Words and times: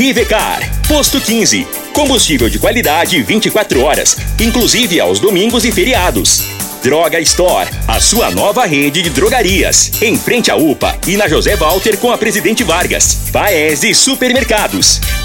Rivecar, 0.00 0.62
posto 0.88 1.20
15. 1.20 1.66
Combustível 1.92 2.48
de 2.48 2.58
qualidade 2.58 3.22
24 3.22 3.82
horas, 3.82 4.16
inclusive 4.40 4.98
aos 4.98 5.20
domingos 5.20 5.62
e 5.66 5.70
feriados. 5.70 6.42
Droga 6.82 7.20
Store, 7.20 7.68
a 7.86 8.00
sua 8.00 8.30
nova 8.30 8.64
rede 8.64 9.02
de 9.02 9.10
drogarias. 9.10 9.90
Em 10.00 10.16
frente 10.16 10.50
à 10.50 10.56
UPA 10.56 10.98
e 11.06 11.18
na 11.18 11.28
José 11.28 11.54
Walter 11.54 11.98
com 11.98 12.10
a 12.10 12.16
Presidente 12.16 12.64
Vargas. 12.64 13.28
Paese 13.30 13.94
Supermercados. 13.94 15.02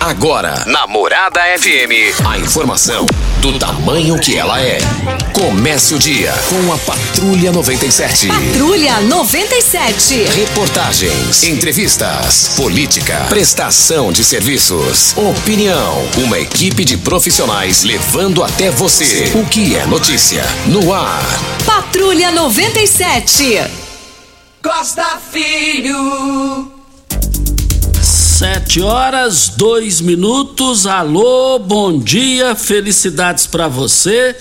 Agora, 0.00 0.62
Namorada 0.66 1.40
FM, 1.58 2.24
a 2.24 2.38
informação 2.38 3.04
do 3.40 3.58
tamanho 3.58 4.16
que 4.20 4.36
ela 4.36 4.60
é. 4.60 4.78
Comece 5.32 5.94
o 5.94 5.98
dia 5.98 6.32
com 6.48 6.72
a 6.72 6.78
Patrulha 6.78 7.50
97. 7.50 8.28
Patrulha 8.28 9.00
97. 9.00 10.24
Reportagens, 10.24 11.42
entrevistas, 11.42 12.54
política, 12.56 13.26
prestação 13.28 14.12
de 14.12 14.22
serviços, 14.22 15.16
opinião. 15.16 16.08
Uma 16.18 16.38
equipe 16.38 16.84
de 16.84 16.96
profissionais 16.96 17.82
levando 17.82 18.44
até 18.44 18.70
você 18.70 19.32
o 19.34 19.44
que 19.46 19.74
é 19.74 19.84
notícia 19.86 20.44
no 20.66 20.94
ar. 20.94 21.24
Patrulha 21.64 22.30
97. 22.30 23.62
Costa 24.62 25.18
Filho. 25.32 26.75
Sete 28.36 28.82
horas, 28.82 29.50
dois 29.56 30.02
minutos. 30.02 30.86
Alô, 30.86 31.58
bom 31.58 31.98
dia, 31.98 32.54
felicidades 32.54 33.46
para 33.46 33.66
você. 33.66 34.36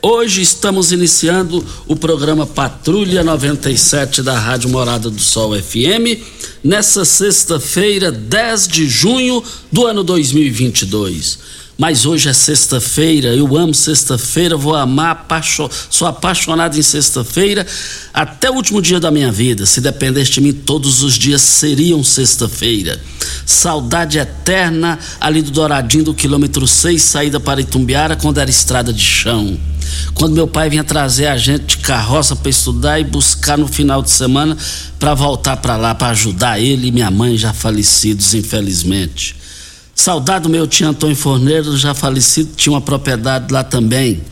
Hoje 0.00 0.40
estamos 0.40 0.92
iniciando 0.92 1.66
o 1.88 1.96
programa 1.96 2.46
Patrulha 2.46 3.24
97 3.24 4.22
da 4.22 4.38
Rádio 4.38 4.70
Morada 4.70 5.10
do 5.10 5.20
Sol 5.20 5.60
FM, 5.60 6.22
nessa 6.62 7.04
sexta-feira, 7.04 8.12
10 8.12 8.68
de 8.68 8.86
junho 8.86 9.42
do 9.72 9.88
ano 9.88 10.04
2022 10.04 11.62
mas 11.82 12.06
hoje 12.06 12.28
é 12.28 12.32
sexta-feira, 12.32 13.34
eu 13.34 13.56
amo 13.56 13.74
sexta-feira, 13.74 14.56
vou 14.56 14.76
amar, 14.76 15.26
sou 15.90 16.06
apaixonado 16.06 16.78
em 16.78 16.82
sexta-feira 16.82 17.66
até 18.14 18.48
o 18.48 18.54
último 18.54 18.80
dia 18.80 19.00
da 19.00 19.10
minha 19.10 19.32
vida. 19.32 19.66
Se 19.66 19.80
dependesse 19.80 20.30
de 20.30 20.40
mim, 20.40 20.52
todos 20.52 21.02
os 21.02 21.14
dias 21.14 21.42
seriam 21.42 22.04
sexta-feira. 22.04 23.00
Saudade 23.44 24.16
eterna 24.16 24.96
ali 25.20 25.42
do 25.42 25.50
Douradinho 25.50 26.04
do 26.04 26.14
quilômetro 26.14 26.68
6, 26.68 27.02
saída 27.02 27.40
para 27.40 27.60
Itumbiara, 27.60 28.14
quando 28.14 28.38
era 28.38 28.48
estrada 28.48 28.92
de 28.92 29.02
chão. 29.02 29.58
Quando 30.14 30.34
meu 30.34 30.46
pai 30.46 30.70
vinha 30.70 30.84
trazer 30.84 31.26
a 31.26 31.36
gente 31.36 31.64
de 31.64 31.78
carroça 31.78 32.36
para 32.36 32.48
estudar 32.48 33.00
e 33.00 33.04
buscar 33.04 33.58
no 33.58 33.66
final 33.66 34.04
de 34.04 34.10
semana 34.12 34.56
para 35.00 35.14
voltar 35.14 35.56
para 35.56 35.76
lá 35.76 35.96
para 35.96 36.12
ajudar 36.12 36.60
ele 36.60 36.86
e 36.86 36.92
minha 36.92 37.10
mãe 37.10 37.36
já 37.36 37.52
falecidos, 37.52 38.34
infelizmente. 38.34 39.41
Saudade 39.94 40.44
do 40.44 40.48
meu 40.48 40.66
tio 40.66 40.88
Antônio 40.88 41.14
Forneiro, 41.14 41.76
já 41.76 41.94
falecido, 41.94 42.52
tinha 42.56 42.72
uma 42.72 42.80
propriedade 42.80 43.52
lá 43.52 43.62
também. 43.62 44.22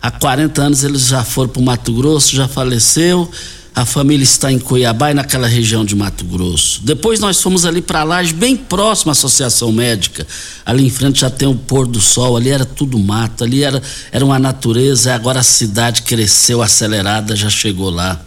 Há 0.00 0.10
40 0.10 0.62
anos 0.62 0.84
eles 0.84 1.06
já 1.06 1.24
foram 1.24 1.48
para 1.48 1.60
o 1.60 1.64
Mato 1.64 1.92
Grosso, 1.92 2.34
já 2.34 2.46
faleceu. 2.46 3.30
A 3.74 3.84
família 3.84 4.24
está 4.24 4.50
em 4.50 4.58
Cuiabá 4.58 5.12
e 5.12 5.14
naquela 5.14 5.46
região 5.46 5.84
de 5.84 5.94
Mato 5.94 6.24
Grosso. 6.24 6.80
Depois 6.82 7.20
nós 7.20 7.40
fomos 7.40 7.64
ali 7.64 7.80
para 7.80 8.02
Laje, 8.02 8.34
bem 8.34 8.56
próximo 8.56 9.10
à 9.10 9.12
Associação 9.12 9.70
Médica. 9.70 10.26
Ali 10.66 10.84
em 10.84 10.90
frente 10.90 11.20
já 11.20 11.30
tem 11.30 11.46
o 11.46 11.54
pôr 11.54 11.86
do 11.86 12.00
sol, 12.00 12.36
ali 12.36 12.50
era 12.50 12.64
tudo 12.64 12.98
mato, 12.98 13.44
ali 13.44 13.62
era, 13.62 13.80
era 14.10 14.24
uma 14.24 14.38
natureza, 14.38 15.14
agora 15.14 15.40
a 15.40 15.44
cidade 15.44 16.02
cresceu 16.02 16.60
acelerada, 16.60 17.36
já 17.36 17.48
chegou 17.48 17.88
lá. 17.88 18.20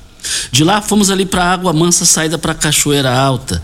De 0.52 0.64
lá 0.64 0.82
fomos 0.82 1.09
ali 1.09 1.26
para 1.26 1.44
Água 1.44 1.74
Mansa, 1.74 2.06
saída 2.06 2.38
para 2.38 2.53
Cachoeira 2.53 3.14
Alta. 3.14 3.62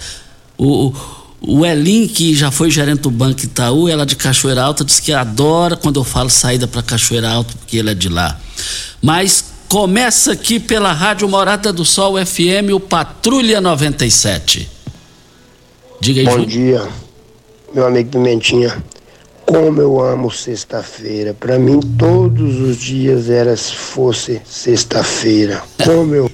O, 0.57 0.87
o 0.87 1.16
Elin, 1.41 2.07
que 2.07 2.33
já 2.33 2.51
foi 2.51 2.71
gerente 2.71 3.01
do 3.01 3.11
Banco 3.11 3.43
Itaú, 3.43 3.87
ela 3.87 4.05
de 4.05 4.15
Cachoeira 4.15 4.63
Alta, 4.63 4.83
diz 4.83 4.99
que 4.99 5.13
adora 5.13 5.75
quando 5.75 5.99
eu 5.99 6.03
falo 6.03 6.29
saída 6.29 6.67
para 6.67 6.81
Cachoeira 6.81 7.29
Alta, 7.29 7.53
porque 7.57 7.77
ele 7.77 7.91
é 7.91 7.93
de 7.93 8.09
lá. 8.09 8.39
Mas 9.01 9.45
começa 9.67 10.31
aqui 10.31 10.59
pela 10.59 10.91
Rádio 10.91 11.29
Morada 11.29 11.71
do 11.71 11.85
Sol 11.85 12.13
FM, 12.23 12.73
o 12.73 12.79
Patrulha 12.79 13.61
97. 13.61 14.67
Diga 15.99 16.21
aí, 16.21 16.25
Bom 16.25 16.39
Ju. 16.39 16.45
dia, 16.45 16.87
meu 17.73 17.85
amigo 17.85 18.09
Pimentinha. 18.09 18.83
Como 19.45 19.81
eu 19.81 20.01
amo 20.01 20.29
sexta-feira. 20.29 21.33
Para 21.33 21.57
mim, 21.57 21.79
todos 21.97 22.59
os 22.59 22.77
dias 22.77 23.29
era 23.29 23.55
se 23.55 23.73
fosse 23.73 24.41
sexta-feira. 24.45 25.63
Como 25.81 26.13
eu. 26.13 26.29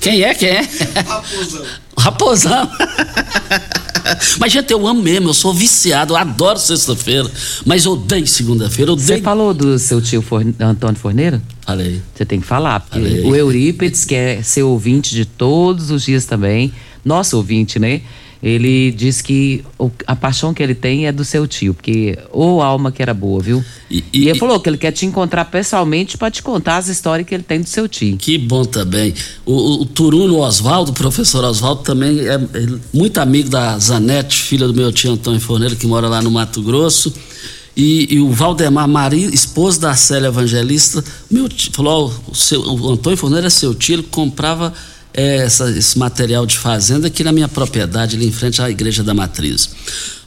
Quem 0.00 0.22
é? 0.22 0.32
Quem 0.32 0.48
é? 0.50 0.68
Raposão. 1.04 1.66
Raposão. 1.98 2.70
Mas, 4.38 4.52
gente, 4.52 4.70
eu 4.72 4.86
amo 4.86 5.02
mesmo, 5.02 5.28
eu 5.28 5.34
sou 5.34 5.54
viciado, 5.54 6.12
eu 6.12 6.16
adoro 6.16 6.58
sexta-feira, 6.58 7.30
mas 7.64 7.86
odeio 7.86 8.26
segunda-feira. 8.26 8.92
Odeio... 8.92 9.06
Você 9.06 9.22
falou 9.22 9.54
do 9.54 9.78
seu 9.78 10.00
tio 10.00 10.22
Forne... 10.22 10.54
Antônio 10.58 10.96
Forneira? 10.96 11.42
Falei. 11.64 12.02
Você 12.14 12.24
tem 12.24 12.40
que 12.40 12.46
falar, 12.46 12.80
porque 12.80 12.98
Falei. 12.98 13.24
o 13.24 13.34
Eurípides, 13.34 14.04
que 14.04 14.14
é 14.14 14.42
seu 14.42 14.68
ouvinte 14.68 15.14
de 15.14 15.24
todos 15.24 15.90
os 15.90 16.04
dias 16.04 16.24
também, 16.24 16.72
nosso 17.04 17.36
ouvinte, 17.36 17.78
né? 17.78 18.02
Ele 18.42 18.90
diz 18.90 19.22
que 19.22 19.64
a 20.04 20.16
paixão 20.16 20.52
que 20.52 20.60
ele 20.60 20.74
tem 20.74 21.06
é 21.06 21.12
do 21.12 21.24
seu 21.24 21.46
tio, 21.46 21.74
porque 21.74 22.18
ô 22.32 22.60
alma 22.60 22.90
que 22.90 23.00
era 23.00 23.14
boa, 23.14 23.40
viu? 23.40 23.64
E, 23.88 24.02
e, 24.12 24.24
e 24.24 24.28
ele 24.28 24.38
falou 24.38 24.58
que 24.58 24.68
ele 24.68 24.76
quer 24.76 24.90
te 24.90 25.06
encontrar 25.06 25.44
pessoalmente 25.44 26.18
para 26.18 26.28
te 26.28 26.42
contar 26.42 26.78
as 26.78 26.88
histórias 26.88 27.28
que 27.28 27.32
ele 27.32 27.44
tem 27.44 27.60
do 27.60 27.68
seu 27.68 27.88
tio. 27.88 28.16
Que 28.16 28.36
bom 28.36 28.64
também. 28.64 29.14
O, 29.46 29.82
o 29.82 29.86
Turuno 29.86 30.38
Oswaldo, 30.38 30.90
o 30.90 30.94
professor 30.94 31.44
Oswaldo, 31.44 31.82
também 31.82 32.18
é, 32.18 32.34
é, 32.34 32.68
muito 32.92 33.18
amigo 33.18 33.48
da 33.48 33.78
Zanete, 33.78 34.42
filha 34.42 34.66
do 34.66 34.74
meu 34.74 34.90
tio 34.90 35.12
Antônio 35.12 35.40
Forneiro, 35.40 35.76
que 35.76 35.86
mora 35.86 36.08
lá 36.08 36.20
no 36.20 36.30
Mato 36.30 36.60
Grosso. 36.62 37.14
E, 37.76 38.16
e, 38.16 38.18
o 38.18 38.30
Valdemar 38.30 38.88
Maria, 38.88 39.28
esposo 39.28 39.80
da 39.80 39.94
Célia 39.94 40.26
Evangelista, 40.26 41.02
meu 41.30 41.48
tio, 41.48 41.72
falou: 41.72 42.12
o, 42.28 42.34
seu, 42.34 42.60
o 42.60 42.90
Antônio 42.90 43.16
Forneiro 43.16 43.46
é 43.46 43.50
seu 43.50 43.72
tio, 43.72 43.94
ele 43.94 44.02
comprava 44.02 44.74
essa, 45.14 45.70
esse 45.70 45.98
material 45.98 46.46
de 46.46 46.58
fazenda 46.58 47.08
aqui 47.08 47.22
na 47.22 47.32
minha 47.32 47.48
propriedade, 47.48 48.16
ali 48.16 48.26
em 48.26 48.32
frente 48.32 48.62
à 48.62 48.70
Igreja 48.70 49.02
da 49.02 49.12
Matriz. 49.12 49.70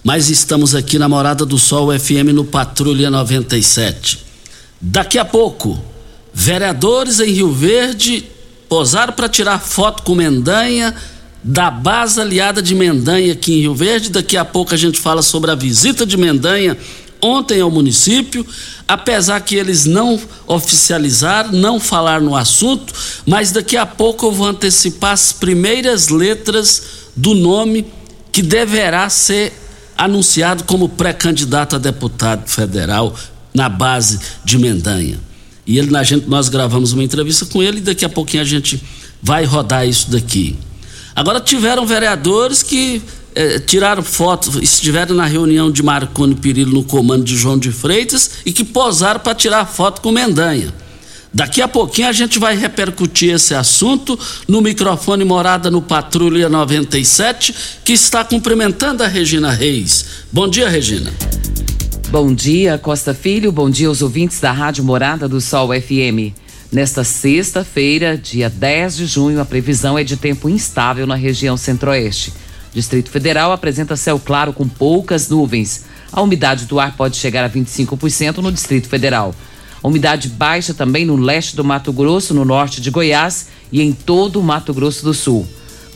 Mas 0.04 0.30
estamos 0.30 0.76
aqui 0.76 1.00
na 1.00 1.10
Morada 1.10 1.46
do 1.46 1.58
Sol 1.58 1.98
FM 1.98 2.34
no 2.34 2.46
Patrulha 2.46 3.10
97. 3.10 4.24
Daqui 4.80 5.18
a 5.18 5.26
pouco, 5.26 5.84
vereadores 6.34 7.20
em 7.20 7.32
Rio 7.32 7.52
Verde 7.52 8.26
posaram 8.70 9.14
para 9.14 9.28
tirar 9.28 9.60
foto 9.60 10.04
com 10.04 10.14
Mendanha 10.14 10.94
da 11.44 11.70
base 11.70 12.20
aliada 12.20 12.62
de 12.62 12.74
Mendanha 12.74 13.34
aqui 13.34 13.54
em 13.54 13.62
Rio 13.62 13.76
Verde. 13.76 14.10
Daqui 14.10 14.36
a 14.36 14.44
pouco 14.44 14.74
a 14.74 14.78
gente 14.78 15.00
fala 15.00 15.22
sobre 15.22 15.52
a 15.52 15.56
visita 15.56 16.06
de 16.06 16.18
Mendanha 16.18 16.78
ontem 17.26 17.60
ao 17.60 17.72
município, 17.72 18.46
apesar 18.88 19.40
que 19.42 19.56
eles 19.56 19.86
não 19.86 20.20
oficializaram, 20.46 21.52
não 21.52 21.80
falaram 21.80 22.26
no 22.26 22.36
assunto, 22.36 22.94
mas 23.26 23.52
daqui 23.52 23.76
a 23.76 23.86
pouco 23.86 24.28
eu 24.28 24.32
vou 24.32 24.48
antecipar 24.48 25.12
as 25.14 25.34
primeiras 25.34 26.10
letras 26.10 26.84
do 27.16 27.34
nome 27.34 27.86
que 28.32 28.42
deverá 28.42 29.10
ser 29.10 29.54
anunciado 29.98 30.66
como 30.66 30.90
pré-candidato 30.90 31.76
a 31.76 31.80
deputado 31.80 32.48
federal 32.48 33.16
na 33.54 33.70
base 33.70 34.20
de 34.44 34.58
Mendanha. 34.58 35.20
E 35.66 35.80
ele, 35.80 35.90
na 35.90 36.04
gente, 36.04 36.28
nós 36.28 36.50
gravamos 36.50 36.92
uma 36.92 37.04
entrevista 37.04 37.46
com 37.46 37.64
ele 37.64 37.78
e 37.78 37.82
daqui 37.82 38.06
a 38.06 38.10
pouquinho 38.10 38.44
a 38.44 38.46
gente 38.46 38.82
vai 39.22 39.46
rodar 39.46 39.88
isso 39.88 40.12
daqui. 40.12 40.58
Agora 41.16 41.40
tiveram 41.40 41.86
vereadores 41.86 42.62
que 42.62 43.02
é, 43.36 43.60
tiraram 43.60 44.02
fotos, 44.02 44.56
estiveram 44.62 45.14
na 45.14 45.26
reunião 45.26 45.70
de 45.70 45.84
Marconi 45.84 46.36
Perillo 46.36 46.74
no 46.74 46.84
comando 46.84 47.24
de 47.24 47.36
João 47.36 47.60
de 47.60 47.72
Freitas 47.72 48.32
e 48.46 48.54
que 48.54 48.64
posaram 48.64 49.20
para 49.20 49.36
tirar 49.36 49.66
foto 49.66 50.02
com 50.02 50.12
Mendanha. 50.12 50.74
Daqui 51.34 51.62
a 51.62 51.68
pouquinho 51.68 52.08
a 52.08 52.14
gente 52.14 52.40
vai 52.40 52.56
repercutir 52.56 53.36
esse 53.36 53.54
assunto 53.54 54.18
no 54.48 54.62
microfone 54.62 55.26
Morada 55.26 55.70
no 55.70 55.82
Patrulha 55.82 56.48
97, 56.48 57.54
que 57.84 57.92
está 57.92 58.24
cumprimentando 58.24 59.04
a 59.04 59.08
Regina 59.08 59.52
Reis. 59.52 60.06
Bom 60.32 60.48
dia, 60.48 60.70
Regina. 60.70 61.14
Bom 62.10 62.34
dia, 62.34 62.78
Costa 62.78 63.14
Filho. 63.14 63.52
Bom 63.52 63.70
dia 63.70 63.90
aos 63.90 64.02
ouvintes 64.02 64.40
da 64.40 64.54
Rádio 64.54 64.86
Morada 64.86 65.28
do 65.28 65.42
Sol 65.42 65.70
FM. 65.70 66.32
Nesta 66.72 67.04
sexta-feira, 67.04 68.18
dia 68.18 68.50
10 68.50 68.96
de 68.96 69.06
junho, 69.06 69.42
a 69.42 69.46
previsão 69.46 69.98
é 69.98 70.06
de 70.06 70.16
tempo 70.16 70.48
instável 70.48 71.06
na 71.06 71.16
região 71.16 71.58
centro-oeste. 71.58 72.32
Distrito 72.76 73.10
Federal 73.10 73.54
apresenta 73.54 73.96
céu 73.96 74.20
claro 74.20 74.52
com 74.52 74.68
poucas 74.68 75.30
nuvens. 75.30 75.86
A 76.12 76.22
umidade 76.22 76.66
do 76.66 76.78
ar 76.78 76.94
pode 76.98 77.16
chegar 77.16 77.46
a 77.46 77.50
25% 77.50 78.40
no 78.40 78.52
Distrito 78.52 78.90
Federal. 78.90 79.34
Umidade 79.82 80.28
baixa 80.28 80.74
também 80.74 81.06
no 81.06 81.16
leste 81.16 81.56
do 81.56 81.64
Mato 81.64 81.94
Grosso, 81.94 82.34
no 82.34 82.44
norte 82.44 82.82
de 82.82 82.92
Goiás 82.92 83.48
e 83.72 83.82
em 83.82 83.94
todo 83.94 84.42
o 84.42 84.44
Mato 84.44 84.74
Grosso 84.74 85.06
do 85.06 85.14
Sul. 85.14 85.48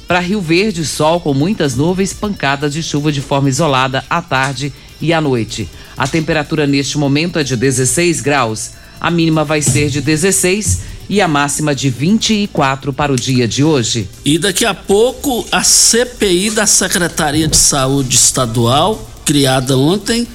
Para 0.07 0.21
Rio 0.21 0.39
Verde, 0.39 0.85
sol 0.85 1.19
com 1.19 1.33
muitas 1.33 1.75
nuvens, 1.75 2.13
pancadas 2.13 2.71
de 2.71 2.81
chuva 2.81 3.11
de 3.11 3.19
forma 3.19 3.49
isolada 3.49 4.05
à 4.09 4.21
tarde 4.21 4.71
e 5.01 5.11
à 5.11 5.19
noite. 5.19 5.67
A 5.97 6.07
temperatura 6.07 6.65
neste 6.65 6.97
momento 6.97 7.39
é 7.39 7.43
de 7.43 7.57
16 7.57 8.21
graus. 8.21 8.71
A 9.01 9.11
mínima 9.11 9.43
vai 9.43 9.61
ser 9.61 9.89
de 9.89 9.99
16 9.99 10.79
e 11.09 11.19
a 11.19 11.27
máxima 11.27 11.73
de 11.73 11.89
24 11.89 12.93
para 12.93 13.11
o 13.11 13.15
dia 13.15 13.47
de 13.47 13.63
hoje. 13.63 14.07
E 14.23 14.37
daqui 14.37 14.63
a 14.63 14.73
pouco 14.73 15.45
a 15.51 15.63
CPI 15.63 16.51
da 16.51 16.67
Secretaria 16.67 17.47
de 17.47 17.57
Saúde 17.57 18.15
Estadual, 18.15 19.09
criada 19.25 19.75
ontem, 19.75 20.27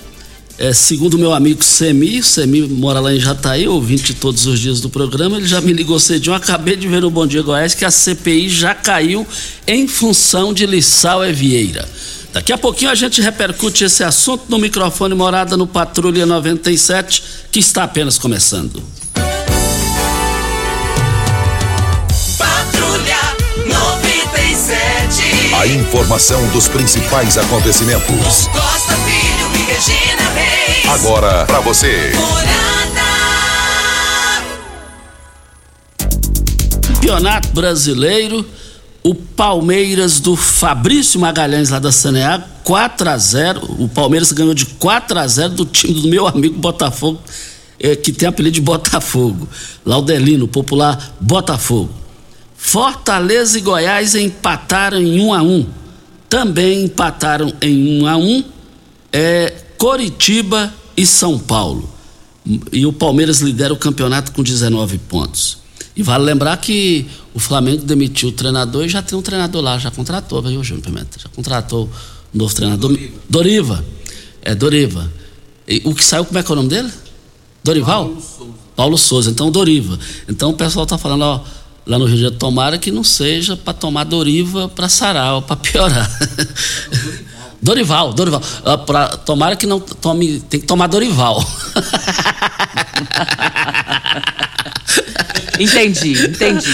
é, 0.59 0.73
segundo 0.73 1.19
meu 1.19 1.33
amigo 1.33 1.65
Semi, 1.65 2.23
Semi 2.23 2.63
mora 2.63 3.01
lá 3.01 3.15
em 3.15 3.19
Jataí, 3.19 3.67
ouvinte 3.67 4.15
todos 4.15 4.47
os 4.47 4.59
dias 4.61 4.81
do 4.81 4.89
programa, 4.89 5.37
ele 5.37 5.47
já 5.47 5.61
me 5.61 5.73
ligou 5.73 5.99
cedinho, 5.99 6.35
acabei 6.35 6.77
de 6.77 6.87
ver 6.87 7.01
no 7.01 7.11
Bom 7.11 7.27
Dia 7.27 7.43
Goiás 7.43 7.75
que 7.75 7.85
a 7.85 7.91
CPI 7.91 8.49
já 8.49 8.75
caiu 8.75 9.27
em 9.67 9.87
função 9.89 10.53
de 10.53 10.67
Lissau 10.67 11.25
Evieira. 11.25 11.89
Daqui 12.33 12.53
a 12.53 12.59
pouquinho 12.59 12.91
a 12.91 12.97
gente 12.97 13.21
repercute 13.21 13.85
esse 13.85 14.03
assunto 14.03 14.45
no 14.49 14.59
microfone 14.59 15.15
Morada 15.15 15.57
no 15.57 15.69
Patrulha 15.69 16.27
97, 16.27 17.23
que 17.53 17.61
está 17.61 17.85
apenas 17.85 18.19
começando. 18.19 18.83
A 25.65 25.67
informação 25.67 26.47
dos 26.49 26.69
principais 26.69 27.39
acontecimentos. 27.39 28.49
Costa 28.49 28.95
Filho 28.97 29.49
e 29.55 29.73
Regina 29.73 30.29
Reis. 30.35 30.91
Agora 30.91 31.47
para 31.47 31.61
você. 31.61 32.13
Campeonato 36.87 37.49
Brasileiro, 37.55 38.45
o 39.03 39.15
Palmeiras 39.15 40.21
do 40.21 40.37
Fabrício 40.37 41.19
Magalhães 41.19 41.71
lá 41.71 41.79
da 41.79 41.91
Saneago, 41.91 42.45
4 42.63 43.09
a 43.09 43.17
0 43.17 43.61
O 43.79 43.89
Palmeiras 43.89 44.33
ganhou 44.33 44.53
de 44.53 44.67
4 44.67 45.19
a 45.19 45.27
0 45.27 45.55
do 45.55 45.65
time 45.65 45.99
do 45.99 46.09
meu 46.09 46.27
amigo 46.27 46.59
Botafogo, 46.59 47.19
é, 47.81 47.97
que 47.97 48.13
tem 48.13 48.29
apelido 48.29 48.57
de 48.57 48.61
Botafogo. 48.61 49.49
Laudelino, 49.83 50.47
popular 50.47 51.17
Botafogo. 51.19 52.04
Fortaleza 52.67 53.59
e 53.59 53.61
Goiás 53.61 54.15
empataram 54.15 54.99
em 54.99 55.21
1 55.21 55.35
a 55.35 55.43
1 55.43 55.67
Também 56.31 56.85
empataram 56.87 57.53
em 57.61 58.03
1 58.03 58.07
a 58.07 58.17
1 58.17 58.45
é, 59.13 59.55
Coritiba 59.77 60.73
e 60.97 61.05
São 61.05 61.39
Paulo. 61.39 61.89
E 62.73 62.87
o 62.87 62.93
Palmeiras 62.93 63.41
lidera 63.41 63.73
o 63.73 63.77
campeonato 63.77 64.33
com 64.33 64.43
19 64.43 64.97
pontos. 64.97 65.59
E 65.95 66.03
vale 66.03 66.25
lembrar 66.25 66.57
que 66.57 67.07
o 67.35 67.39
Flamengo 67.39 67.85
demitiu 67.85 68.31
o 68.31 68.33
treinador 68.33 68.87
e 68.87 68.89
já 68.89 69.03
tem 69.03 69.17
um 69.17 69.23
treinador 69.23 69.63
lá, 69.63 69.79
já 69.79 69.91
contratou, 69.91 70.41
viu, 70.41 70.65
Júnior 70.65 70.87
Pimenta? 70.87 71.19
Já 71.21 71.29
contratou 71.29 71.89
um 72.35 72.39
novo 72.39 72.55
treinador. 72.55 72.91
Doriva. 72.91 73.15
Doriva. 73.29 73.85
É, 74.41 74.55
Doriva. 74.55 75.13
E 75.69 75.83
o 75.85 75.95
que 75.95 76.03
saiu, 76.03 76.25
como 76.25 76.39
é 76.39 76.43
que 76.43 76.51
é 76.51 76.53
o 76.55 76.57
nome 76.57 76.71
dele? 76.71 76.91
Dorival? 77.63 78.07
Paulo 78.07 78.23
Souza. 78.23 78.53
Paulo 78.75 78.99
Souza, 78.99 79.31
então 79.31 79.51
Doriva. 79.51 79.99
Então 80.27 80.51
o 80.51 80.55
pessoal 80.55 80.87
tá 80.87 80.97
falando, 80.97 81.23
ó, 81.23 81.45
lá 81.87 81.99
no 81.99 82.07
Rio 82.07 82.17
de 82.17 82.23
Janeiro, 82.23 82.39
tomara 82.39 82.79
que 82.79 82.91
não 82.91 83.05
seja 83.05 83.57
para 83.57 83.75
tomar 83.75 84.05
Doriva 84.05 84.69
para 84.69 84.89
sarar 84.89 85.35
ou 85.35 85.43
para 85.43 85.57
piorar. 85.57 86.11
Dorival, 87.65 88.13
Dorival. 88.13 88.43
Uh, 88.61 88.79
pra, 88.85 89.17
tomara 89.17 89.57
que 89.57 89.67
não 89.67 89.81
tome. 89.81 90.39
Tem 90.41 90.61
que 90.61 90.67
tomar 90.67 90.87
Dorival. 90.87 91.41
entendi, 95.59 96.13
entendi. 96.13 96.69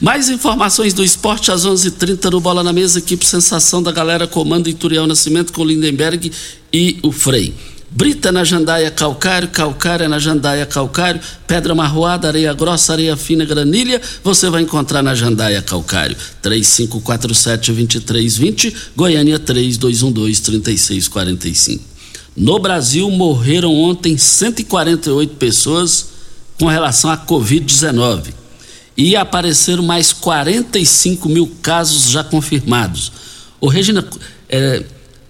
Mais 0.00 0.28
informações 0.28 0.94
do 0.94 1.02
esporte 1.02 1.50
às 1.50 1.66
11:30 1.66 1.88
h 1.88 1.96
30 1.98 2.30
no 2.30 2.40
Bola 2.40 2.62
na 2.62 2.72
Mesa, 2.72 3.00
equipe 3.00 3.26
Sensação 3.26 3.82
da 3.82 3.90
galera 3.90 4.28
comando 4.28 4.68
Ituriel 4.68 5.08
Nascimento 5.08 5.52
com 5.52 5.64
Lindenberg 5.64 6.30
e 6.72 7.00
o 7.02 7.10
Frei. 7.10 7.52
Brita 7.96 8.32
na 8.32 8.42
jandaia 8.42 8.90
calcário, 8.90 9.46
calcária 9.46 10.08
na 10.08 10.18
jandaia 10.18 10.66
calcário, 10.66 11.20
pedra 11.46 11.76
marroada, 11.76 12.26
areia 12.26 12.52
grossa, 12.52 12.92
areia 12.92 13.16
fina, 13.16 13.44
granilha, 13.44 14.02
você 14.24 14.50
vai 14.50 14.62
encontrar 14.62 15.00
na 15.00 15.14
jandaia 15.14 15.62
calcário. 15.62 16.16
3547-2320, 16.42 18.74
Goiânia 18.96 19.38
3212-3645. 19.38 21.80
No 22.36 22.58
Brasil 22.58 23.08
morreram 23.12 23.72
ontem 23.72 24.18
148 24.18 25.36
pessoas 25.36 26.08
com 26.58 26.66
relação 26.66 27.10
à 27.10 27.16
Covid-19 27.16 28.34
e 28.96 29.14
apareceram 29.14 29.84
mais 29.84 30.12
45 30.12 31.28
mil 31.28 31.46
casos 31.62 32.10
já 32.10 32.24
confirmados. 32.24 33.12
Ô 33.60 33.68
Regina, 33.68 34.04
é, 34.48 34.82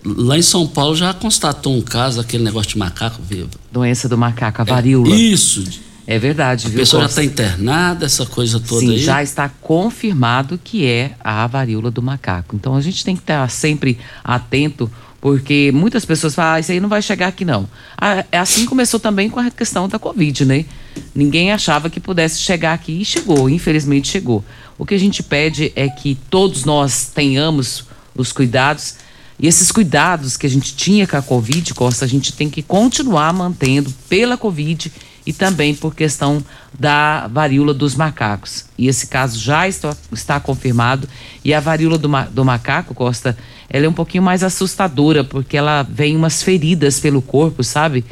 Lá 0.04 0.36
em 0.36 0.42
São 0.42 0.66
Paulo 0.66 0.94
já 0.94 1.14
constatou 1.14 1.74
um 1.74 1.80
caso, 1.80 2.20
aquele 2.20 2.44
negócio 2.44 2.70
de 2.70 2.78
macaco 2.78 3.22
vivo. 3.22 3.50
Doença 3.72 4.08
do 4.08 4.18
macaco, 4.18 4.60
a 4.60 4.64
varíola. 4.64 5.14
É, 5.14 5.16
isso. 5.16 5.64
É 6.06 6.18
verdade, 6.18 6.66
a 6.66 6.68
viu? 6.68 6.78
A 6.78 6.82
pessoa 6.82 7.02
Costa? 7.04 7.22
já 7.22 7.26
está 7.26 7.32
internada, 7.32 8.04
essa 8.04 8.26
coisa 8.26 8.60
toda 8.60 8.80
Sim, 8.80 8.90
aí. 8.92 8.98
já 8.98 9.22
está 9.22 9.48
confirmado 9.48 10.60
que 10.62 10.84
é 10.86 11.12
a 11.20 11.46
varíola 11.46 11.90
do 11.90 12.02
macaco. 12.02 12.54
Então 12.54 12.76
a 12.76 12.80
gente 12.80 13.02
tem 13.02 13.16
que 13.16 13.22
estar 13.22 13.48
sempre 13.50 13.98
atento, 14.22 14.90
porque 15.22 15.72
muitas 15.72 16.04
pessoas 16.04 16.34
falam, 16.34 16.52
ah, 16.52 16.60
isso 16.60 16.70
aí 16.70 16.80
não 16.80 16.88
vai 16.90 17.00
chegar 17.00 17.28
aqui 17.28 17.44
não. 17.46 17.66
Ah, 17.96 18.24
é 18.30 18.38
assim 18.38 18.66
começou 18.66 19.00
também 19.00 19.30
com 19.30 19.40
a 19.40 19.50
questão 19.50 19.88
da 19.88 19.98
Covid, 19.98 20.44
né? 20.44 20.66
Ninguém 21.14 21.50
achava 21.50 21.88
que 21.88 21.98
pudesse 21.98 22.40
chegar 22.40 22.74
aqui 22.74 23.00
e 23.00 23.04
chegou, 23.06 23.48
infelizmente 23.48 24.08
chegou. 24.08 24.44
O 24.76 24.84
que 24.84 24.94
a 24.94 24.98
gente 24.98 25.22
pede 25.22 25.72
é 25.74 25.88
que 25.88 26.18
todos 26.28 26.66
nós 26.66 27.06
tenhamos 27.14 27.84
os 28.14 28.32
cuidados 28.32 28.96
e 29.38 29.46
esses 29.46 29.72
cuidados 29.72 30.36
que 30.36 30.46
a 30.46 30.50
gente 30.50 30.74
tinha 30.74 31.06
com 31.06 31.16
a 31.16 31.22
Covid, 31.22 31.74
Costa, 31.74 32.04
a 32.04 32.08
gente 32.08 32.32
tem 32.32 32.48
que 32.48 32.62
continuar 32.62 33.32
mantendo 33.32 33.92
pela 34.08 34.36
Covid 34.36 34.92
e 35.26 35.32
também 35.32 35.74
por 35.74 35.94
questão 35.94 36.44
da 36.78 37.26
varíola 37.28 37.72
dos 37.72 37.94
macacos. 37.94 38.66
E 38.76 38.86
esse 38.86 39.06
caso 39.06 39.38
já 39.38 39.66
está, 39.66 39.96
está 40.12 40.38
confirmado. 40.38 41.08
E 41.44 41.52
a 41.54 41.60
varíola 41.60 41.98
do, 41.98 42.08
do 42.30 42.44
macaco, 42.44 42.94
Costa, 42.94 43.36
ela 43.68 43.86
é 43.86 43.88
um 43.88 43.92
pouquinho 43.92 44.22
mais 44.22 44.42
assustadora, 44.42 45.24
porque 45.24 45.56
ela 45.56 45.82
vem 45.82 46.14
umas 46.14 46.42
feridas 46.42 47.00
pelo 47.00 47.22
corpo, 47.22 47.64
sabe? 47.64 48.04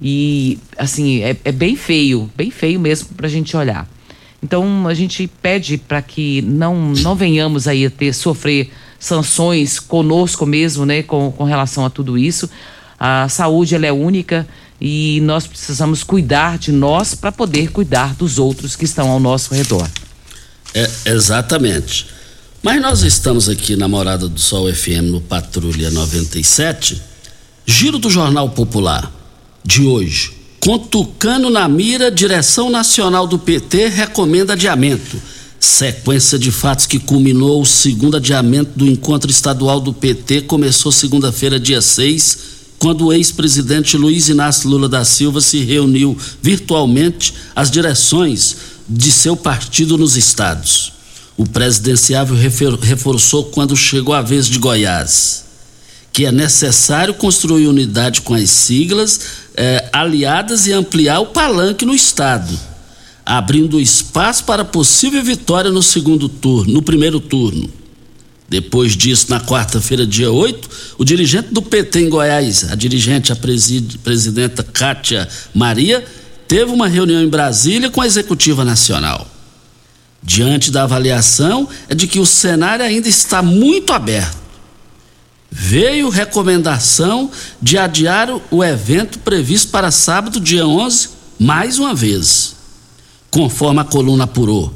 E, 0.00 0.58
assim, 0.76 1.22
é, 1.22 1.36
é 1.44 1.52
bem 1.52 1.76
feio, 1.76 2.30
bem 2.34 2.50
feio 2.50 2.80
mesmo 2.80 3.10
para 3.14 3.26
a 3.26 3.30
gente 3.30 3.56
olhar. 3.56 3.86
Então, 4.42 4.88
a 4.88 4.94
gente 4.94 5.26
pede 5.40 5.78
para 5.78 6.02
que 6.02 6.42
não, 6.42 6.92
não 6.92 7.14
venhamos 7.14 7.68
aí 7.68 7.86
a 7.86 7.90
ter, 7.90 8.12
sofrer 8.12 8.70
sanções 9.04 9.78
conosco 9.78 10.46
mesmo, 10.46 10.86
né, 10.86 11.02
com, 11.02 11.30
com 11.30 11.44
relação 11.44 11.84
a 11.84 11.90
tudo 11.90 12.16
isso. 12.16 12.48
A 12.98 13.28
saúde 13.28 13.74
ela 13.74 13.86
é 13.86 13.92
única 13.92 14.48
e 14.80 15.20
nós 15.22 15.46
precisamos 15.46 16.02
cuidar 16.02 16.56
de 16.56 16.72
nós 16.72 17.14
para 17.14 17.30
poder 17.30 17.70
cuidar 17.70 18.14
dos 18.14 18.38
outros 18.38 18.74
que 18.74 18.86
estão 18.86 19.10
ao 19.10 19.20
nosso 19.20 19.52
redor. 19.52 19.86
É, 20.72 20.90
exatamente. 21.04 22.06
Mas 22.62 22.80
nós 22.80 23.02
estamos 23.02 23.46
aqui 23.46 23.76
na 23.76 23.86
Morada 23.86 24.26
do 24.26 24.40
Sol 24.40 24.72
FM 24.72 25.10
no 25.10 25.20
Patrulha 25.20 25.90
97. 25.90 27.00
Giro 27.66 27.98
do 27.98 28.08
Jornal 28.08 28.48
Popular 28.50 29.12
de 29.62 29.82
hoje. 29.82 30.32
Com 30.60 30.78
Tucano 30.78 31.50
na 31.50 31.68
mira, 31.68 32.10
direção 32.10 32.70
nacional 32.70 33.26
do 33.26 33.38
PT 33.38 33.88
recomenda 33.88 34.54
adiamento. 34.54 35.20
Sequência 35.64 36.38
de 36.38 36.52
fatos 36.52 36.84
que 36.84 36.98
culminou 36.98 37.62
o 37.62 37.64
segundo 37.64 38.18
adiamento 38.18 38.72
do 38.76 38.86
encontro 38.86 39.30
estadual 39.30 39.80
do 39.80 39.94
PT 39.94 40.42
começou 40.42 40.92
segunda-feira, 40.92 41.58
dia 41.58 41.80
6, 41.80 42.38
quando 42.78 43.06
o 43.06 43.12
ex-presidente 43.14 43.96
Luiz 43.96 44.28
Inácio 44.28 44.68
Lula 44.68 44.90
da 44.90 45.06
Silva 45.06 45.40
se 45.40 45.64
reuniu 45.64 46.18
virtualmente 46.42 47.32
às 47.56 47.70
direções 47.70 48.56
de 48.86 49.10
seu 49.10 49.34
partido 49.34 49.96
nos 49.96 50.18
estados. 50.18 50.92
O 51.34 51.46
presidenciável 51.46 52.36
reforçou 52.36 53.44
quando 53.44 53.74
chegou 53.74 54.14
a 54.14 54.20
vez 54.20 54.46
de 54.46 54.58
Goiás 54.58 55.44
que 56.12 56.26
é 56.26 56.30
necessário 56.30 57.12
construir 57.12 57.66
unidade 57.66 58.20
com 58.20 58.34
as 58.34 58.48
siglas 58.48 59.18
eh, 59.56 59.88
aliadas 59.92 60.64
e 60.68 60.72
ampliar 60.72 61.18
o 61.18 61.26
palanque 61.26 61.84
no 61.84 61.92
Estado, 61.92 62.56
abrindo 63.24 63.80
espaço 63.80 64.44
para 64.44 64.64
possível 64.64 65.22
vitória 65.22 65.70
no 65.70 65.82
segundo 65.82 66.28
turno, 66.28 66.74
no 66.74 66.82
primeiro 66.82 67.20
turno. 67.20 67.70
Depois 68.48 68.96
disso, 68.96 69.26
na 69.30 69.40
quarta-feira, 69.40 70.06
dia 70.06 70.30
8, 70.30 70.68
o 70.98 71.04
dirigente 71.04 71.48
do 71.52 71.62
PT 71.62 72.00
em 72.00 72.08
Goiás, 72.08 72.70
a 72.70 72.74
dirigente, 72.74 73.32
a 73.32 73.36
presidenta 73.36 74.62
Kátia 74.62 75.26
Maria, 75.54 76.04
teve 76.46 76.70
uma 76.70 76.86
reunião 76.86 77.22
em 77.22 77.28
Brasília 77.28 77.90
com 77.90 78.00
a 78.00 78.06
Executiva 78.06 78.64
Nacional. 78.64 79.26
Diante 80.22 80.70
da 80.70 80.84
avaliação, 80.84 81.68
é 81.88 81.94
de 81.94 82.06
que 82.06 82.18
o 82.18 82.26
cenário 82.26 82.84
ainda 82.84 83.08
está 83.08 83.42
muito 83.42 83.92
aberto. 83.92 84.44
Veio 85.50 86.08
recomendação 86.08 87.30
de 87.62 87.78
adiar 87.78 88.28
o 88.50 88.62
evento 88.62 89.18
previsto 89.20 89.70
para 89.70 89.90
sábado, 89.90 90.40
dia 90.40 90.66
11, 90.66 91.10
mais 91.38 91.78
uma 91.78 91.94
vez. 91.94 92.53
Conforme 93.34 93.80
a 93.80 93.84
coluna 93.84 94.24
apurou. 94.24 94.72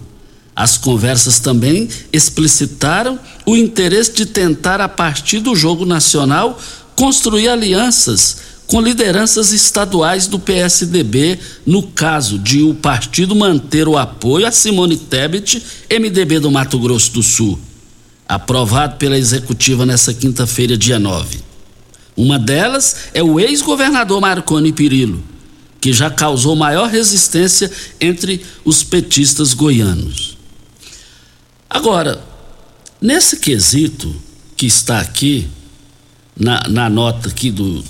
As 0.54 0.76
conversas 0.76 1.38
também 1.38 1.88
explicitaram 2.12 3.16
o 3.46 3.56
interesse 3.56 4.12
de 4.12 4.26
tentar, 4.26 4.80
a 4.80 4.88
partir 4.88 5.38
do 5.38 5.54
jogo 5.54 5.86
nacional, 5.86 6.60
construir 6.96 7.46
alianças 7.46 8.38
com 8.66 8.80
lideranças 8.80 9.52
estaduais 9.52 10.26
do 10.26 10.40
PSDB, 10.40 11.38
no 11.64 11.84
caso 11.84 12.36
de 12.36 12.60
o 12.64 12.74
partido 12.74 13.36
manter 13.36 13.86
o 13.86 13.96
apoio 13.96 14.44
a 14.44 14.50
Simone 14.50 14.96
Tebet, 14.96 15.62
MDB 15.88 16.40
do 16.40 16.50
Mato 16.50 16.80
Grosso 16.80 17.12
do 17.12 17.22
Sul, 17.22 17.56
aprovado 18.28 18.96
pela 18.96 19.16
executiva 19.16 19.86
nesta 19.86 20.12
quinta-feira, 20.12 20.76
dia 20.76 20.98
9. 20.98 21.38
Uma 22.16 22.40
delas 22.40 22.96
é 23.14 23.22
o 23.22 23.38
ex-governador 23.38 24.20
Marconi 24.20 24.72
Pirillo, 24.72 25.22
que 25.80 25.92
já 25.92 26.11
causou 26.11 26.56
maior 26.56 26.88
resistência 26.88 27.70
entre 28.00 28.44
os 28.64 28.82
petistas 28.82 29.54
goianos. 29.54 30.37
Agora, 31.70 32.23
nesse 33.00 33.37
quesito 33.37 34.14
que 34.56 34.66
está 34.66 35.00
aqui, 35.00 35.49
na, 36.38 36.62
na 36.68 36.88
nota 36.88 37.28
aqui 37.28 37.50
do. 37.50 37.85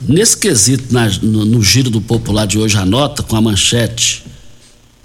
Nesse 0.00 0.36
quesito, 0.36 0.92
na, 0.92 1.08
no, 1.22 1.44
no, 1.44 1.62
giro 1.62 1.88
do 1.88 2.00
popular 2.00 2.46
de 2.46 2.58
hoje, 2.58 2.76
a 2.76 2.84
nota 2.84 3.22
com 3.22 3.36
a 3.36 3.40
manchete. 3.40 4.24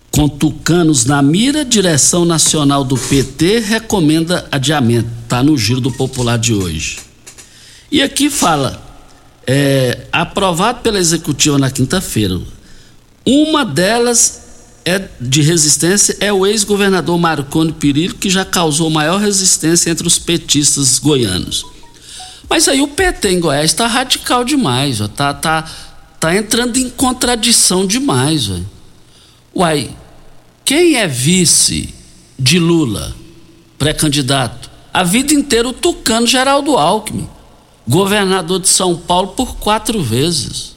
Com 0.10 0.28
tucanos 0.28 1.06
na 1.06 1.22
mira, 1.22 1.64
direção 1.64 2.26
nacional 2.26 2.84
do 2.84 2.98
PT 2.98 3.60
recomenda 3.60 4.48
adiamento. 4.52 5.08
Está 5.24 5.44
no 5.44 5.56
giro 5.56 5.80
do 5.80 5.92
popular 5.92 6.40
de 6.40 6.56
hoje. 6.56 6.98
E 7.92 8.02
aqui 8.02 8.30
fala, 8.30 8.87
é, 9.48 10.08
aprovado 10.12 10.82
pela 10.82 11.00
executiva 11.00 11.58
na 11.58 11.72
quinta-feira. 11.72 12.40
Uma 13.26 13.64
delas 13.64 14.46
é 14.84 15.08
de 15.20 15.42
resistência 15.42 16.18
é 16.20 16.32
o 16.32 16.46
ex-governador 16.46 17.18
Marconi 17.18 17.72
Perillo, 17.72 18.16
que 18.16 18.30
já 18.30 18.46
causou 18.46 18.90
maior 18.90 19.20
resistência 19.20 19.90
entre 19.90 20.06
os 20.06 20.20
petistas 20.20 21.00
goianos. 21.00 21.66
Mas 22.50 22.68
aí 22.68 22.82
o 22.82 22.88
PT 22.88 23.30
em 23.30 23.40
Goiás 23.40 23.72
está 23.72 23.88
radical 23.88 24.44
demais, 24.44 25.02
ó, 25.02 25.08
tá, 25.08 25.34
tá, 25.34 25.70
tá 26.20 26.36
entrando 26.36 26.78
em 26.78 26.90
contradição 26.90 27.86
demais. 27.86 28.50
Ó. 28.50 28.60
Uai, 29.54 29.94
quem 30.64 30.96
é 30.96 31.08
vice 31.08 31.94
de 32.40 32.60
Lula, 32.60 33.14
pré-candidato? 33.78 34.70
A 34.94 35.04
vida 35.04 35.34
inteira 35.34 35.68
o 35.68 35.74
tucano 35.74 36.26
Geraldo 36.26 36.78
Alckmin, 36.78 37.28
governador 37.88 38.60
de 38.60 38.68
São 38.68 38.96
Paulo 38.98 39.30
por 39.30 39.56
quatro 39.58 40.02
vezes. 40.02 40.76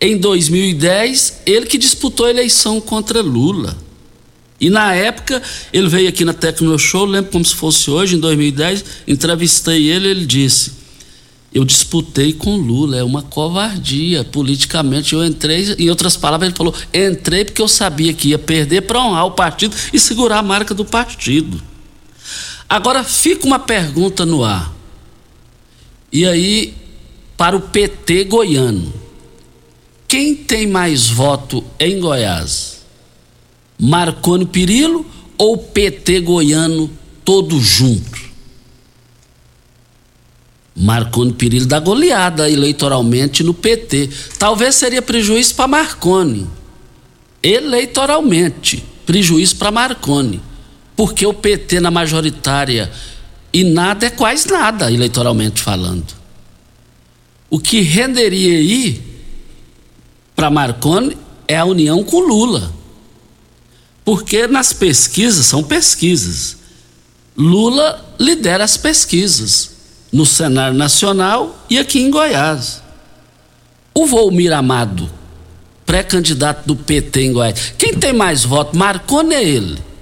Em 0.00 0.18
2010, 0.18 1.42
ele 1.46 1.66
que 1.66 1.78
disputou 1.78 2.26
a 2.26 2.30
eleição 2.30 2.80
contra 2.80 3.22
Lula. 3.22 3.76
E 4.60 4.68
na 4.68 4.92
época, 4.94 5.42
ele 5.72 5.88
veio 5.88 6.08
aqui 6.08 6.24
na 6.24 6.32
Tecno 6.32 6.78
Show, 6.78 7.04
lembro 7.04 7.30
como 7.30 7.44
se 7.44 7.54
fosse 7.54 7.90
hoje, 7.90 8.16
em 8.16 8.20
2010, 8.20 8.84
entrevistei 9.06 9.88
ele, 9.88 10.08
ele 10.08 10.26
disse: 10.26 10.72
Eu 11.52 11.64
disputei 11.64 12.32
com 12.32 12.56
Lula, 12.56 12.96
é 12.96 13.04
uma 13.04 13.22
covardia. 13.22 14.24
Politicamente 14.24 15.12
eu 15.12 15.24
entrei, 15.24 15.74
em 15.78 15.90
outras 15.90 16.16
palavras, 16.16 16.48
ele 16.48 16.56
falou: 16.56 16.74
entrei 16.92 17.44
porque 17.44 17.62
eu 17.62 17.68
sabia 17.68 18.12
que 18.12 18.28
ia 18.28 18.38
perder 18.38 18.82
para 18.82 19.00
honrar 19.00 19.26
o 19.26 19.32
partido 19.32 19.76
e 19.92 19.98
segurar 19.98 20.38
a 20.38 20.42
marca 20.42 20.74
do 20.74 20.84
partido. 20.84 21.62
Agora 22.68 23.04
fica 23.04 23.46
uma 23.46 23.58
pergunta 23.58 24.26
no 24.26 24.42
ar. 24.42 24.73
E 26.14 26.24
aí, 26.24 26.74
para 27.36 27.54
o 27.54 27.60
PT 27.60 28.24
goiano 28.24 29.04
quem 30.14 30.32
tem 30.32 30.64
mais 30.64 31.08
voto 31.08 31.64
em 31.76 31.98
Goiás? 31.98 32.84
Marconi 33.76 34.46
Perillo 34.46 35.04
ou 35.36 35.58
PT 35.58 36.20
goiano 36.20 36.88
todo 37.24 37.58
junto? 37.58 38.22
Marconi 40.76 41.32
Perillo 41.32 41.66
dá 41.66 41.80
goleada 41.80 42.48
eleitoralmente 42.48 43.42
no 43.42 43.52
PT. 43.52 44.08
Talvez 44.38 44.76
seria 44.76 45.02
prejuízo 45.02 45.56
para 45.56 45.66
Marconi. 45.66 46.46
Eleitoralmente, 47.42 48.84
prejuízo 49.04 49.56
para 49.56 49.72
Marconi. 49.72 50.40
Porque 50.94 51.26
o 51.26 51.34
PT 51.34 51.80
na 51.80 51.90
majoritária 51.90 52.88
e 53.54 53.62
nada 53.62 54.06
é 54.06 54.10
quase 54.10 54.48
nada, 54.50 54.90
eleitoralmente 54.90 55.62
falando. 55.62 56.12
O 57.48 57.60
que 57.60 57.82
renderia 57.82 58.58
aí 58.58 59.00
para 60.34 60.50
Marconi 60.50 61.16
é 61.46 61.56
a 61.56 61.64
união 61.64 62.02
com 62.02 62.18
Lula. 62.18 62.72
Porque 64.04 64.48
nas 64.48 64.72
pesquisas, 64.72 65.46
são 65.46 65.62
pesquisas, 65.62 66.56
Lula 67.36 68.04
lidera 68.18 68.64
as 68.64 68.76
pesquisas 68.76 69.70
no 70.12 70.26
cenário 70.26 70.76
nacional 70.76 71.64
e 71.70 71.78
aqui 71.78 72.00
em 72.00 72.10
Goiás. 72.10 72.82
O 73.94 74.04
Volmir 74.04 74.52
Amado, 74.52 75.08
pré-candidato 75.86 76.66
do 76.66 76.74
PT 76.74 77.22
em 77.22 77.32
Goiás, 77.32 77.72
quem 77.78 77.94
tem 77.94 78.12
mais 78.12 78.44
voto? 78.44 78.76
Marconi 78.76 79.32
é 79.32 79.44
ele. 79.44 79.93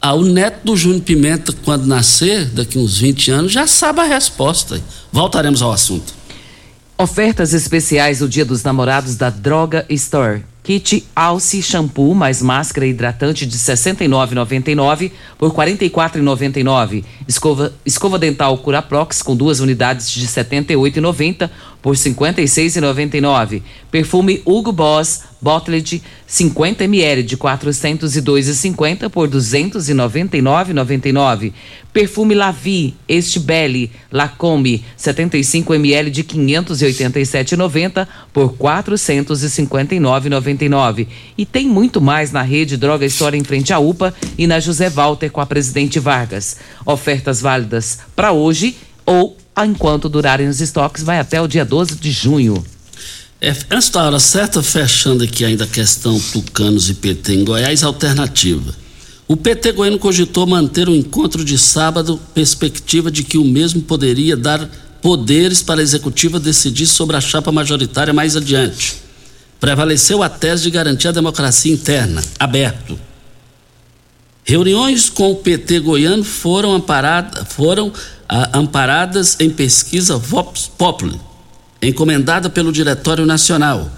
Ah, 0.00 0.14
o 0.14 0.22
neto 0.22 0.60
do 0.64 0.76
Júnior 0.76 1.02
Pimenta, 1.02 1.52
quando 1.64 1.84
nascer, 1.84 2.44
daqui 2.46 2.78
uns 2.78 2.98
20 2.98 3.30
anos, 3.32 3.52
já 3.52 3.66
sabe 3.66 4.00
a 4.00 4.04
resposta. 4.04 4.80
Voltaremos 5.10 5.60
ao 5.60 5.72
assunto. 5.72 6.14
Ofertas 6.96 7.52
especiais 7.52 8.20
do 8.20 8.28
Dia 8.28 8.44
dos 8.44 8.62
Namorados 8.62 9.16
da 9.16 9.28
Droga 9.28 9.84
Store. 9.88 10.44
Kit 10.62 11.04
Alce 11.16 11.62
Shampoo 11.62 12.14
mais 12.14 12.42
máscara 12.42 12.86
hidratante 12.86 13.46
de 13.46 13.56
R$ 13.56 13.62
69,99 13.74 15.10
por 15.38 15.50
R$ 15.50 15.72
44,99. 15.74 17.04
Escova, 17.26 17.72
escova 17.86 18.18
dental 18.18 18.58
Curaprox 18.58 19.22
com 19.22 19.34
duas 19.34 19.60
unidades 19.60 20.10
de 20.10 20.26
R$ 20.26 20.26
78,90 20.26 21.48
por 21.80 21.94
R$ 21.94 22.02
56,99. 22.02 23.62
Perfume 23.90 24.42
Hugo 24.44 24.70
Boss 24.72 25.22
Bottled 25.40 26.02
50 26.26 26.84
ml 26.84 27.22
de 27.22 27.34
402,50 27.36 29.08
por 29.08 29.28
299,99. 29.28 31.52
Perfume 31.92 32.34
Lavi 32.34 32.96
Estibelli 33.08 33.92
Lacombe 34.10 34.82
75 34.96 35.74
ml 35.74 36.10
de 36.10 36.24
587,90 36.24 38.08
por 38.32 38.54
459,99. 38.54 41.06
E 41.36 41.46
tem 41.46 41.68
muito 41.68 42.00
mais 42.00 42.32
na 42.32 42.42
rede 42.42 42.76
Droga 42.76 43.06
História 43.06 43.38
em 43.38 43.44
frente 43.44 43.72
à 43.72 43.78
UPA 43.78 44.12
e 44.36 44.44
na 44.46 44.58
José 44.60 44.90
Walter 44.90 45.30
com 45.30 45.40
a 45.40 45.46
Presidente 45.46 46.00
Vargas. 46.00 46.58
Ofertas 46.84 47.40
válidas 47.40 48.00
para 48.14 48.32
hoje 48.32 48.76
ou 49.06 49.38
enquanto 49.66 50.08
durarem 50.08 50.48
os 50.48 50.60
estoques, 50.60 51.02
vai 51.02 51.18
até 51.18 51.40
o 51.40 51.48
dia 51.48 51.64
12 51.64 51.96
de 51.96 52.10
junho. 52.10 52.64
É, 53.40 53.52
da 53.92 54.02
hora 54.04 54.18
certa, 54.18 54.62
fechando 54.62 55.22
aqui 55.22 55.44
ainda 55.44 55.64
a 55.64 55.68
questão 55.68 56.18
Tucanos 56.18 56.90
e 56.90 56.94
PT 56.94 57.34
em 57.34 57.44
Goiás, 57.44 57.84
alternativa. 57.84 58.74
O 59.28 59.36
PT 59.36 59.72
goiano 59.72 59.98
cogitou 59.98 60.46
manter 60.46 60.88
o 60.88 60.94
encontro 60.94 61.44
de 61.44 61.58
sábado, 61.58 62.18
perspectiva 62.34 63.10
de 63.10 63.22
que 63.22 63.36
o 63.36 63.44
mesmo 63.44 63.82
poderia 63.82 64.36
dar 64.36 64.66
poderes 65.02 65.62
para 65.62 65.80
a 65.80 65.82
executiva 65.82 66.40
decidir 66.40 66.86
sobre 66.86 67.14
a 67.14 67.20
chapa 67.20 67.52
majoritária 67.52 68.12
mais 68.12 68.36
adiante. 68.36 68.96
Prevaleceu 69.60 70.22
a 70.22 70.28
tese 70.28 70.62
de 70.62 70.70
garantir 70.70 71.08
a 71.08 71.12
democracia 71.12 71.72
interna, 71.72 72.22
aberto. 72.38 72.98
Reuniões 74.48 75.10
com 75.10 75.32
o 75.32 75.36
PT 75.36 75.80
goiano 75.80 76.24
foram, 76.24 76.72
amparada, 76.72 77.44
foram 77.44 77.92
ah, 78.26 78.58
amparadas 78.58 79.36
em 79.38 79.50
pesquisa 79.50 80.16
Vox 80.16 80.66
Populi, 80.66 81.20
encomendada 81.82 82.48
pelo 82.48 82.72
Diretório 82.72 83.26
Nacional. 83.26 83.92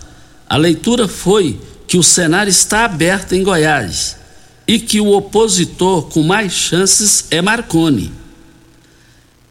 A 0.48 0.56
leitura 0.56 1.06
foi 1.06 1.60
que 1.86 1.96
o 1.96 2.02
cenário 2.02 2.50
está 2.50 2.84
aberto 2.84 3.32
em 3.34 3.44
Goiás. 3.44 4.16
e 4.66 4.78
que 4.80 5.00
o 5.00 5.12
opositor 5.12 6.02
com 6.08 6.22
mais 6.24 6.52
chances 6.52 7.26
é 7.30 7.40
Marconi. 7.40 8.12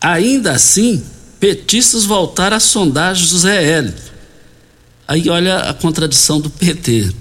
Ainda 0.01 0.51
assim, 0.51 1.01
petistas 1.39 2.03
voltaram 2.03 2.58
às 2.58 2.63
sondagens 2.63 3.32
do 3.32 3.39
Zé 3.39 3.63
Hélito. 3.63 4.12
Aí 5.08 5.29
olha 5.29 5.60
a 5.60 5.74
contradição 5.74 6.41
do 6.41 6.50
PT. 6.50 7.13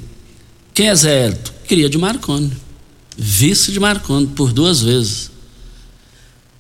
Quem 0.75 0.89
é 0.89 0.95
Zé 0.97 1.27
Hélito? 1.27 1.53
Queria 1.65 1.89
de 1.89 1.99
Marconi. 1.99 2.68
Vice 3.21 3.73
de 3.73 3.81
Marconi 3.81 4.29
por 4.29 4.53
duas 4.53 4.81
vezes. 4.81 5.29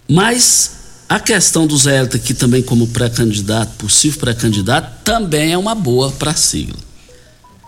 Mas 0.09 0.73
a 1.09 1.21
questão 1.21 1.69
do 1.69 1.79
Zé 1.79 1.99
Hélito 1.99 2.17
aqui 2.17 2.35
também 2.35 2.63
como 2.63 2.89
pré-candidato, 2.89 3.77
possível 3.77 4.19
pré-candidato, 4.19 5.05
também 5.05 5.53
é 5.53 5.59
uma 5.59 5.77
boa 5.77 6.11
para 6.11 6.33
a 6.33 6.35
sigla. 6.35 6.77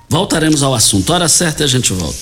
Voltaremos 0.09 0.65
ao 0.65 0.75
assunto. 0.75 1.13
Hora 1.13 1.29
certa 1.29 1.63
e 1.63 1.65
a 1.65 1.69
gente 1.69 1.93
volta. 1.93 2.19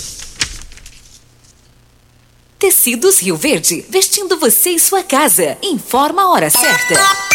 Tecidos 2.58 3.20
Rio 3.20 3.36
Verde, 3.36 3.86
vestindo 3.88 4.36
você 4.36 4.70
e 4.70 4.78
sua 4.78 5.02
casa. 5.02 5.56
Informa 5.62 6.22
a 6.22 6.30
hora 6.30 6.50
certa 6.50 7.27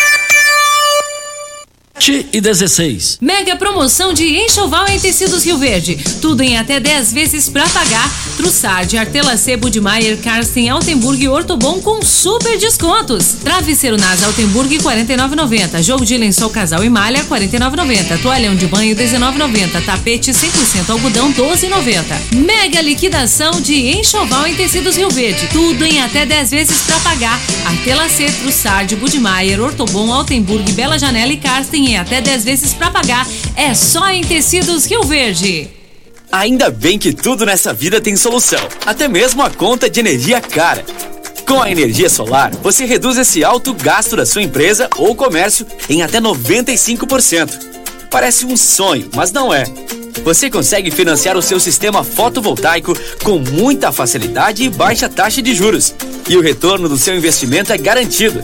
e 2.33 2.41
16. 2.41 3.19
Mega 3.21 3.55
promoção 3.55 4.13
de 4.13 4.25
enxoval 4.25 4.88
em 4.89 5.00
tecidos 5.00 5.45
Rio 5.45 5.57
Verde. 5.57 5.95
Tudo 6.21 6.41
em 6.41 6.57
até 6.57 6.79
10 6.79 7.13
vezes 7.13 7.47
para 7.47 7.67
pagar. 7.69 8.12
Trussard, 8.35 8.97
Artelacê, 8.97 9.55
Budmeier, 9.55 10.17
Karsten, 10.17 10.69
Altenburg 10.69 11.23
e 11.23 11.29
Ortobon 11.29 11.79
com 11.79 12.01
super 12.01 12.57
descontos. 12.57 13.35
Travesseiro 13.43 13.95
Nasa 13.95 14.25
Altenburg 14.25 14.75
49,90. 14.79 15.83
Jogo 15.83 16.03
de 16.03 16.17
lençol 16.17 16.50
casal 16.50 16.83
e 16.83 16.89
malha 16.89 17.23
49,90. 17.25 18.21
Toalhão 18.21 18.55
de 18.55 18.65
banho 18.65 18.95
19,90. 18.95 19.85
Tapete 19.85 20.31
100% 20.31 20.89
algodão 20.89 21.31
12,90. 21.31 22.35
Mega 22.43 22.81
liquidação 22.81 23.62
de 23.62 23.97
enxoval 24.00 24.47
em 24.47 24.55
tecidos 24.55 24.97
Rio 24.97 25.09
Verde. 25.09 25.47
Tudo 25.53 25.85
em 25.85 26.01
até 26.01 26.25
10 26.25 26.51
vezes 26.51 26.81
para 26.81 27.00
pagar. 27.00 27.39
Artelacê, 27.65 28.25
Trussard, 28.41 28.93
Budmeier, 28.95 29.62
Ortobon, 29.62 30.12
Altenburg, 30.12 30.69
Bela 30.73 30.97
Janela 30.97 31.31
e 31.31 31.38
Karsten 31.38 31.82
em 31.89 31.97
até 31.97 32.21
10 32.21 32.43
vezes 32.43 32.73
para 32.73 32.91
pagar. 32.91 33.27
É 33.55 33.73
só 33.73 34.09
em 34.09 34.23
Tecidos 34.23 34.85
Rio 34.85 35.03
Verde. 35.03 35.69
Ainda 36.31 36.69
bem 36.69 36.97
que 36.97 37.13
tudo 37.13 37.45
nessa 37.45 37.73
vida 37.73 38.01
tem 38.01 38.15
solução, 38.15 38.59
até 38.85 39.07
mesmo 39.07 39.43
a 39.43 39.51
conta 39.51 39.89
de 39.89 39.99
energia 39.99 40.41
cara. 40.41 40.83
Com 41.47 41.61
a 41.61 41.69
energia 41.69 42.09
solar, 42.09 42.51
você 42.55 42.85
reduz 42.85 43.17
esse 43.17 43.43
alto 43.43 43.73
gasto 43.73 44.15
da 44.15 44.25
sua 44.25 44.41
empresa 44.41 44.89
ou 44.97 45.13
comércio 45.13 45.67
em 45.89 46.01
até 46.01 46.19
95%. 46.19 47.51
Parece 48.09 48.45
um 48.45 48.57
sonho, 48.57 49.09
mas 49.13 49.31
não 49.31 49.53
é. 49.53 49.65
Você 50.24 50.50
consegue 50.50 50.89
financiar 50.89 51.35
o 51.35 51.41
seu 51.41 51.59
sistema 51.59 52.03
fotovoltaico 52.03 52.93
com 53.24 53.39
muita 53.39 53.91
facilidade 53.91 54.63
e 54.63 54.69
baixa 54.69 55.09
taxa 55.09 55.41
de 55.41 55.53
juros. 55.53 55.93
E 56.29 56.37
o 56.37 56.41
retorno 56.41 56.87
do 56.87 56.98
seu 56.98 57.15
investimento 57.15 57.74
é 57.74 57.77
garantido. 57.77 58.43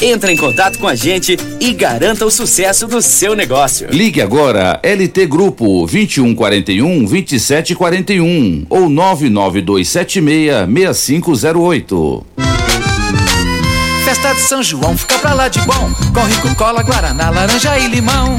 Entre 0.00 0.32
em 0.32 0.36
contato 0.36 0.78
com 0.78 0.86
a 0.86 0.94
gente 0.94 1.36
e 1.58 1.72
garanta 1.72 2.26
o 2.26 2.30
sucesso 2.30 2.86
do 2.86 3.00
seu 3.00 3.34
negócio. 3.34 3.88
Ligue 3.90 4.20
agora 4.20 4.78
LT 4.82 5.26
Grupo 5.26 5.86
2141 5.86 7.04
2741 7.04 8.66
ou 8.68 8.88
99276 8.88 10.66
6508. 10.66 12.26
Festa 14.04 14.34
de 14.34 14.40
São 14.42 14.62
João 14.62 14.96
fica 14.96 15.18
pra 15.18 15.34
lá 15.34 15.48
de 15.48 15.60
bom 15.62 15.92
Com 16.14 16.22
rico 16.26 16.54
cola, 16.54 16.82
guaraná, 16.82 17.28
laranja 17.30 17.76
e 17.78 17.88
limão 17.88 18.38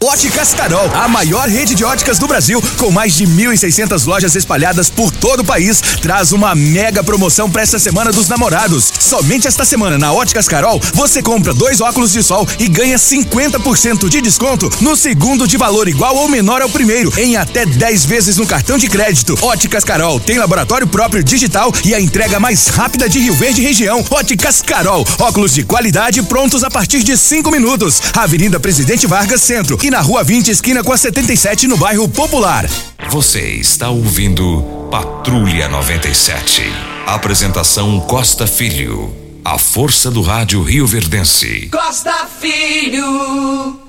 Óticas 0.00 0.54
Carol, 0.54 0.88
a 0.94 1.08
maior 1.08 1.48
rede 1.48 1.74
de 1.74 1.84
óticas 1.84 2.20
do 2.20 2.28
Brasil, 2.28 2.62
com 2.76 2.88
mais 2.88 3.16
de 3.16 3.26
1.600 3.26 4.06
lojas 4.06 4.36
espalhadas 4.36 4.88
por 4.88 5.10
todo 5.10 5.40
o 5.40 5.44
país, 5.44 5.80
traz 6.00 6.30
uma 6.30 6.54
mega 6.54 7.02
promoção 7.02 7.50
para 7.50 7.62
esta 7.62 7.80
semana 7.80 8.12
dos 8.12 8.28
namorados. 8.28 8.92
Somente 9.00 9.48
esta 9.48 9.64
semana 9.64 9.98
na 9.98 10.12
Óticas 10.12 10.46
Carol, 10.46 10.80
você 10.94 11.20
compra 11.20 11.52
dois 11.52 11.80
óculos 11.80 12.12
de 12.12 12.22
sol 12.22 12.46
e 12.60 12.68
ganha 12.68 12.96
50% 12.96 14.08
de 14.08 14.20
desconto 14.20 14.70
no 14.80 14.94
segundo 14.94 15.48
de 15.48 15.56
valor 15.56 15.88
igual 15.88 16.14
ou 16.14 16.28
menor 16.28 16.62
ao 16.62 16.68
primeiro, 16.68 17.12
em 17.18 17.36
até 17.36 17.66
10 17.66 18.04
vezes 18.04 18.36
no 18.36 18.46
cartão 18.46 18.78
de 18.78 18.86
crédito. 18.86 19.36
Óticas 19.42 19.82
Carol 19.82 20.20
tem 20.20 20.38
laboratório 20.38 20.86
próprio 20.86 21.24
digital 21.24 21.74
e 21.84 21.92
a 21.92 22.00
entrega 22.00 22.38
mais 22.38 22.68
rápida 22.68 23.08
de 23.08 23.18
Rio 23.18 23.34
Verde 23.34 23.62
região. 23.62 24.04
Óticas 24.10 24.62
Carol, 24.62 25.04
óculos 25.18 25.52
de 25.52 25.64
qualidade 25.64 26.22
prontos 26.22 26.62
a 26.62 26.70
partir 26.70 27.02
de 27.02 27.16
5 27.16 27.50
minutos. 27.50 28.00
Avenida 28.14 28.60
Presidente 28.60 29.04
Vargas 29.04 29.42
Centro 29.42 29.76
na 29.90 30.00
Rua 30.00 30.22
20, 30.22 30.48
esquina 30.50 30.82
com 30.82 30.92
a 30.92 30.96
77, 30.96 31.66
no 31.66 31.76
bairro 31.76 32.08
Popular. 32.08 32.68
Você 33.10 33.40
está 33.40 33.88
ouvindo 33.88 34.88
Patrulha 34.90 35.68
97. 35.68 36.62
Apresentação 37.06 38.00
Costa 38.00 38.46
Filho. 38.46 39.14
A 39.44 39.58
força 39.58 40.10
do 40.10 40.20
rádio 40.20 40.62
Rio 40.62 40.86
Verdense. 40.86 41.68
Costa 41.72 42.26
Filho. 42.40 43.80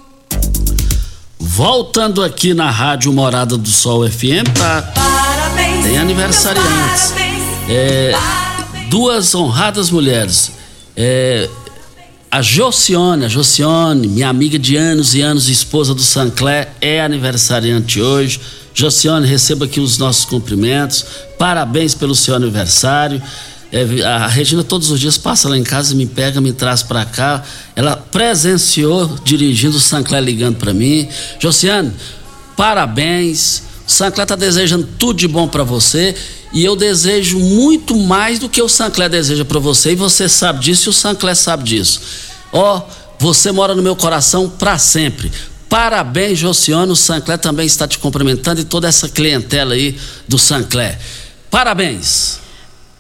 Voltando 1.37 2.23
aqui 2.23 2.53
na 2.53 2.69
Rádio 2.69 3.11
Morada 3.11 3.57
do 3.57 3.69
Sol 3.69 4.09
FM, 4.09 4.47
tá? 4.57 4.81
Parabéns, 4.93 5.85
tem 5.85 5.97
aniversariantes. 5.97 7.11
Parabéns, 7.11 7.43
é, 7.69 8.13
duas 8.89 9.33
honradas 9.35 9.89
mulheres. 9.89 10.51
É, 10.95 11.49
a 12.31 12.41
Josiane, 12.43 13.25
a 13.25 13.27
Josiane, 13.27 14.07
minha 14.07 14.29
amiga 14.29 14.59
de 14.59 14.75
anos 14.75 15.15
e 15.15 15.21
anos, 15.21 15.49
esposa 15.49 15.95
do 15.95 16.01
Sancler, 16.01 16.69
é 16.79 17.01
aniversariante 17.01 17.99
hoje. 17.99 18.39
Josiane, 18.73 19.27
receba 19.27 19.65
aqui 19.65 19.79
os 19.79 19.97
nossos 19.97 20.25
cumprimentos. 20.25 21.03
Parabéns 21.39 21.95
pelo 21.95 22.13
seu 22.13 22.35
aniversário. 22.35 23.21
É, 23.71 24.03
a 24.03 24.27
Regina 24.27 24.63
todos 24.63 24.91
os 24.91 24.99
dias 24.99 25.17
passa 25.17 25.49
lá 25.49 25.57
em 25.57 25.63
casa, 25.63 25.95
me 25.95 26.05
pega, 26.05 26.39
me 26.39 26.53
traz 26.53 26.83
para 26.83 27.03
cá. 27.03 27.43
Ela 27.75 27.97
presenciou 27.97 29.07
dirigindo 29.23 29.77
o 29.77 29.79
Sancler 29.79 30.21
ligando 30.21 30.57
para 30.57 30.73
mim. 30.73 31.07
Josiane, 31.39 31.91
parabéns. 32.55 33.68
Sancler 33.91 34.27
tá 34.27 34.35
desejando 34.35 34.87
tudo 34.99 35.17
de 35.17 35.27
bom 35.27 35.47
para 35.47 35.63
você 35.63 36.15
e 36.53 36.63
eu 36.63 36.75
desejo 36.75 37.39
muito 37.39 37.97
mais 37.97 38.37
do 38.37 38.47
que 38.47 38.61
o 38.61 38.69
Sancler 38.69 39.09
deseja 39.09 39.43
para 39.43 39.59
você 39.59 39.93
e 39.93 39.95
você 39.95 40.29
sabe 40.29 40.59
disso 40.59 40.89
e 40.89 40.91
o 40.91 40.93
Sancler 40.93 41.35
sabe 41.35 41.63
disso. 41.63 42.01
Ó, 42.53 42.77
oh, 42.77 42.81
você 43.17 43.51
mora 43.51 43.73
no 43.73 43.81
meu 43.81 43.95
coração 43.95 44.47
para 44.47 44.77
sempre. 44.77 45.31
Parabéns, 45.67 46.37
Josiano. 46.37 46.93
O 46.93 46.95
Sancler 46.95 47.39
também 47.39 47.65
está 47.65 47.87
te 47.87 47.97
cumprimentando 47.97 48.61
e 48.61 48.63
toda 48.63 48.87
essa 48.87 49.09
clientela 49.09 49.73
aí 49.73 49.97
do 50.27 50.37
Sancler. 50.37 50.97
Parabéns. 51.49 52.39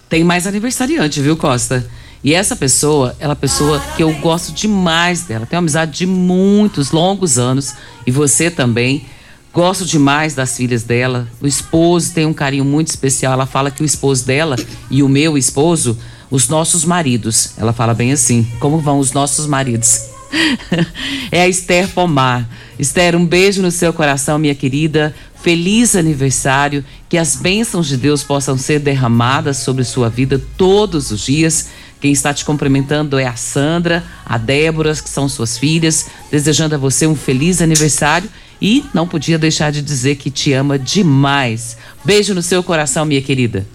Tem 0.09 0.23
mais 0.23 0.47
aniversariante, 0.47 1.21
viu, 1.21 1.37
Costa? 1.37 1.85
E 2.23 2.33
essa 2.33 2.55
pessoa, 2.55 3.15
ela 3.19 3.31
é 3.31 3.33
a 3.33 3.35
pessoa 3.35 3.79
que 3.95 4.01
eu 4.01 4.11
gosto 4.15 4.51
demais 4.51 5.21
dela. 5.21 5.45
Tenho 5.45 5.59
amizade 5.59 5.99
de 5.99 6.05
muitos 6.07 6.91
longos 6.91 7.37
anos 7.37 7.75
e 8.07 8.11
você 8.11 8.49
também. 8.49 9.05
Gosto 9.51 9.83
demais 9.83 10.35
das 10.35 10.55
filhas 10.55 10.83
dela. 10.83 11.27
O 11.41 11.47
esposo 11.47 12.13
tem 12.13 12.25
um 12.25 12.33
carinho 12.33 12.63
muito 12.63 12.89
especial. 12.89 13.33
Ela 13.33 13.47
fala 13.47 13.71
que 13.71 13.81
o 13.81 13.85
esposo 13.85 14.25
dela 14.25 14.55
e 14.91 15.01
o 15.01 15.09
meu 15.09 15.37
esposo, 15.37 15.97
os 16.29 16.47
nossos 16.47 16.85
maridos. 16.85 17.53
Ela 17.57 17.73
fala 17.73 17.93
bem 17.93 18.11
assim: 18.11 18.47
como 18.59 18.79
vão 18.79 18.99
os 18.99 19.11
nossos 19.11 19.47
maridos? 19.47 20.05
é 21.31 21.41
a 21.41 21.47
Esther 21.47 21.87
Pomar. 21.89 22.47
Esther, 22.77 23.15
um 23.15 23.25
beijo 23.25 23.61
no 23.61 23.71
seu 23.71 23.91
coração, 23.91 24.37
minha 24.37 24.53
querida. 24.53 25.15
Feliz 25.41 25.95
aniversário. 25.95 26.85
Que 27.09 27.17
as 27.17 27.35
bênçãos 27.35 27.87
de 27.87 27.97
Deus 27.97 28.23
possam 28.23 28.55
ser 28.55 28.79
derramadas 28.79 29.57
sobre 29.57 29.83
sua 29.83 30.09
vida 30.09 30.39
todos 30.57 31.09
os 31.09 31.21
dias. 31.21 31.69
Quem 31.99 32.11
está 32.11 32.33
te 32.33 32.45
cumprimentando 32.45 33.17
é 33.17 33.25
a 33.25 33.35
Sandra, 33.35 34.03
a 34.23 34.37
Débora, 34.37 34.93
que 34.93 35.09
são 35.09 35.27
suas 35.27 35.57
filhas, 35.57 36.05
desejando 36.31 36.75
a 36.75 36.77
você 36.77 37.07
um 37.07 37.15
feliz 37.15 37.61
aniversário 37.63 38.29
e 38.61 38.83
não 38.93 39.07
podia 39.07 39.37
deixar 39.37 39.71
de 39.71 39.81
dizer 39.81 40.15
que 40.15 40.29
te 40.29 40.53
ama 40.53 40.77
demais. 40.77 41.77
Beijo 42.03 42.33
no 42.33 42.41
seu 42.41 42.61
coração, 42.61 43.05
minha 43.05 43.21
querida. 43.21 43.65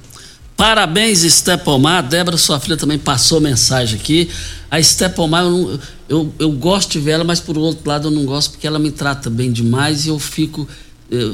Parabéns, 0.57 1.21
Stepomar. 1.21 2.03
Débora, 2.07 2.37
sua 2.37 2.61
filha, 2.61 2.77
também 2.77 2.99
passou 2.99 3.41
mensagem 3.41 3.99
aqui. 3.99 4.31
A 4.71 4.81
Stepomar, 4.83 5.45
eu, 5.45 5.81
eu, 6.09 6.35
eu 6.39 6.53
gosto 6.53 6.93
de 6.93 7.01
ver 7.01 7.13
ela, 7.13 7.25
mas 7.25 7.41
por 7.41 7.59
outro 7.59 7.89
lado 7.89 8.09
eu 8.09 8.11
não 8.11 8.25
gosto 8.25 8.53
porque 8.53 8.67
ela 8.67 8.79
me 8.79 8.91
trata 8.91 9.29
bem 9.29 9.51
demais 9.51 10.07
e 10.07 10.09
eu 10.09 10.19
fico 10.19 10.69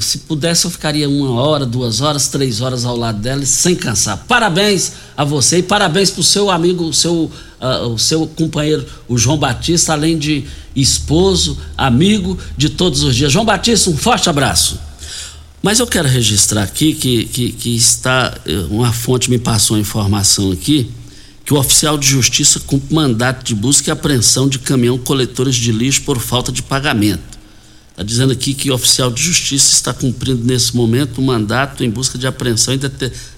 se 0.00 0.18
pudesse, 0.18 0.64
eu 0.64 0.70
ficaria 0.70 1.08
uma 1.08 1.40
hora, 1.40 1.64
duas 1.64 2.00
horas, 2.00 2.28
três 2.28 2.60
horas 2.60 2.84
ao 2.84 2.96
lado 2.96 3.18
dela 3.18 3.44
sem 3.46 3.74
cansar. 3.74 4.24
Parabéns 4.28 4.92
a 5.16 5.24
você 5.24 5.58
e 5.58 5.62
parabéns 5.62 6.10
para 6.10 6.20
o 6.20 6.24
seu 6.24 6.50
amigo, 6.50 6.84
o 6.84 6.92
seu, 6.92 7.30
uh, 7.60 7.86
o 7.88 7.98
seu 7.98 8.26
companheiro, 8.26 8.84
o 9.08 9.16
João 9.16 9.38
Batista, 9.38 9.92
além 9.92 10.18
de 10.18 10.44
esposo, 10.74 11.58
amigo 11.76 12.38
de 12.56 12.68
todos 12.68 13.02
os 13.02 13.14
dias. 13.14 13.32
João 13.32 13.44
Batista, 13.44 13.90
um 13.90 13.96
forte 13.96 14.28
abraço. 14.28 14.78
Mas 15.62 15.78
eu 15.78 15.86
quero 15.86 16.08
registrar 16.08 16.62
aqui 16.62 16.94
que, 16.94 17.24
que, 17.26 17.52
que 17.52 17.76
está. 17.76 18.34
Eh, 18.46 18.66
uma 18.70 18.92
fonte 18.92 19.28
me 19.28 19.38
passou 19.38 19.76
a 19.76 19.80
informação 19.80 20.50
aqui 20.52 20.90
que 21.44 21.54
o 21.54 21.58
oficial 21.58 21.98
de 21.98 22.06
justiça 22.06 22.60
cumpre 22.60 22.94
mandato 22.94 23.44
de 23.44 23.54
busca 23.54 23.90
e 23.90 23.92
apreensão 23.92 24.48
de 24.48 24.58
caminhão 24.58 24.96
coletores 24.96 25.56
de 25.56 25.72
lixo 25.72 26.02
por 26.02 26.18
falta 26.18 26.52
de 26.52 26.62
pagamento. 26.62 27.29
Está 28.00 28.06
dizendo 28.06 28.32
aqui 28.32 28.54
que 28.54 28.70
o 28.70 28.74
oficial 28.74 29.10
de 29.10 29.22
justiça 29.22 29.74
está 29.74 29.92
cumprindo 29.92 30.42
nesse 30.42 30.74
momento 30.74 31.18
o 31.18 31.22
mandato 31.22 31.84
em 31.84 31.90
busca 31.90 32.16
de 32.16 32.26
apreensão 32.26 32.72
e 32.72 32.78
de 32.78 32.90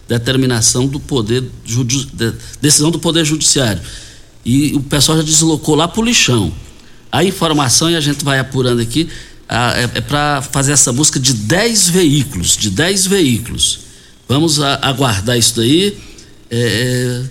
determinação 0.07 0.87
do 0.87 1.01
poder 1.01 1.43
de, 1.65 2.33
decisão 2.61 2.93
do 2.93 2.99
poder 3.01 3.25
judiciário. 3.25 3.83
E 4.45 4.73
o 4.77 4.81
pessoal 4.81 5.19
já 5.19 5.25
deslocou 5.25 5.75
lá 5.75 5.89
para 5.89 6.01
o 6.01 6.05
lixão. 6.05 6.53
A 7.11 7.25
informação, 7.25 7.91
e 7.91 7.97
a 7.97 8.01
gente 8.01 8.25
vai 8.25 8.39
apurando 8.39 8.81
aqui, 8.81 9.09
é, 9.49 9.99
é 9.99 10.01
para 10.01 10.41
fazer 10.43 10.71
essa 10.71 10.93
busca 10.93 11.19
de 11.19 11.35
10 11.35 11.89
veículos, 11.89 12.57
de 12.57 12.71
10 12.71 13.09
veículos. 13.09 13.81
Vamos 14.29 14.61
aguardar 14.61 15.37
isso 15.37 15.57
daí. 15.57 15.99
É, 16.49 17.27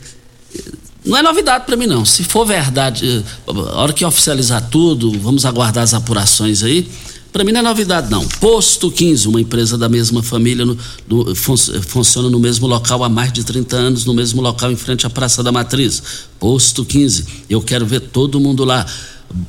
é 0.54 0.62
não 1.06 1.17
é 1.17 1.24
novidade 1.24 1.65
para 1.65 1.78
mim, 1.78 1.88
não. 1.88 2.04
Se 2.04 2.26
for 2.26 2.46
verdade, 2.46 3.24
a 3.48 3.82
hora 3.82 3.94
que 3.94 4.04
oficializar 4.04 4.67
tudo, 4.70 5.17
vamos 5.17 5.46
aguardar 5.46 5.84
as 5.86 5.94
apurações 5.94 6.62
aí. 6.62 6.88
Para 7.32 7.46
mim 7.46 7.54
não 7.54 7.62
é 7.62 7.63
novidade, 7.63 8.12
não. 8.12 8.28
Posto 8.28 8.91
15, 8.91 9.30
uma 9.30 9.39
empresa 9.39 9.78
da 9.78 9.88
mesma 9.88 10.22
família, 10.22 10.65
no, 10.65 10.78
no, 11.08 11.34
fun, 11.34 11.56
funciona 11.88 12.30
no 12.30 12.38
mesmo 12.39 12.67
local 12.67 13.06
há 13.06 13.10
mais 13.10 13.32
de 13.32 13.46
30 13.46 13.76
anos, 13.76 14.04
no 14.04 14.13
mesmo 14.13 14.41
local 14.41 14.70
em 14.70 14.76
frente 14.76 15.08
à 15.08 15.10
Praça 15.10 15.41
da 15.41 15.50
Matriz. 15.52 16.04
Posto 16.38 16.84
15, 16.84 17.26
eu 17.50 17.62
quero 17.62 17.86
ver 17.86 18.02
todo 18.02 18.38
mundo 18.39 18.65
lá. 18.65 18.86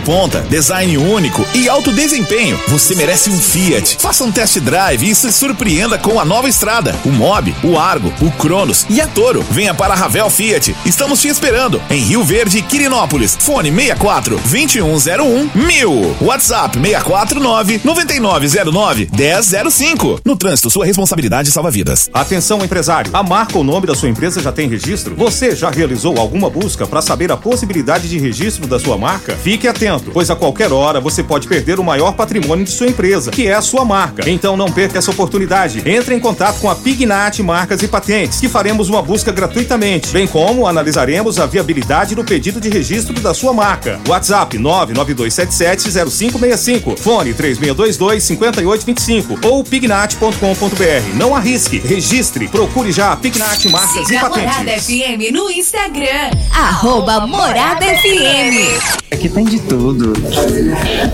de 0.00 0.04
ponta, 0.04 0.40
design 0.48 0.96
único 0.96 1.46
e 1.54 1.68
alto 1.68 1.92
desempenho. 1.92 2.58
Você 2.68 2.94
merece 2.94 3.28
um 3.30 3.38
Fiat. 3.38 3.96
Faça 3.98 4.24
um 4.24 4.32
test 4.32 4.58
drive 4.60 5.08
e 5.08 5.14
se 5.14 5.30
surpreenda 5.30 5.98
com 5.98 6.18
a 6.18 6.24
nova 6.24 6.48
estrada, 6.48 6.94
o 7.04 7.10
Mob, 7.10 7.54
o 7.62 7.78
Argo, 7.78 8.12
o 8.20 8.30
Cronos 8.32 8.86
e 8.88 9.00
a 9.00 9.06
Toro. 9.06 9.44
Venha 9.50 9.74
para 9.74 9.92
a 9.92 9.96
Ravel 9.96 10.30
Fiat. 10.30 10.74
Estamos 10.86 11.20
te 11.20 11.28
esperando 11.28 11.80
em 11.90 12.00
Rio 12.00 12.24
Verde, 12.24 12.62
Quirinópolis. 12.62 13.36
Fone 13.38 13.70
64 13.70 14.36
2101 14.36 15.50
1000. 15.54 16.16
WhatsApp 16.20 16.78
649 16.78 17.80
9909 17.84 19.10
1005. 19.12 20.20
No 20.24 20.36
trânsito, 20.36 20.70
sua 20.70 20.86
responsabilidade 20.86 21.50
salva 21.50 21.70
vidas. 21.70 22.08
Atenção, 22.12 22.64
empresário. 22.64 23.10
A 23.12 23.22
marca 23.22 23.58
ou 23.58 23.64
nome 23.64 23.86
da 23.86 23.94
sua 23.94 24.08
empresa 24.08 24.40
já 24.40 24.52
tem 24.52 24.68
registro? 24.68 25.14
Você 25.16 25.54
já 25.54 25.70
realizou 25.70 26.18
alguma 26.18 26.48
busca 26.48 26.86
para 26.86 27.02
saber 27.02 27.30
a 27.30 27.36
possibilidade 27.36 28.08
de 28.08 28.18
registro 28.18 28.66
da 28.66 28.78
sua 28.78 28.96
marca? 28.96 29.34
Fique 29.34 29.68
atento 29.68 29.89
atento, 29.90 30.10
pois 30.12 30.30
a 30.30 30.36
qualquer 30.36 30.72
hora 30.72 31.00
você 31.00 31.22
pode 31.22 31.48
perder 31.48 31.80
o 31.80 31.84
maior 31.84 32.12
patrimônio 32.12 32.64
de 32.64 32.70
sua 32.70 32.86
empresa, 32.86 33.30
que 33.30 33.46
é 33.46 33.52
a 33.54 33.60
sua 33.60 33.84
marca. 33.84 34.26
Então 34.28 34.56
não 34.56 34.70
perca 34.70 34.98
essa 34.98 35.10
oportunidade. 35.10 35.82
Entre 35.84 36.14
em 36.14 36.20
contato 36.20 36.60
com 36.60 36.70
a 36.70 36.74
Pignat 36.74 37.42
Marcas 37.42 37.82
e 37.82 37.88
Patentes, 37.88 38.40
que 38.40 38.48
faremos 38.48 38.88
uma 38.88 39.02
busca 39.02 39.30
gratuitamente, 39.32 40.08
bem 40.12 40.26
como 40.26 40.66
analisaremos 40.66 41.38
a 41.38 41.44
viabilidade 41.46 42.14
do 42.14 42.24
pedido 42.24 42.60
de 42.60 42.68
registro 42.68 43.18
da 43.20 43.32
sua 43.34 43.52
marca. 43.52 44.00
WhatsApp 44.06 44.56
992770565, 44.58 46.96
fone 46.98 47.34
3622-5825 47.34 49.44
ou 49.44 49.64
pignat.com.br. 49.64 51.14
Não 51.14 51.34
arrisque, 51.34 51.78
registre, 51.78 52.46
procure 52.48 52.92
já 52.92 53.12
a 53.12 53.16
Pignat 53.16 53.68
Marcas 53.68 54.06
Siga 54.06 54.18
e 54.18 54.20
Patentes. 54.20 54.56
Morada 54.56 54.80
FM 54.80 55.32
no 55.32 55.50
Instagram, 55.50 56.30
arroba 56.52 57.26
Morada 57.26 57.86
FM. 57.86 59.10
aqui 59.12 59.28
tem 59.28 59.44
de 59.44 59.58
tudo. 59.60 59.79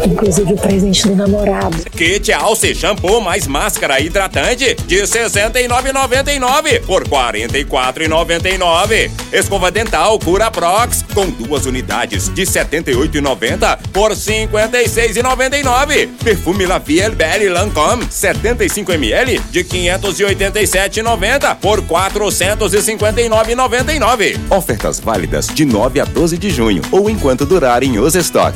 Inclusive 0.05 0.53
o 0.53 0.57
presente 0.57 1.09
do 1.09 1.15
namorado. 1.15 1.77
Kit 1.91 2.33
Alce 2.33 2.75
Shampoo 2.75 3.21
mais 3.21 3.47
máscara 3.47 4.01
hidratante 4.01 4.75
de 4.87 4.97
R$ 4.97 5.07
69,99 5.07 6.81
por 6.81 7.05
R$ 7.05 7.09
44,99. 7.09 9.09
Escova 9.33 9.71
dental 9.71 10.19
Cura 10.19 10.51
Prox 10.51 11.05
com 11.15 11.31
duas 11.31 11.67
unidades 11.67 12.29
de 12.35 12.43
R$ 12.43 12.51
78,90 12.51 13.79
por 13.93 14.11
R$ 14.11 14.17
56,99. 14.17 16.09
Perfume 16.25 16.67
La 16.67 16.79
Vie 16.79 17.09
Berry 17.11 17.49
Lancôme 17.49 18.05
75 18.11 18.91
ml 18.93 19.41
de 19.51 19.61
R$ 19.61 19.69
587,90 19.69 21.55
por 21.57 21.79
R$ 21.81 21.87
459,99. 21.87 24.37
Ofertas 24.51 24.99
válidas 24.99 25.47
de 25.47 25.65
9 25.65 26.01
a 26.01 26.05
12 26.05 26.37
de 26.37 26.51
junho 26.51 26.83
ou 26.91 27.09
enquanto 27.09 27.47
durarem 27.47 27.99
os 27.99 28.15
estoques. 28.15 28.56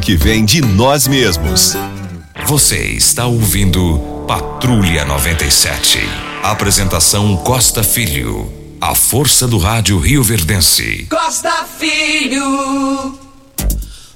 que 0.00 0.16
vem 0.16 0.44
de 0.44 0.60
nós 0.60 1.06
mesmos. 1.06 1.74
Você 2.46 2.76
está 2.88 3.26
ouvindo 3.26 3.98
Patrulha 4.26 5.04
97. 5.04 5.98
Apresentação 6.42 7.36
Costa 7.38 7.82
Filho. 7.82 8.52
A 8.80 8.94
força 8.94 9.48
do 9.48 9.58
rádio 9.58 9.98
Rio 9.98 10.22
Verdense. 10.22 11.06
Costa 11.08 11.64
Filho. 11.78 13.18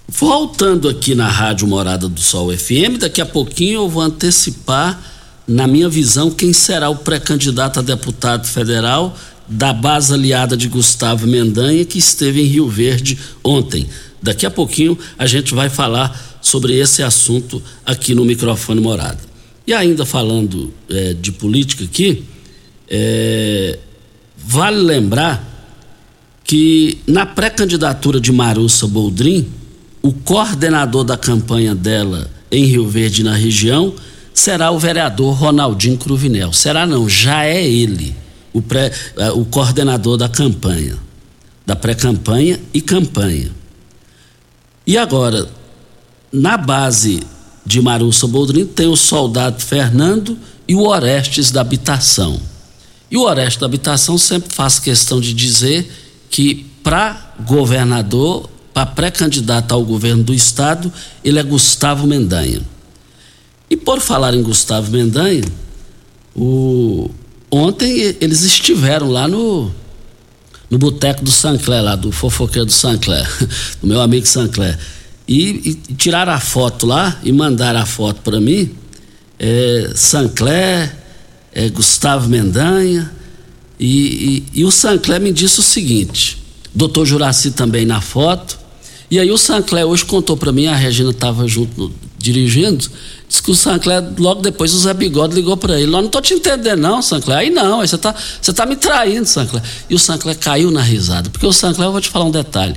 Voltando 0.08 0.88
aqui 0.88 1.14
na 1.14 1.28
Rádio 1.28 1.66
Morada 1.66 2.08
do 2.08 2.20
Sol 2.20 2.56
FM, 2.56 2.98
daqui 2.98 3.20
a 3.20 3.26
pouquinho 3.26 3.80
eu 3.80 3.88
vou 3.88 4.02
antecipar, 4.02 5.00
na 5.46 5.66
minha 5.66 5.88
visão, 5.88 6.30
quem 6.30 6.52
será 6.52 6.90
o 6.90 6.96
pré-candidato 6.96 7.78
a 7.78 7.82
deputado 7.82 8.46
federal 8.46 9.16
da 9.48 9.72
base 9.72 10.14
aliada 10.14 10.56
de 10.56 10.68
Gustavo 10.68 11.26
Mendanha, 11.26 11.84
que 11.84 11.98
esteve 11.98 12.40
em 12.40 12.46
Rio 12.46 12.68
Verde 12.68 13.18
ontem. 13.42 13.88
Daqui 14.22 14.44
a 14.44 14.50
pouquinho 14.50 14.98
a 15.18 15.26
gente 15.26 15.54
vai 15.54 15.68
falar 15.68 16.38
sobre 16.40 16.78
esse 16.78 17.02
assunto 17.02 17.62
aqui 17.84 18.14
no 18.14 18.24
microfone 18.24 18.80
Morada. 18.80 19.18
E 19.66 19.72
ainda 19.72 20.04
falando 20.04 20.72
é, 20.88 21.14
de 21.14 21.32
política 21.32 21.84
aqui, 21.84 22.24
é, 22.88 23.78
vale 24.36 24.78
lembrar 24.78 25.48
que 26.42 26.98
na 27.06 27.24
pré-candidatura 27.24 28.20
de 28.20 28.32
Marussa 28.32 28.86
Boldrin, 28.88 29.46
o 30.02 30.12
coordenador 30.12 31.04
da 31.04 31.16
campanha 31.16 31.74
dela 31.74 32.28
em 32.50 32.64
Rio 32.64 32.88
Verde, 32.88 33.22
na 33.22 33.34
região, 33.34 33.94
será 34.34 34.70
o 34.70 34.78
vereador 34.78 35.34
Ronaldinho 35.34 35.96
Cruvinel. 35.96 36.52
Será 36.52 36.86
não, 36.86 37.08
já 37.08 37.44
é 37.44 37.64
ele, 37.64 38.14
o, 38.52 38.60
pré, 38.60 38.90
é, 39.16 39.30
o 39.30 39.44
coordenador 39.44 40.16
da 40.16 40.28
campanha, 40.28 40.96
da 41.64 41.76
pré-campanha 41.76 42.58
e 42.74 42.80
campanha. 42.80 43.59
E 44.90 44.98
agora, 44.98 45.48
na 46.32 46.56
base 46.56 47.22
de 47.64 47.80
Marussa 47.80 48.26
Boldrin, 48.26 48.66
tem 48.66 48.88
o 48.88 48.96
soldado 48.96 49.62
Fernando 49.62 50.36
e 50.66 50.74
o 50.74 50.84
Orestes 50.84 51.52
da 51.52 51.60
habitação. 51.60 52.40
E 53.08 53.16
o 53.16 53.22
Orestes 53.22 53.60
da 53.60 53.66
habitação 53.66 54.18
sempre 54.18 54.52
faz 54.52 54.80
questão 54.80 55.20
de 55.20 55.32
dizer 55.32 55.88
que 56.28 56.66
para 56.82 57.34
governador, 57.46 58.50
para 58.74 58.84
pré-candidato 58.84 59.70
ao 59.70 59.84
governo 59.84 60.24
do 60.24 60.34
estado, 60.34 60.92
ele 61.22 61.38
é 61.38 61.42
Gustavo 61.44 62.04
Mendanha. 62.04 62.60
E 63.70 63.76
por 63.76 64.00
falar 64.00 64.34
em 64.34 64.42
Gustavo 64.42 64.90
Mendanha, 64.90 65.44
o, 66.34 67.08
ontem 67.48 68.16
eles 68.20 68.42
estiveram 68.42 69.08
lá 69.08 69.28
no, 69.28 69.70
no 70.70 70.78
boteco 70.78 71.24
do 71.24 71.30
Sancler, 71.30 71.82
lá 71.82 71.96
do 71.96 72.12
fofoqueiro 72.12 72.64
do 72.64 72.72
Sancler, 72.72 73.28
do 73.82 73.86
meu 73.86 74.00
amigo 74.00 74.26
Sancler. 74.26 74.78
E, 75.26 75.78
e 75.88 75.94
tiraram 75.94 76.32
a 76.32 76.40
foto 76.40 76.86
lá 76.86 77.18
e 77.22 77.32
mandaram 77.32 77.80
a 77.80 77.86
foto 77.86 78.20
para 78.22 78.40
mim. 78.40 78.70
É, 79.38 79.92
Sancler, 79.94 80.96
é, 81.52 81.68
Gustavo 81.68 82.28
Mendanha. 82.28 83.10
E, 83.78 84.44
e, 84.54 84.60
e 84.60 84.64
o 84.64 84.70
Sancler 84.70 85.20
me 85.20 85.32
disse 85.32 85.60
o 85.60 85.62
seguinte: 85.62 86.38
doutor 86.74 87.04
Juraci 87.04 87.50
também 87.50 87.84
na 87.84 88.00
foto. 88.00 88.58
E 89.10 89.18
aí 89.18 89.30
o 89.30 89.38
Sancler 89.38 89.84
hoje 89.86 90.04
contou 90.04 90.36
para 90.36 90.52
mim, 90.52 90.66
a 90.66 90.76
Regina 90.76 91.10
estava 91.10 91.46
junto 91.48 91.92
dirigindo, 92.20 92.86
disse 93.26 93.42
que 93.42 93.50
o 93.50 93.54
Sancler, 93.54 94.04
logo 94.18 94.42
depois, 94.42 94.72
o 94.74 94.78
Zé 94.78 94.92
Bigode 94.92 95.34
ligou 95.34 95.56
para 95.56 95.80
ele. 95.80 95.90
Não, 95.90 96.06
tô 96.06 96.20
te 96.20 96.34
entendendo, 96.34 96.80
não, 96.80 97.00
Sancler. 97.00 97.38
Aí 97.38 97.50
não, 97.50 97.80
aí 97.80 97.88
você 97.88 97.98
tá, 97.98 98.14
você 98.40 98.52
tá 98.52 98.66
me 98.66 98.76
traindo, 98.76 99.26
Sancler. 99.26 99.62
E 99.88 99.94
o 99.94 99.98
Sancler 99.98 100.38
caiu 100.38 100.70
na 100.70 100.82
risada. 100.82 101.30
Porque 101.30 101.46
o 101.46 101.52
Sancler, 101.52 101.88
eu 101.88 101.92
vou 101.92 102.00
te 102.00 102.10
falar 102.10 102.26
um 102.26 102.30
detalhe. 102.30 102.76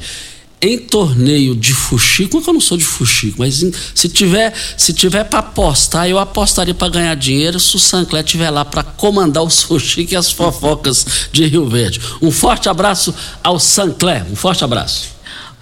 Em 0.61 0.77
torneio 0.77 1.53
de 1.53 1.73
fuxico, 1.73 2.37
é 2.37 2.49
eu 2.49 2.53
não 2.53 2.61
sou 2.61 2.77
de 2.77 2.85
fuxico, 2.85 3.35
mas 3.39 3.61
em, 3.61 3.73
se 3.93 4.07
tiver 4.07 4.53
se 4.77 4.93
tiver 4.93 5.25
para 5.25 5.39
apostar, 5.39 6.07
eu 6.07 6.17
apostaria 6.17 6.73
para 6.73 6.87
ganhar 6.87 7.15
dinheiro 7.15 7.59
se 7.59 7.75
o 7.75 7.79
Sancler 7.79 8.23
estiver 8.23 8.49
lá 8.49 8.63
para 8.63 8.81
comandar 8.81 9.43
os 9.43 9.61
fuxico 9.61 10.13
e 10.13 10.15
as 10.15 10.31
fofocas 10.31 11.05
de 11.33 11.45
Rio 11.47 11.67
Verde. 11.67 11.99
Um 12.21 12.31
forte 12.31 12.69
abraço 12.69 13.13
ao 13.43 13.59
Sancler, 13.59 14.25
um 14.31 14.37
forte 14.37 14.63
abraço. 14.63 15.09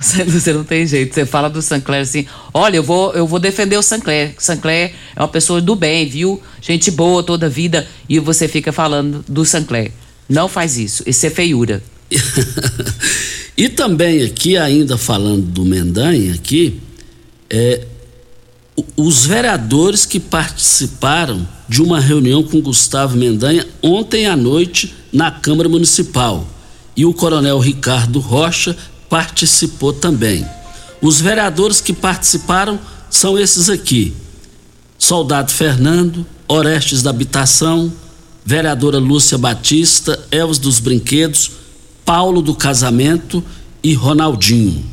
Você 0.01 0.51
não 0.51 0.63
tem 0.63 0.85
jeito. 0.85 1.13
Você 1.13 1.25
fala 1.25 1.49
do 1.49 1.61
Sancler 1.61 2.01
assim: 2.01 2.25
olha, 2.53 2.77
eu 2.77 2.83
vou, 2.83 3.13
eu 3.13 3.27
vou 3.27 3.39
defender 3.39 3.77
o 3.77 3.83
Sancler. 3.83 4.33
Sancler 4.39 4.93
é 5.15 5.21
uma 5.21 5.27
pessoa 5.27 5.61
do 5.61 5.75
bem, 5.75 6.09
viu? 6.09 6.41
Gente 6.59 6.89
boa 6.89 7.21
toda 7.21 7.45
a 7.45 7.49
vida. 7.49 7.87
E 8.09 8.19
você 8.19 8.47
fica 8.47 8.71
falando 8.71 9.23
do 9.27 9.45
Sancler. 9.45 9.91
Não 10.27 10.47
faz 10.47 10.77
isso. 10.77 11.03
Isso 11.05 11.25
é 11.25 11.29
feiura. 11.29 11.83
e 13.55 13.69
também 13.69 14.23
aqui, 14.23 14.57
ainda 14.57 14.97
falando 14.97 15.43
do 15.43 15.63
Mendanha, 15.63 16.33
aqui, 16.33 16.79
é, 17.49 17.85
os 18.97 19.25
vereadores 19.25 20.05
que 20.05 20.19
participaram 20.19 21.47
de 21.69 21.81
uma 21.81 21.99
reunião 21.99 22.43
com 22.43 22.59
Gustavo 22.59 23.15
Mendanha 23.15 23.67
ontem 23.81 24.25
à 24.25 24.35
noite 24.35 24.95
na 25.13 25.29
Câmara 25.29 25.69
Municipal. 25.69 26.47
E 26.95 27.05
o 27.05 27.13
coronel 27.13 27.59
Ricardo 27.59 28.19
Rocha 28.19 28.75
participou 29.11 29.91
também. 29.91 30.47
Os 31.01 31.19
vereadores 31.19 31.81
que 31.81 31.91
participaram 31.91 32.79
são 33.09 33.37
esses 33.37 33.69
aqui: 33.69 34.15
Soldado 34.97 35.51
Fernando, 35.51 36.25
Orestes 36.47 37.03
da 37.03 37.09
Habitação, 37.09 37.91
vereadora 38.45 38.97
Lúcia 38.97 39.37
Batista, 39.37 40.17
Elvis 40.31 40.57
dos 40.57 40.79
Brinquedos, 40.79 41.51
Paulo 42.05 42.41
do 42.41 42.55
Casamento 42.55 43.43
e 43.83 43.93
Ronaldinho. 43.93 44.85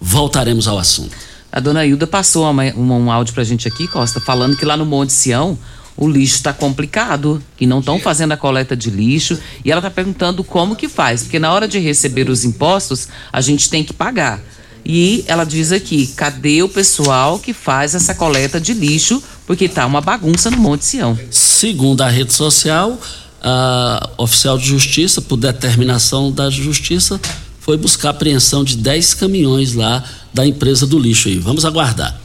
Voltaremos 0.00 0.68
ao 0.68 0.78
assunto. 0.78 1.16
A 1.50 1.58
dona 1.58 1.84
Hilda 1.84 2.06
passou 2.06 2.48
uma, 2.48 2.64
uma, 2.74 2.94
um 2.94 3.10
áudio 3.10 3.34
pra 3.34 3.42
gente 3.42 3.66
aqui, 3.66 3.88
Costa, 3.88 4.20
falando 4.20 4.56
que 4.56 4.64
lá 4.64 4.76
no 4.76 4.86
Monte 4.86 5.12
Sião 5.12 5.58
o 5.96 6.08
lixo 6.08 6.36
está 6.36 6.52
complicado, 6.52 7.42
que 7.56 7.66
não 7.66 7.78
estão 7.78 7.98
fazendo 8.00 8.32
a 8.32 8.36
coleta 8.36 8.76
de 8.76 8.90
lixo 8.90 9.38
e 9.64 9.70
ela 9.70 9.78
está 9.78 9.90
perguntando 9.90 10.42
como 10.42 10.74
que 10.74 10.88
faz, 10.88 11.22
porque 11.22 11.38
na 11.38 11.52
hora 11.52 11.68
de 11.68 11.78
receber 11.78 12.28
os 12.28 12.44
impostos 12.44 13.08
a 13.32 13.40
gente 13.40 13.70
tem 13.70 13.84
que 13.84 13.92
pagar. 13.92 14.40
E 14.84 15.24
ela 15.26 15.44
diz 15.44 15.72
aqui, 15.72 16.08
cadê 16.08 16.62
o 16.62 16.68
pessoal 16.68 17.38
que 17.38 17.54
faz 17.54 17.94
essa 17.94 18.14
coleta 18.14 18.60
de 18.60 18.74
lixo, 18.74 19.22
porque 19.46 19.66
tá 19.66 19.86
uma 19.86 20.00
bagunça 20.00 20.50
no 20.50 20.58
Monte 20.58 20.84
Sião. 20.84 21.18
Segundo 21.30 22.02
a 22.02 22.08
rede 22.08 22.34
social, 22.34 23.00
a 23.42 24.10
oficial 24.18 24.58
de 24.58 24.66
justiça, 24.66 25.22
por 25.22 25.38
determinação 25.38 26.30
da 26.30 26.50
justiça, 26.50 27.18
foi 27.60 27.78
buscar 27.78 28.10
apreensão 28.10 28.62
de 28.62 28.76
10 28.76 29.14
caminhões 29.14 29.72
lá 29.72 30.04
da 30.34 30.46
empresa 30.46 30.86
do 30.86 30.98
lixo 30.98 31.28
aí. 31.28 31.38
Vamos 31.38 31.64
aguardar. 31.64 32.23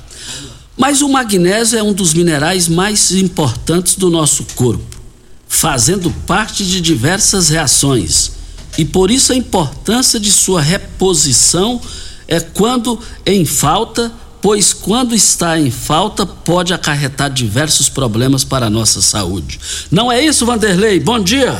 Mas 0.79 1.01
o 1.01 1.09
magnésio 1.09 1.77
é 1.77 1.83
um 1.83 1.91
dos 1.91 2.13
minerais 2.13 2.69
mais 2.69 3.11
importantes 3.11 3.95
do 3.95 4.09
nosso 4.09 4.45
corpo, 4.55 4.97
fazendo 5.45 6.09
parte 6.25 6.65
de 6.65 6.79
diversas 6.79 7.49
reações. 7.49 8.31
E 8.77 8.85
por 8.85 9.11
isso 9.11 9.33
a 9.33 9.35
importância 9.35 10.17
de 10.17 10.31
sua 10.31 10.61
reposição 10.61 11.81
é 12.29 12.39
quando 12.39 12.97
em 13.25 13.43
falta, 13.43 14.09
pois 14.41 14.71
quando 14.71 15.13
está 15.13 15.59
em 15.59 15.69
falta 15.69 16.25
pode 16.25 16.73
acarretar 16.73 17.29
diversos 17.29 17.89
problemas 17.89 18.45
para 18.45 18.67
a 18.67 18.69
nossa 18.69 19.01
saúde. 19.01 19.59
Não 19.91 20.09
é 20.09 20.23
isso, 20.23 20.45
Vanderlei? 20.45 20.97
Bom 20.97 21.19
dia. 21.19 21.57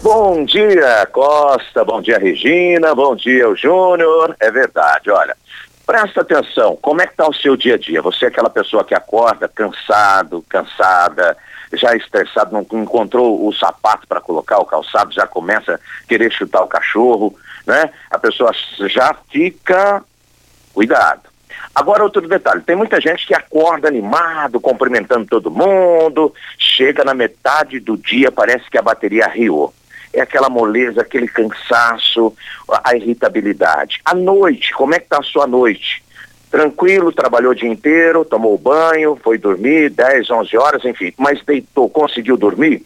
Bom 0.00 0.44
dia, 0.44 1.04
Costa. 1.12 1.84
Bom 1.84 2.00
dia, 2.00 2.16
Regina. 2.16 2.94
Bom 2.94 3.16
dia, 3.16 3.48
o 3.48 3.56
Júnior. 3.56 4.36
É 4.38 4.52
verdade, 4.52 5.10
olha. 5.10 5.36
Presta 5.86 6.22
atenção, 6.22 6.76
como 6.82 7.00
é 7.00 7.06
que 7.06 7.12
está 7.12 7.28
o 7.28 7.32
seu 7.32 7.56
dia 7.56 7.76
a 7.76 7.78
dia? 7.78 8.02
Você 8.02 8.24
é 8.24 8.28
aquela 8.28 8.50
pessoa 8.50 8.82
que 8.82 8.92
acorda 8.92 9.48
cansado, 9.48 10.44
cansada, 10.48 11.36
já 11.72 11.94
estressado, 11.94 12.52
não 12.52 12.66
encontrou 12.82 13.46
o 13.46 13.52
sapato 13.52 14.04
para 14.06 14.20
colocar 14.20 14.58
o 14.58 14.64
calçado, 14.64 15.14
já 15.14 15.28
começa 15.28 15.74
a 15.74 16.08
querer 16.08 16.32
chutar 16.32 16.62
o 16.62 16.66
cachorro, 16.66 17.38
né? 17.64 17.90
A 18.10 18.18
pessoa 18.18 18.50
já 18.88 19.14
fica 19.30 20.02
cuidado. 20.74 21.22
Agora 21.72 22.02
outro 22.02 22.26
detalhe, 22.26 22.62
tem 22.62 22.74
muita 22.74 23.00
gente 23.00 23.24
que 23.24 23.34
acorda 23.34 23.86
animado, 23.86 24.58
cumprimentando 24.58 25.26
todo 25.26 25.50
mundo, 25.50 26.34
chega 26.58 27.04
na 27.04 27.14
metade 27.14 27.78
do 27.78 27.96
dia, 27.96 28.32
parece 28.32 28.68
que 28.68 28.78
a 28.78 28.82
bateria 28.82 29.28
riou. 29.28 29.72
É 30.16 30.22
aquela 30.22 30.48
moleza, 30.48 31.02
aquele 31.02 31.28
cansaço, 31.28 32.34
a 32.82 32.96
irritabilidade. 32.96 34.00
À 34.02 34.14
noite, 34.14 34.72
como 34.72 34.94
é 34.94 34.98
que 34.98 35.04
está 35.04 35.18
a 35.18 35.22
sua 35.22 35.46
noite? 35.46 36.02
Tranquilo, 36.50 37.12
trabalhou 37.12 37.52
o 37.52 37.54
dia 37.54 37.68
inteiro, 37.68 38.24
tomou 38.24 38.56
banho, 38.56 39.20
foi 39.22 39.36
dormir, 39.36 39.90
10, 39.90 40.30
11 40.30 40.56
horas, 40.56 40.84
enfim, 40.86 41.12
mas 41.18 41.44
deitou, 41.44 41.90
conseguiu 41.90 42.38
dormir? 42.38 42.82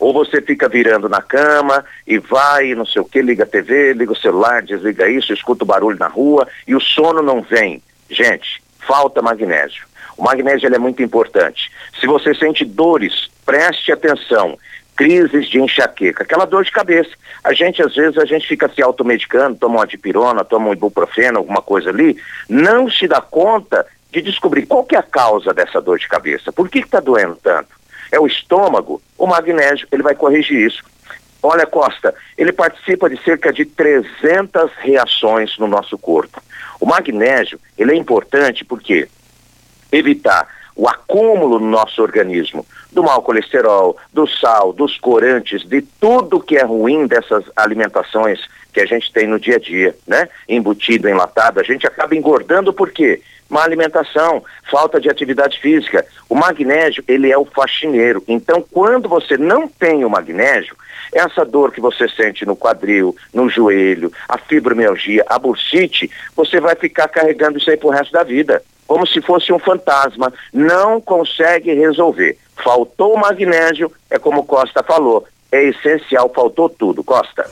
Ou 0.00 0.12
você 0.12 0.42
fica 0.42 0.68
virando 0.68 1.08
na 1.08 1.22
cama 1.22 1.84
e 2.04 2.18
vai, 2.18 2.74
não 2.74 2.84
sei 2.84 3.00
o 3.00 3.04
que, 3.04 3.22
liga 3.22 3.44
a 3.44 3.46
TV, 3.46 3.92
liga 3.92 4.10
o 4.10 4.16
celular, 4.16 4.62
desliga 4.62 5.08
isso, 5.08 5.32
escuta 5.32 5.62
o 5.62 5.66
barulho 5.68 6.00
na 6.00 6.08
rua 6.08 6.48
e 6.66 6.74
o 6.74 6.80
sono 6.80 7.22
não 7.22 7.42
vem. 7.42 7.80
Gente, 8.10 8.60
falta 8.80 9.22
magnésio. 9.22 9.86
O 10.16 10.24
magnésio 10.24 10.74
é 10.74 10.78
muito 10.78 11.00
importante. 11.00 11.70
Se 12.00 12.08
você 12.08 12.34
sente 12.34 12.64
dores, 12.64 13.30
preste 13.46 13.92
atenção. 13.92 14.58
Crises 14.98 15.48
de 15.48 15.58
enxaqueca, 15.58 16.24
aquela 16.24 16.44
dor 16.44 16.64
de 16.64 16.70
cabeça. 16.70 17.10
A 17.42 17.54
gente, 17.54 17.80
às 17.80 17.94
vezes, 17.94 18.18
a 18.18 18.26
gente 18.26 18.46
fica 18.46 18.68
se 18.68 18.82
automedicando, 18.82 19.56
toma 19.56 19.76
uma 19.76 19.86
dipirona, 19.86 20.44
toma 20.44 20.68
um 20.68 20.72
ibuprofeno, 20.74 21.38
alguma 21.38 21.62
coisa 21.62 21.88
ali, 21.88 22.20
não 22.48 22.90
se 22.90 23.08
dá 23.08 23.20
conta 23.20 23.86
de 24.10 24.20
descobrir 24.20 24.66
qual 24.66 24.84
que 24.84 24.96
é 24.96 24.98
a 24.98 25.02
causa 25.02 25.54
dessa 25.54 25.80
dor 25.80 25.98
de 25.98 26.08
cabeça. 26.08 26.52
Por 26.52 26.68
que 26.68 26.80
está 26.80 27.00
doendo 27.00 27.36
tanto? 27.36 27.78
é 28.10 28.18
o 28.18 28.26
estômago, 28.26 29.00
o 29.16 29.26
magnésio, 29.26 29.86
ele 29.92 30.02
vai 30.02 30.14
corrigir 30.14 30.66
isso. 30.66 30.82
Olha, 31.42 31.66
Costa, 31.66 32.14
ele 32.36 32.52
participa 32.52 33.08
de 33.08 33.22
cerca 33.22 33.52
de 33.52 33.64
300 33.64 34.72
reações 34.78 35.56
no 35.58 35.68
nosso 35.68 35.96
corpo. 35.96 36.42
O 36.80 36.86
magnésio, 36.86 37.60
ele 37.76 37.92
é 37.92 37.96
importante 37.96 38.64
porque 38.64 39.08
evitar 39.92 40.48
o 40.78 40.88
acúmulo 40.88 41.58
no 41.58 41.68
nosso 41.68 42.00
organismo 42.00 42.64
do 42.92 43.02
mau 43.02 43.20
colesterol, 43.20 43.96
do 44.12 44.26
sal, 44.28 44.72
dos 44.72 44.96
corantes, 44.96 45.62
de 45.64 45.82
tudo 45.82 46.40
que 46.40 46.56
é 46.56 46.62
ruim 46.62 47.06
dessas 47.06 47.44
alimentações 47.56 48.40
que 48.72 48.80
a 48.80 48.86
gente 48.86 49.12
tem 49.12 49.26
no 49.26 49.40
dia 49.40 49.56
a 49.56 49.58
dia, 49.58 49.96
né? 50.06 50.28
Embutido, 50.48 51.08
enlatado, 51.08 51.58
a 51.58 51.64
gente 51.64 51.86
acaba 51.86 52.14
engordando 52.14 52.72
por 52.72 52.90
quê? 52.92 53.20
má 53.48 53.64
alimentação, 53.64 54.44
falta 54.70 55.00
de 55.00 55.08
atividade 55.08 55.58
física. 55.58 56.04
O 56.28 56.34
magnésio, 56.34 57.02
ele 57.08 57.32
é 57.32 57.38
o 57.38 57.46
faxineiro. 57.46 58.22
Então, 58.28 58.62
quando 58.70 59.08
você 59.08 59.38
não 59.38 59.66
tem 59.66 60.04
o 60.04 60.10
magnésio, 60.10 60.76
essa 61.12 61.44
dor 61.44 61.72
que 61.72 61.80
você 61.80 62.08
sente 62.08 62.44
no 62.44 62.54
quadril, 62.54 63.16
no 63.32 63.48
joelho, 63.48 64.12
a 64.28 64.36
fibromialgia, 64.36 65.24
a 65.26 65.38
bursite, 65.38 66.10
você 66.36 66.60
vai 66.60 66.74
ficar 66.74 67.08
carregando 67.08 67.56
isso 67.56 67.70
aí 67.70 67.76
pro 67.76 67.88
resto 67.88 68.12
da 68.12 68.22
vida. 68.22 68.62
Como 68.88 69.06
se 69.06 69.20
fosse 69.22 69.52
um 69.52 69.58
fantasma. 69.60 70.32
Não 70.52 71.00
consegue 71.00 71.72
resolver. 71.74 72.36
Faltou 72.56 73.14
o 73.14 73.20
magnésio, 73.20 73.92
é 74.10 74.18
como 74.18 74.44
Costa 74.44 74.82
falou. 74.82 75.24
É 75.52 75.62
essencial, 75.62 76.32
faltou 76.34 76.68
tudo. 76.68 77.04
Costa. 77.04 77.48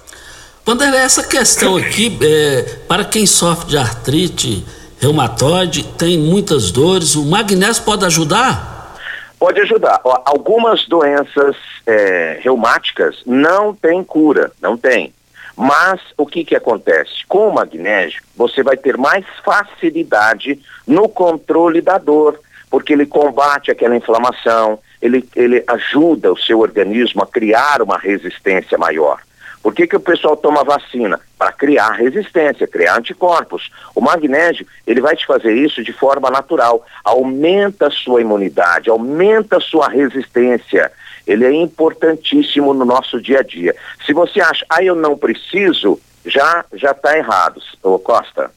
Wanderlei, 0.66 0.98
essa 0.98 1.22
questão 1.22 1.76
aqui, 1.76 2.18
é, 2.20 2.62
para 2.88 3.04
quem 3.04 3.24
sofre 3.24 3.68
de 3.68 3.78
artrite, 3.78 4.66
reumatoide, 4.98 5.84
tem 5.84 6.18
muitas 6.18 6.72
dores. 6.72 7.14
O 7.14 7.24
magnésio 7.24 7.84
pode 7.84 8.04
ajudar? 8.04 8.96
Pode 9.38 9.60
ajudar. 9.60 10.00
Ó, 10.02 10.22
algumas 10.24 10.88
doenças 10.88 11.54
é, 11.86 12.40
reumáticas 12.42 13.16
não 13.24 13.74
têm 13.74 14.02
cura, 14.02 14.50
não 14.60 14.76
tem. 14.76 15.12
Mas 15.56 16.00
o 16.18 16.26
que, 16.26 16.44
que 16.44 16.54
acontece? 16.54 17.24
Com 17.26 17.48
o 17.48 17.54
magnésio, 17.54 18.22
você 18.36 18.62
vai 18.62 18.76
ter 18.76 18.98
mais 18.98 19.24
facilidade 19.42 20.60
no 20.86 21.08
controle 21.08 21.80
da 21.80 21.96
dor, 21.96 22.38
porque 22.70 22.92
ele 22.92 23.06
combate 23.06 23.70
aquela 23.70 23.96
inflamação, 23.96 24.78
ele, 25.00 25.26
ele 25.34 25.64
ajuda 25.66 26.30
o 26.30 26.36
seu 26.36 26.60
organismo 26.60 27.22
a 27.22 27.26
criar 27.26 27.80
uma 27.80 27.96
resistência 27.96 28.76
maior. 28.76 29.20
Por 29.66 29.74
que, 29.74 29.84
que 29.84 29.96
o 29.96 30.00
pessoal 30.00 30.36
toma 30.36 30.62
vacina? 30.62 31.18
Para 31.36 31.50
criar 31.50 31.90
resistência, 31.90 32.68
criar 32.68 32.98
anticorpos. 32.98 33.68
O 33.96 34.00
magnésio, 34.00 34.64
ele 34.86 35.00
vai 35.00 35.16
te 35.16 35.26
fazer 35.26 35.52
isso 35.54 35.82
de 35.82 35.92
forma 35.92 36.30
natural. 36.30 36.86
Aumenta 37.02 37.88
a 37.88 37.90
sua 37.90 38.20
imunidade, 38.20 38.88
aumenta 38.88 39.56
a 39.56 39.60
sua 39.60 39.88
resistência. 39.88 40.92
Ele 41.26 41.44
é 41.44 41.52
importantíssimo 41.52 42.72
no 42.72 42.84
nosso 42.84 43.20
dia 43.20 43.40
a 43.40 43.42
dia. 43.42 43.74
Se 44.06 44.12
você 44.12 44.40
acha, 44.40 44.64
ah, 44.70 44.84
eu 44.84 44.94
não 44.94 45.18
preciso, 45.18 45.98
já 46.24 46.64
já 46.72 46.92
está 46.92 47.18
errado, 47.18 47.60
ô 47.82 47.98
Costa. 47.98 48.52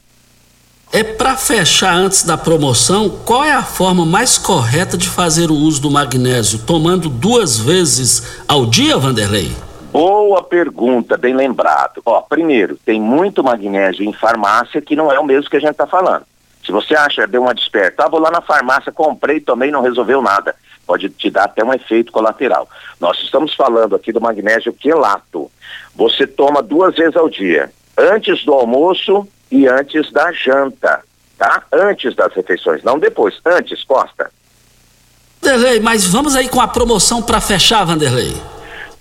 É 0.93 1.03
para 1.03 1.35
fechar 1.35 1.95
antes 1.95 2.21
da 2.21 2.37
promoção, 2.37 3.09
qual 3.25 3.43
é 3.43 3.51
a 3.51 3.63
forma 3.63 4.05
mais 4.05 4.37
correta 4.37 4.95
de 4.95 5.09
fazer 5.09 5.49
o 5.49 5.55
uso 5.55 5.81
do 5.81 5.89
magnésio? 5.89 6.59
Tomando 6.59 7.09
duas 7.09 7.57
vezes 7.57 8.43
ao 8.47 8.67
dia, 8.67 8.95
Vanderlei? 8.95 9.68
Boa 9.91 10.43
pergunta, 10.43 11.17
bem 11.17 11.35
lembrado. 11.35 12.01
Ó, 12.05 12.21
primeiro, 12.21 12.77
tem 12.85 13.01
muito 13.01 13.43
magnésio 13.43 14.03
em 14.03 14.13
farmácia 14.13 14.81
que 14.81 14.95
não 14.95 15.11
é 15.11 15.19
o 15.19 15.25
mesmo 15.25 15.49
que 15.49 15.57
a 15.57 15.59
gente 15.59 15.71
está 15.71 15.87
falando. 15.87 16.25
Se 16.63 16.71
você 16.71 16.95
acha, 16.95 17.25
deu 17.25 17.41
uma 17.41 17.55
desperta, 17.55 18.05
ah, 18.05 18.09
vou 18.09 18.19
lá 18.19 18.29
na 18.29 18.41
farmácia, 18.41 18.91
comprei, 18.91 19.39
tomei, 19.39 19.71
não 19.71 19.81
resolveu 19.81 20.21
nada. 20.21 20.55
Pode 20.85 21.09
te 21.09 21.31
dar 21.31 21.45
até 21.45 21.63
um 21.63 21.73
efeito 21.73 22.11
colateral. 22.11 22.69
Nós 22.99 23.17
estamos 23.23 23.55
falando 23.55 23.95
aqui 23.95 24.11
do 24.11 24.21
magnésio 24.21 24.73
quelato. 24.73 25.49
Você 25.95 26.27
toma 26.27 26.61
duas 26.61 26.95
vezes 26.95 27.15
ao 27.15 27.27
dia, 27.27 27.71
antes 27.97 28.45
do 28.45 28.53
almoço 28.53 29.27
e 29.51 29.67
antes 29.67 30.11
da 30.11 30.31
janta, 30.31 31.01
tá? 31.37 31.63
Antes 31.71 32.15
das 32.15 32.31
refeições, 32.33 32.83
não 32.83 32.99
depois, 32.99 33.39
antes, 33.43 33.83
Costa. 33.83 34.29
Vanderlei, 35.41 35.79
mas 35.79 36.05
vamos 36.05 36.35
aí 36.35 36.47
com 36.47 36.61
a 36.61 36.67
promoção 36.67 37.21
para 37.23 37.41
fechar, 37.41 37.85
Vanderlei. 37.85 38.35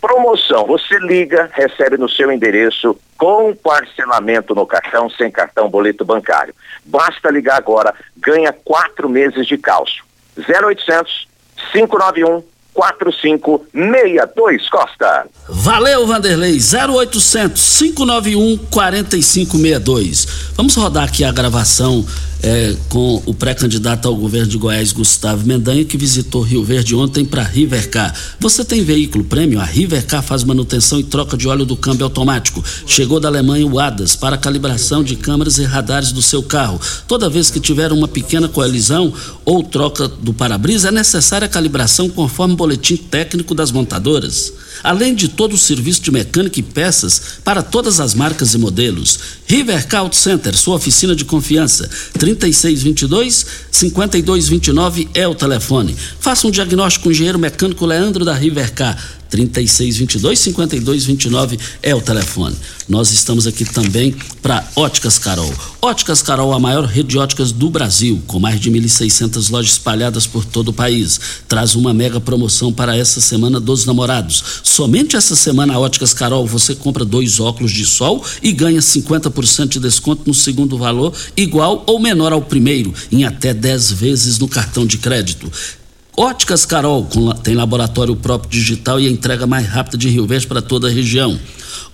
Promoção, 0.00 0.64
você 0.64 0.96
liga, 0.98 1.50
recebe 1.52 1.96
no 1.96 2.08
seu 2.08 2.30
endereço 2.30 2.96
com 3.16 3.54
parcelamento 3.54 4.54
no 4.54 4.64
cartão, 4.64 5.10
sem 5.10 5.30
cartão, 5.30 5.68
boleto 5.68 6.04
bancário. 6.04 6.54
Basta 6.84 7.30
ligar 7.30 7.56
agora, 7.56 7.92
ganha 8.16 8.52
quatro 8.52 9.08
meses 9.08 9.46
de 9.46 9.58
cálcio. 9.58 10.04
0800 10.38 11.26
591 11.72 12.44
4562 12.78 14.70
Costa. 14.70 15.26
Valeu, 15.48 16.06
Vanderlei. 16.06 16.58
0800 16.60 17.78
591 17.78 18.56
4562. 18.70 20.28
Vamos 20.56 20.76
rodar 20.76 21.02
aqui 21.02 21.24
a 21.24 21.32
gravação 21.32 22.06
é, 22.42 22.76
com 22.88 23.20
o 23.26 23.34
pré-candidato 23.34 24.06
ao 24.06 24.14
governo 24.14 24.46
de 24.46 24.56
Goiás, 24.56 24.92
Gustavo 24.92 25.46
Mendanha, 25.46 25.84
que 25.84 25.96
visitou 25.96 26.42
Rio 26.42 26.62
Verde 26.62 26.94
ontem 26.94 27.24
para 27.24 27.42
Rivercar. 27.42 28.14
Você 28.38 28.64
tem 28.64 28.84
veículo 28.84 29.24
prêmio? 29.24 29.60
A 29.60 29.64
Rivercar 29.64 30.22
faz 30.22 30.44
manutenção 30.44 31.00
e 31.00 31.04
troca 31.04 31.36
de 31.36 31.48
óleo 31.48 31.64
do 31.64 31.76
câmbio 31.76 32.04
automático. 32.04 32.62
Chegou 32.86 33.18
da 33.18 33.28
Alemanha 33.28 33.66
o 33.66 33.78
ADAS 33.78 34.14
para 34.14 34.36
calibração 34.36 35.02
de 35.02 35.16
câmeras 35.16 35.58
e 35.58 35.64
radares 35.64 36.12
do 36.12 36.22
seu 36.22 36.42
carro. 36.42 36.80
Toda 37.06 37.28
vez 37.28 37.50
que 37.50 37.60
tiver 37.60 37.92
uma 37.92 38.06
pequena 38.06 38.48
colisão 38.48 39.12
ou 39.44 39.62
troca 39.62 40.06
do 40.06 40.32
para-brisa, 40.32 40.88
é 40.88 40.92
necessária 40.92 41.46
a 41.46 41.48
calibração 41.48 42.08
conforme 42.08 42.54
o 42.54 42.56
boletim 42.68 42.98
técnico 42.98 43.54
das 43.54 43.72
montadoras 43.72 44.52
além 44.82 45.14
de 45.14 45.28
todo 45.28 45.54
o 45.54 45.58
serviço 45.58 46.02
de 46.02 46.10
mecânica 46.10 46.60
e 46.60 46.62
peças 46.62 47.20
para 47.44 47.62
todas 47.62 48.00
as 48.00 48.14
marcas 48.14 48.54
e 48.54 48.58
modelos. 48.58 49.18
Rivercar 49.46 50.00
Auto 50.00 50.16
Center, 50.16 50.56
sua 50.56 50.76
oficina 50.76 51.14
de 51.14 51.24
confiança. 51.24 51.88
3622 52.18 53.46
5229 53.70 55.08
é 55.14 55.26
o 55.26 55.34
telefone. 55.34 55.96
Faça 56.20 56.46
um 56.46 56.50
diagnóstico 56.50 57.04
com 57.04 57.08
o 57.08 57.12
engenheiro 57.12 57.38
mecânico 57.38 57.86
Leandro 57.86 58.24
da 58.24 58.34
Rivercar 58.34 59.18
3622 59.30 60.38
5229 60.38 61.58
é 61.82 61.94
o 61.94 62.00
telefone. 62.00 62.56
Nós 62.88 63.10
estamos 63.10 63.46
aqui 63.46 63.64
também 63.64 64.14
para 64.40 64.66
Óticas 64.74 65.18
Carol. 65.18 65.52
Óticas 65.82 66.22
Carol, 66.22 66.54
a 66.54 66.58
maior 66.58 66.84
rede 66.84 67.08
de 67.08 67.18
óticas 67.18 67.52
do 67.52 67.68
Brasil, 67.68 68.22
com 68.26 68.40
mais 68.40 68.58
de 68.58 68.70
1.600 68.70 69.50
lojas 69.50 69.72
espalhadas 69.72 70.26
por 70.26 70.44
todo 70.44 70.68
o 70.68 70.72
país. 70.72 71.20
Traz 71.46 71.74
uma 71.74 71.92
mega 71.92 72.18
promoção 72.18 72.72
para 72.72 72.96
essa 72.96 73.20
semana 73.20 73.60
dos 73.60 73.84
namorados. 73.84 74.42
Somente 74.68 75.16
essa 75.16 75.34
semana 75.34 75.74
a 75.74 75.78
Óticas 75.78 76.12
Carol 76.12 76.46
você 76.46 76.74
compra 76.74 77.02
dois 77.02 77.40
óculos 77.40 77.72
de 77.72 77.86
sol 77.86 78.22
e 78.42 78.52
ganha 78.52 78.80
50% 78.80 79.66
de 79.66 79.80
desconto 79.80 80.24
no 80.26 80.34
segundo 80.34 80.76
valor, 80.76 81.12
igual 81.34 81.82
ou 81.86 81.98
menor 81.98 82.34
ao 82.34 82.42
primeiro, 82.42 82.92
em 83.10 83.24
até 83.24 83.54
10 83.54 83.92
vezes 83.92 84.38
no 84.38 84.46
cartão 84.46 84.86
de 84.86 84.98
crédito. 84.98 85.50
Óticas 86.20 86.66
Carol, 86.66 87.08
tem 87.44 87.54
laboratório 87.54 88.16
próprio 88.16 88.50
digital 88.50 88.98
e 88.98 89.06
a 89.06 89.10
entrega 89.10 89.46
mais 89.46 89.68
rápida 89.68 89.96
de 89.96 90.08
Rio 90.08 90.26
Verde 90.26 90.48
para 90.48 90.60
toda 90.60 90.88
a 90.88 90.90
região. 90.90 91.38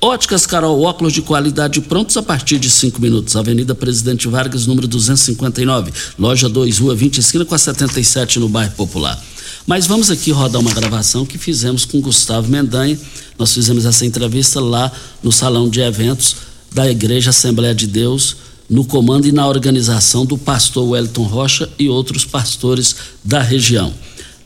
Óticas 0.00 0.46
Carol, 0.46 0.80
óculos 0.80 1.12
de 1.12 1.20
qualidade 1.20 1.78
prontos 1.82 2.16
a 2.16 2.22
partir 2.22 2.58
de 2.58 2.70
5 2.70 3.02
minutos. 3.02 3.36
Avenida 3.36 3.74
Presidente 3.74 4.26
Vargas, 4.26 4.66
número 4.66 4.88
259. 4.88 5.92
Loja 6.18 6.48
2, 6.48 6.78
Rua 6.78 6.94
20, 6.94 7.18
esquina 7.18 7.44
com 7.44 7.54
a 7.54 7.58
77, 7.58 8.38
no 8.38 8.48
bairro 8.48 8.72
Popular. 8.72 9.22
Mas 9.66 9.86
vamos 9.86 10.10
aqui 10.10 10.30
rodar 10.30 10.58
uma 10.58 10.72
gravação 10.72 11.26
que 11.26 11.36
fizemos 11.36 11.84
com 11.84 12.00
Gustavo 12.00 12.48
Mendanha. 12.48 12.98
Nós 13.38 13.52
fizemos 13.52 13.84
essa 13.84 14.06
entrevista 14.06 14.58
lá 14.58 14.90
no 15.22 15.30
salão 15.30 15.68
de 15.68 15.82
eventos 15.82 16.36
da 16.72 16.90
Igreja 16.90 17.28
Assembleia 17.28 17.74
de 17.74 17.86
Deus, 17.86 18.38
no 18.70 18.86
comando 18.86 19.28
e 19.28 19.32
na 19.32 19.46
organização 19.46 20.24
do 20.24 20.38
pastor 20.38 20.88
Wellington 20.88 21.24
Rocha 21.24 21.68
e 21.78 21.90
outros 21.90 22.24
pastores 22.24 22.96
da 23.22 23.42
região. 23.42 23.92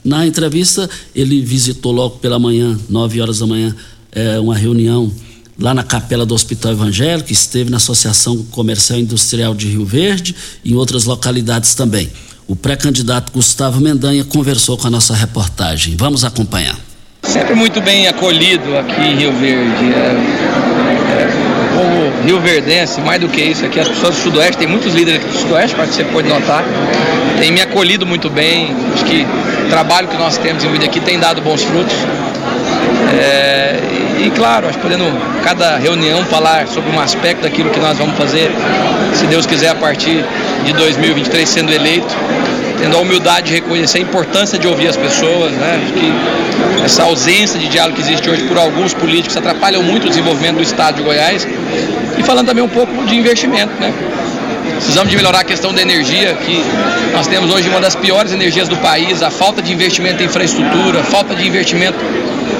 Na 0.09 0.27
entrevista, 0.27 0.89
ele 1.15 1.43
visitou 1.43 1.93
logo 1.93 2.17
pela 2.17 2.39
manhã, 2.39 2.79
9 2.89 3.21
horas 3.21 3.41
da 3.41 3.47
manhã, 3.47 3.77
é, 4.11 4.41
uma 4.41 4.57
reunião 4.57 5.13
lá 5.61 5.75
na 5.75 5.83
capela 5.83 6.25
do 6.25 6.35
Hospital 6.35 6.73
Evangélico, 6.73 7.31
esteve 7.31 7.69
na 7.69 7.77
Associação 7.77 8.39
Comercial 8.51 8.99
e 8.99 9.03
Industrial 9.03 9.55
de 9.55 9.69
Rio 9.69 9.85
Verde 9.85 10.35
e 10.65 10.73
em 10.73 10.75
outras 10.77 11.05
localidades 11.05 11.75
também. 11.75 12.11
O 12.47 12.57
pré-candidato 12.57 13.31
Gustavo 13.31 13.83
Mendanha 13.83 14.25
conversou 14.25 14.79
com 14.79 14.87
a 14.87 14.91
nossa 14.91 15.15
reportagem. 15.15 15.95
Vamos 15.95 16.25
acompanhar. 16.25 16.79
Sempre 17.23 17.55
muito 17.55 17.79
bem 17.83 18.09
acolhido 18.09 18.79
aqui 18.79 19.03
em 19.03 19.15
Rio 19.15 19.33
Verde. 19.35 19.93
É, 19.93 20.59
é, 21.13 21.49
como 21.77 22.25
Rio 22.27 22.41
Verdense, 22.41 22.99
mais 23.03 23.21
do 23.21 23.29
que 23.29 23.43
isso, 23.43 23.67
aqui 23.67 23.79
as 23.79 23.89
pessoas 23.89 24.17
do 24.17 24.23
Sudoeste, 24.23 24.57
tem 24.57 24.67
muitos 24.67 24.95
líderes 24.95 25.21
aqui 25.21 25.31
do 25.31 25.39
Sudoeste, 25.39 25.77
você 25.77 26.05
pode 26.05 26.27
notar, 26.29 26.65
tem 27.39 27.53
me 27.53 27.61
acolhido 27.61 28.07
muito 28.07 28.31
bem. 28.31 28.75
Acho 28.95 29.05
que 29.05 29.27
o 29.67 29.69
trabalho 29.69 30.09
que 30.09 30.17
nós 30.17 30.39
temos 30.39 30.65
em 30.65 30.71
vida 30.71 30.87
aqui 30.87 31.01
tem 31.01 31.19
dado 31.19 31.41
bons 31.43 31.63
frutos. 31.63 31.97
É, 33.13 33.77
e 34.21 34.31
claro, 34.31 34.69
acho 34.69 34.79
que 34.79 34.83
podendo 34.83 35.05
cada 35.43 35.77
reunião 35.77 36.25
falar 36.25 36.67
sobre 36.67 36.91
um 36.91 37.01
aspecto 37.01 37.43
daquilo 37.43 37.71
que 37.71 37.81
nós 37.81 37.97
vamos 37.97 38.17
fazer, 38.17 38.51
se 39.15 39.27
Deus 39.27 39.47
quiser, 39.47 39.69
a 39.69 39.75
partir 39.75 40.25
de 40.65 40.73
2023 40.73 41.49
sendo 41.49 41.73
eleito, 41.73 42.15
tendo 42.79 42.97
a 42.97 43.01
humildade 43.01 43.49
de 43.49 43.55
reconhecer 43.55 43.99
a 43.99 44.01
importância 44.01 44.59
de 44.59 44.67
ouvir 44.67 44.89
as 44.89 44.97
pessoas, 44.97 45.53
né? 45.53 45.81
Acho 45.85 45.93
que 45.93 46.85
essa 46.85 47.03
ausência 47.03 47.59
de 47.59 47.69
diálogo 47.69 47.97
que 47.97 48.03
existe 48.03 48.29
hoje 48.29 48.45
por 48.45 48.59
alguns 48.59 48.95
políticos 48.95 49.37
atrapalham 49.37 49.83
muito 49.83 50.07
o 50.07 50.09
desenvolvimento 50.09 50.57
do 50.57 50.63
estado 50.63 50.97
de 50.97 51.03
Goiás. 51.03 51.47
E 52.17 52.23
falando 52.23 52.47
também 52.47 52.63
um 52.63 52.69
pouco 52.69 53.05
de 53.05 53.17
investimento, 53.17 53.73
né? 53.81 53.93
Precisamos 54.79 55.11
de 55.11 55.17
melhorar 55.17 55.41
a 55.41 55.45
questão 55.45 55.75
da 55.75 55.83
energia, 55.83 56.35
que 56.35 56.65
nós 57.13 57.27
temos 57.27 57.53
hoje 57.53 57.69
uma 57.69 57.81
das 57.81 57.97
piores 57.97 58.33
energias 58.33 58.69
do 58.69 58.77
país, 58.77 59.23
a 59.23 59.31
falta 59.31 59.61
de 59.61 59.73
investimento 59.73 60.23
em 60.23 60.27
infraestrutura, 60.27 61.03
falta 61.03 61.35
de 61.35 61.47
investimento 61.47 61.99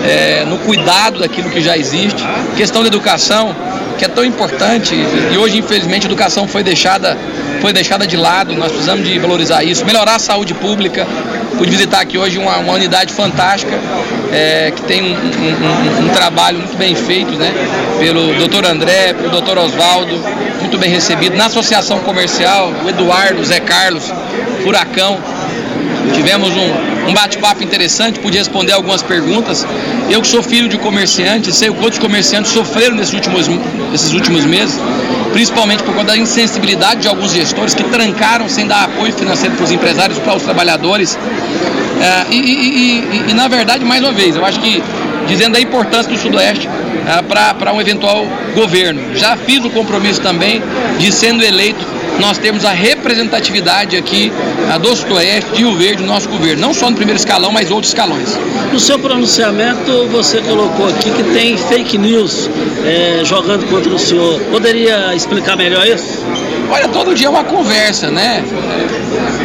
é, 0.05 0.45
no 0.45 0.59
cuidado 0.59 1.21
daquilo 1.21 1.49
que 1.49 1.61
já 1.61 1.79
existe. 1.79 2.23
Questão 2.57 2.83
da 2.83 2.89
educação, 2.89 3.55
que 3.97 4.05
é 4.05 4.09
tão 4.09 4.25
importante, 4.25 4.97
e 5.33 5.39
hoje, 5.39 5.59
infelizmente, 5.59 6.07
a 6.07 6.09
educação 6.09 6.49
foi 6.49 6.63
deixada, 6.65 7.17
foi 7.61 7.73
deixada 7.73 8.05
de 8.07 8.17
lado, 8.17 8.55
nós 8.55 8.73
precisamos 8.73 9.07
de 9.07 9.17
valorizar 9.19 9.63
isso, 9.63 9.87
melhorar 9.87 10.17
a 10.17 10.19
saúde 10.19 10.55
pública. 10.55 11.07
Pude 11.59 11.71
visitar 11.73 12.01
aqui 12.01 12.17
hoje 12.17 12.39
uma, 12.39 12.57
uma 12.59 12.73
unidade 12.75 13.13
fantástica, 13.13 13.77
é, 14.33 14.71
que 14.71 14.83
tem 14.83 15.03
um, 15.03 15.13
um, 15.13 16.07
um, 16.07 16.09
trabalho 16.11 16.59
muito 16.59 16.77
bem 16.77 16.95
feito, 16.95 17.33
né? 17.33 17.53
Pelo 17.99 18.33
doutor 18.35 18.65
André, 18.65 19.13
pelo 19.13 19.29
doutor 19.29 19.59
Oswaldo, 19.59 20.17
muito 20.61 20.79
bem 20.79 20.89
recebido. 20.89 21.37
Na 21.37 21.47
associação 21.47 21.99
comercial, 22.01 22.73
o 22.85 22.89
Eduardo, 22.89 23.41
o 23.41 23.45
Zé 23.45 23.59
Carlos, 23.59 24.05
Furacão, 24.63 25.19
Tivemos 26.13 26.51
um, 26.51 27.09
um 27.09 27.15
bate-papo 27.15 27.63
interessante, 27.63 28.19
pude 28.21 28.39
responder 28.39 28.73
algumas 28.73 29.03
perguntas. 29.03 29.67
Eu 30.11 30.21
que 30.21 30.29
sou 30.29 30.43
filho 30.43 30.69
de 30.69 30.79
comerciante, 30.79 31.53
sei 31.53 31.71
o 31.71 31.75
quanto 31.75 31.93
os 31.93 31.99
comerciantes 31.99 32.53
sofreram 32.53 32.97
nesses 32.97 33.15
últimos, 33.15 33.49
nesses 33.91 34.13
últimos 34.13 34.45
meses, 34.45 34.79
principalmente 35.33 35.83
por 35.83 35.95
conta 35.95 36.09
da 36.09 36.17
insensibilidade 36.17 37.03
de 37.03 37.09
alguns 37.09 37.33
gestores 37.33 37.75
que 37.75 37.85
trancaram 37.85 38.49
sem 38.49 38.67
dar 38.67 38.85
apoio 38.85 39.13
financeiro 39.13 39.55
para 39.55 39.65
os 39.65 39.71
empresários, 39.71 40.19
para 40.19 40.37
os 40.37 40.43
trabalhadores. 40.43 41.19
É, 42.01 42.33
e, 42.33 42.37
e, 42.37 43.27
e, 43.29 43.31
e, 43.31 43.35
na 43.35 43.49
verdade, 43.49 43.85
mais 43.85 44.03
uma 44.03 44.13
vez, 44.13 44.37
eu 44.37 44.45
acho 44.45 44.61
que 44.61 44.83
dizendo 45.27 45.57
a 45.57 45.61
importância 45.61 46.11
do 46.11 46.19
Sudoeste 46.19 46.69
é, 46.69 47.23
para 47.23 47.73
um 47.73 47.81
eventual 47.81 48.27
governo. 48.59 49.15
Já 49.15 49.37
fiz 49.37 49.65
o 49.65 49.71
compromisso 49.71 50.21
também 50.21 50.63
de 50.99 51.13
sendo 51.13 51.45
eleito 51.45 51.99
nós 52.19 52.37
temos 52.37 52.65
a 52.65 52.73
representatividade 52.73 53.97
aqui 53.97 54.33
a 54.73 54.77
do 54.77 54.95
Sudoeste, 54.95 55.51
de 55.53 55.59
Rio 55.59 55.77
Verde, 55.77 56.03
nosso 56.03 56.29
governo, 56.29 56.61
não 56.61 56.75
só 56.75 56.91
no 56.91 56.97
primeiro 56.97 57.19
escalão, 57.19 57.53
mas 57.53 57.71
outros 57.71 57.93
escalões. 57.93 58.37
No 58.73 58.81
seu 58.81 58.99
pronunciamento, 58.99 60.07
você 60.11 60.41
colocou 60.43 60.89
aqui 60.89 61.11
que 61.11 61.23
tem 61.23 61.57
fake 61.57 61.97
news 61.97 62.51
é, 62.85 63.23
jogando 63.25 63.67
contra 63.69 63.95
o 63.95 63.99
senhor. 63.99 64.41
Poderia 64.51 65.15
explicar 65.15 65.57
melhor 65.57 65.87
isso? 65.87 66.25
Olha, 66.71 66.89
todo 66.89 67.15
dia 67.15 67.29
é 67.29 67.31
uma 67.31 67.45
conversa, 67.45 68.11
né? 68.11 68.45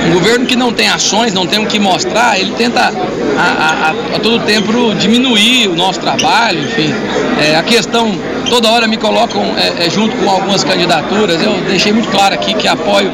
Um 0.07 0.13
governo 0.13 0.45
que 0.45 0.55
não 0.55 0.73
tem 0.73 0.89
ações, 0.89 1.31
não 1.31 1.45
tem 1.45 1.59
o 1.59 1.67
que 1.67 1.79
mostrar, 1.79 2.39
ele 2.39 2.53
tenta 2.57 2.81
a, 2.81 3.41
a, 3.41 3.89
a, 4.15 4.15
a 4.15 4.19
todo 4.19 4.43
tempo 4.45 4.93
diminuir 4.95 5.67
o 5.67 5.75
nosso 5.75 5.99
trabalho, 5.99 6.59
enfim. 6.59 6.93
É, 7.39 7.55
a 7.55 7.63
questão 7.63 8.19
toda 8.53 8.69
hora 8.69 8.87
me 8.87 8.97
colocam 8.97 9.41
é, 9.57 9.87
é, 9.87 9.89
junto 9.89 10.15
com 10.17 10.29
algumas 10.29 10.63
candidaturas. 10.63 11.41
Eu 11.41 11.59
deixei 11.61 11.91
muito 11.91 12.07
claro 12.09 12.35
aqui 12.35 12.53
que 12.53 12.67
apoio 12.67 13.11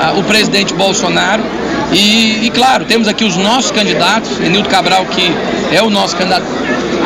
ah, 0.00 0.14
o 0.18 0.24
presidente 0.24 0.74
Bolsonaro. 0.74 1.40
E, 1.92 2.46
e, 2.46 2.50
claro, 2.50 2.84
temos 2.84 3.06
aqui 3.06 3.24
os 3.24 3.36
nossos 3.36 3.70
candidatos, 3.70 4.40
Enildo 4.40 4.68
Cabral, 4.68 5.06
que 5.06 5.32
é 5.70 5.80
o 5.80 5.88
nosso 5.88 6.16
candidato 6.16 6.44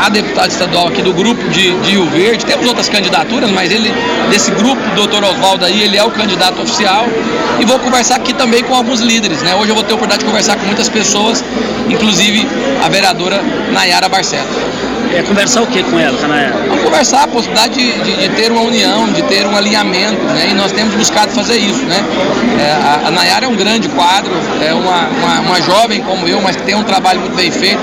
a 0.00 0.08
deputado 0.08 0.50
estadual 0.50 0.88
aqui 0.88 1.02
do 1.02 1.12
grupo 1.12 1.48
de, 1.48 1.72
de 1.80 1.90
Rio 1.92 2.06
Verde. 2.06 2.44
Temos 2.44 2.66
outras 2.66 2.88
candidaturas, 2.88 3.50
mas 3.50 3.72
ele, 3.72 3.92
desse 4.30 4.50
grupo, 4.50 4.80
doutor 4.94 5.24
Oswaldo 5.24 5.64
aí, 5.64 5.82
ele 5.82 5.96
é 5.96 6.04
o 6.04 6.10
candidato 6.10 6.60
oficial. 6.62 7.06
E 7.58 7.64
vou 7.64 7.78
conversar 7.78 8.16
aqui 8.16 8.34
também 8.34 8.62
com 8.62 8.74
alguns 8.74 9.00
líderes, 9.00 9.42
né? 9.42 9.54
Hoje 9.54 9.70
eu 9.70 9.74
vou 9.74 9.84
ter 9.84 9.92
a 9.92 9.96
oportunidade 9.96 10.20
de 10.20 10.26
conversar 10.26 10.56
com 10.56 10.66
muitas 10.66 10.88
pessoas, 10.88 11.42
inclusive 11.88 12.46
a 12.84 12.88
vereadora 12.88 13.42
Nayara 13.72 14.08
Barcelos. 14.08 14.46
É 15.14 15.22
conversar 15.22 15.62
o 15.62 15.66
que 15.66 15.82
com 15.84 15.98
ela, 15.98 16.18
Canaia? 16.18 16.52
Vamos 16.68 16.82
conversar 16.82 17.22
a 17.22 17.28
possibilidade 17.28 17.74
de, 17.74 17.92
de, 18.02 18.16
de, 18.16 18.28
ter 18.30 18.50
uma 18.50 18.60
união, 18.60 19.08
de 19.12 19.22
ter 19.22 19.46
um 19.46 19.56
alinhamento, 19.56 20.22
né? 20.24 20.48
E 20.50 20.54
nós 20.54 20.72
temos 20.72 20.94
buscado 20.94 21.32
fazer 21.32 21.56
isso, 21.56 21.84
né? 21.86 22.04
É, 22.60 22.72
a, 22.72 23.08
a 23.08 23.10
Nayara 23.10 23.46
é 23.46 23.48
um 23.48 23.56
grande 23.56 23.88
quadro, 23.88 24.32
é 24.60 24.74
uma, 24.74 25.08
uma, 25.08 25.40
uma 25.40 25.62
jovem 25.62 26.02
como 26.02 26.28
eu, 26.28 26.40
mas 26.42 26.56
que 26.56 26.62
tem 26.62 26.74
um 26.74 26.82
trabalho 26.82 27.20
muito 27.20 27.34
bem 27.34 27.50
feito, 27.50 27.80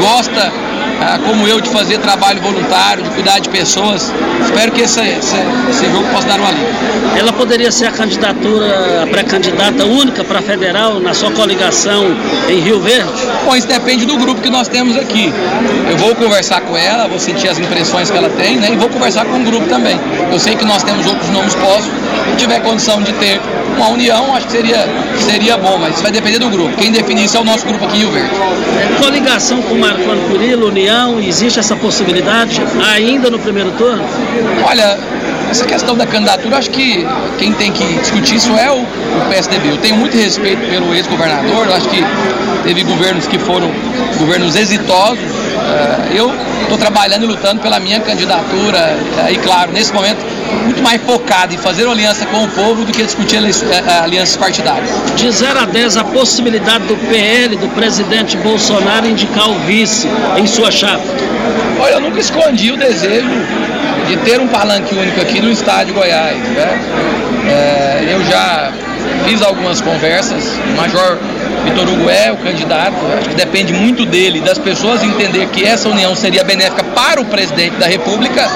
gosta 0.00 0.52
ah, 1.00 1.18
como 1.24 1.46
eu, 1.46 1.60
de 1.60 1.68
fazer 1.70 1.98
trabalho 1.98 2.40
voluntário, 2.40 3.04
de 3.04 3.10
cuidar 3.10 3.38
de 3.38 3.48
pessoas. 3.48 4.12
Espero 4.44 4.72
que 4.72 4.82
esse, 4.82 5.00
esse, 5.00 5.36
esse 5.70 5.90
jogo 5.90 6.04
possa 6.12 6.26
dar 6.26 6.40
uma 6.40 6.50
linha. 6.50 6.68
Ela 7.16 7.32
poderia 7.32 7.70
ser 7.70 7.86
a 7.86 7.92
candidatura, 7.92 9.02
a 9.02 9.06
pré-candidata 9.06 9.84
única 9.84 10.24
para 10.24 10.42
federal 10.42 11.00
na 11.00 11.14
sua 11.14 11.30
coligação 11.30 12.04
em 12.48 12.60
Rio 12.60 12.80
Verde? 12.80 13.12
Bom, 13.44 13.54
isso 13.56 13.66
depende 13.66 14.04
do 14.04 14.16
grupo 14.16 14.40
que 14.40 14.50
nós 14.50 14.68
temos 14.68 14.96
aqui. 14.96 15.32
Eu 15.90 15.96
vou 15.96 16.14
conversar 16.14 16.60
com 16.62 16.76
ela, 16.76 17.06
vou 17.06 17.18
sentir 17.18 17.48
as 17.48 17.58
impressões 17.58 18.10
que 18.10 18.16
ela 18.16 18.30
tem, 18.30 18.56
né? 18.56 18.70
E 18.72 18.76
vou 18.76 18.88
conversar 18.88 19.24
com 19.24 19.40
o 19.40 19.44
grupo 19.44 19.68
também. 19.68 19.98
Eu 20.30 20.38
sei 20.38 20.56
que 20.56 20.64
nós 20.64 20.82
temos 20.82 21.06
outros 21.06 21.28
nomes 21.30 21.54
postos. 21.54 21.92
Se 22.30 22.36
tiver 22.36 22.60
condição 22.60 23.00
de 23.02 23.12
ter 23.14 23.40
uma 23.78 23.88
união, 23.90 24.34
acho 24.34 24.46
que 24.46 24.52
seria, 24.52 24.84
seria 25.18 25.56
bom, 25.56 25.78
mas 25.78 25.94
isso 25.94 26.02
vai 26.02 26.10
depender 26.10 26.38
do 26.38 26.50
grupo. 26.50 26.76
Quem 26.76 26.90
definir 26.90 27.24
isso 27.24 27.36
é 27.36 27.40
o 27.40 27.44
nosso 27.44 27.64
grupo 27.64 27.84
aqui 27.84 27.96
em 27.96 28.00
Rio 28.00 28.10
Verde. 28.10 28.30
É, 28.76 29.02
coligação 29.02 29.62
com 29.62 29.76
Marco 29.76 30.02
Murilo, 30.28 30.66
União? 30.66 31.20
Existe 31.20 31.60
essa 31.60 31.76
possibilidade 31.76 32.60
ainda 32.92 33.30
no 33.30 33.38
primeiro 33.38 33.70
turno? 33.72 34.04
Olha, 34.66 34.98
essa 35.48 35.64
questão 35.64 35.96
da 35.96 36.06
candidatura, 36.06 36.58
acho 36.58 36.70
que 36.70 37.06
quem 37.38 37.52
tem 37.52 37.72
que 37.72 37.84
discutir 37.94 38.34
isso 38.34 38.52
é 38.58 38.70
o, 38.70 38.80
o 38.80 39.28
PSDB. 39.28 39.70
Eu 39.70 39.78
tenho 39.78 39.96
muito 39.96 40.16
respeito 40.16 40.60
pelo 40.68 40.92
ex-governador, 40.94 41.68
eu 41.68 41.74
acho 41.74 41.88
que 41.88 42.02
teve 42.64 42.82
governos 42.82 43.26
que 43.26 43.38
foram 43.38 43.70
governos 44.18 44.56
exitosos. 44.56 45.18
Uh, 45.18 46.14
eu 46.14 46.32
estou 46.62 46.76
trabalhando 46.76 47.24
e 47.24 47.26
lutando 47.26 47.60
pela 47.60 47.78
minha 47.78 48.00
candidatura, 48.00 48.98
uh, 49.24 49.32
e 49.32 49.38
claro, 49.38 49.72
nesse 49.72 49.92
momento 49.92 50.18
muito 50.64 50.82
mais 50.82 51.00
focado 51.02 51.54
em 51.54 51.58
fazer 51.58 51.84
uma 51.84 51.92
aliança 51.92 52.26
com 52.26 52.44
o 52.44 52.48
povo 52.48 52.84
do 52.84 52.92
que 52.92 53.02
discutir 53.02 53.36
eh, 53.36 54.00
alianças 54.02 54.36
partidárias. 54.36 54.90
De 55.16 55.30
0 55.30 55.60
a 55.60 55.64
10, 55.64 55.96
a 55.96 56.04
possibilidade 56.04 56.84
do 56.84 56.96
PL, 57.08 57.56
do 57.56 57.68
presidente 57.68 58.36
Bolsonaro, 58.36 59.06
indicar 59.06 59.50
o 59.50 59.58
vice 59.60 60.08
em 60.36 60.46
sua 60.46 60.70
chapa? 60.70 61.04
Olha, 61.80 61.94
eu 61.94 62.00
nunca 62.00 62.20
escondi 62.20 62.72
o 62.72 62.76
desejo 62.76 63.28
de 64.06 64.16
ter 64.18 64.40
um 64.40 64.48
palanque 64.48 64.94
único 64.94 65.20
aqui 65.20 65.40
no 65.40 65.50
estado 65.50 65.86
de 65.86 65.92
Goiás. 65.92 66.36
Né? 66.36 66.80
É, 67.48 68.14
eu 68.14 68.24
já 68.24 68.72
fiz 69.26 69.42
algumas 69.42 69.80
conversas, 69.80 70.44
o 70.44 70.76
Major 70.76 71.18
Vitor 71.64 71.88
Hugo 71.88 72.08
é 72.08 72.32
o 72.32 72.36
candidato, 72.36 72.96
acho 73.18 73.28
que 73.28 73.34
depende 73.34 73.72
muito 73.72 74.04
dele, 74.06 74.40
das 74.40 74.58
pessoas 74.58 75.02
entender 75.02 75.46
que 75.48 75.64
essa 75.64 75.88
união 75.88 76.14
seria 76.14 76.44
benéfica 76.44 76.82
para 76.98 77.20
o 77.20 77.24
presidente 77.26 77.76
da 77.76 77.86
República. 77.86 78.50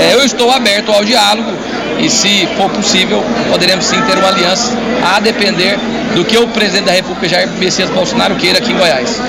É, 0.00 0.14
eu 0.14 0.24
estou 0.24 0.50
aberto 0.50 0.90
ao 0.90 1.04
diálogo 1.04 1.52
e 1.98 2.08
se 2.08 2.48
for 2.56 2.70
possível, 2.70 3.22
poderemos 3.50 3.84
sim 3.84 4.00
ter 4.02 4.16
uma 4.16 4.28
aliança 4.28 4.72
a 5.14 5.20
depender 5.20 5.78
do 6.14 6.24
que 6.24 6.38
o 6.38 6.48
presidente 6.48 6.86
da 6.86 6.92
República 6.92 7.28
Jair 7.28 7.48
Messias 7.58 7.90
Bolsonaro 7.90 8.36
queira 8.36 8.58
aqui 8.58 8.72
em 8.72 8.76
Goiás. 8.78 9.20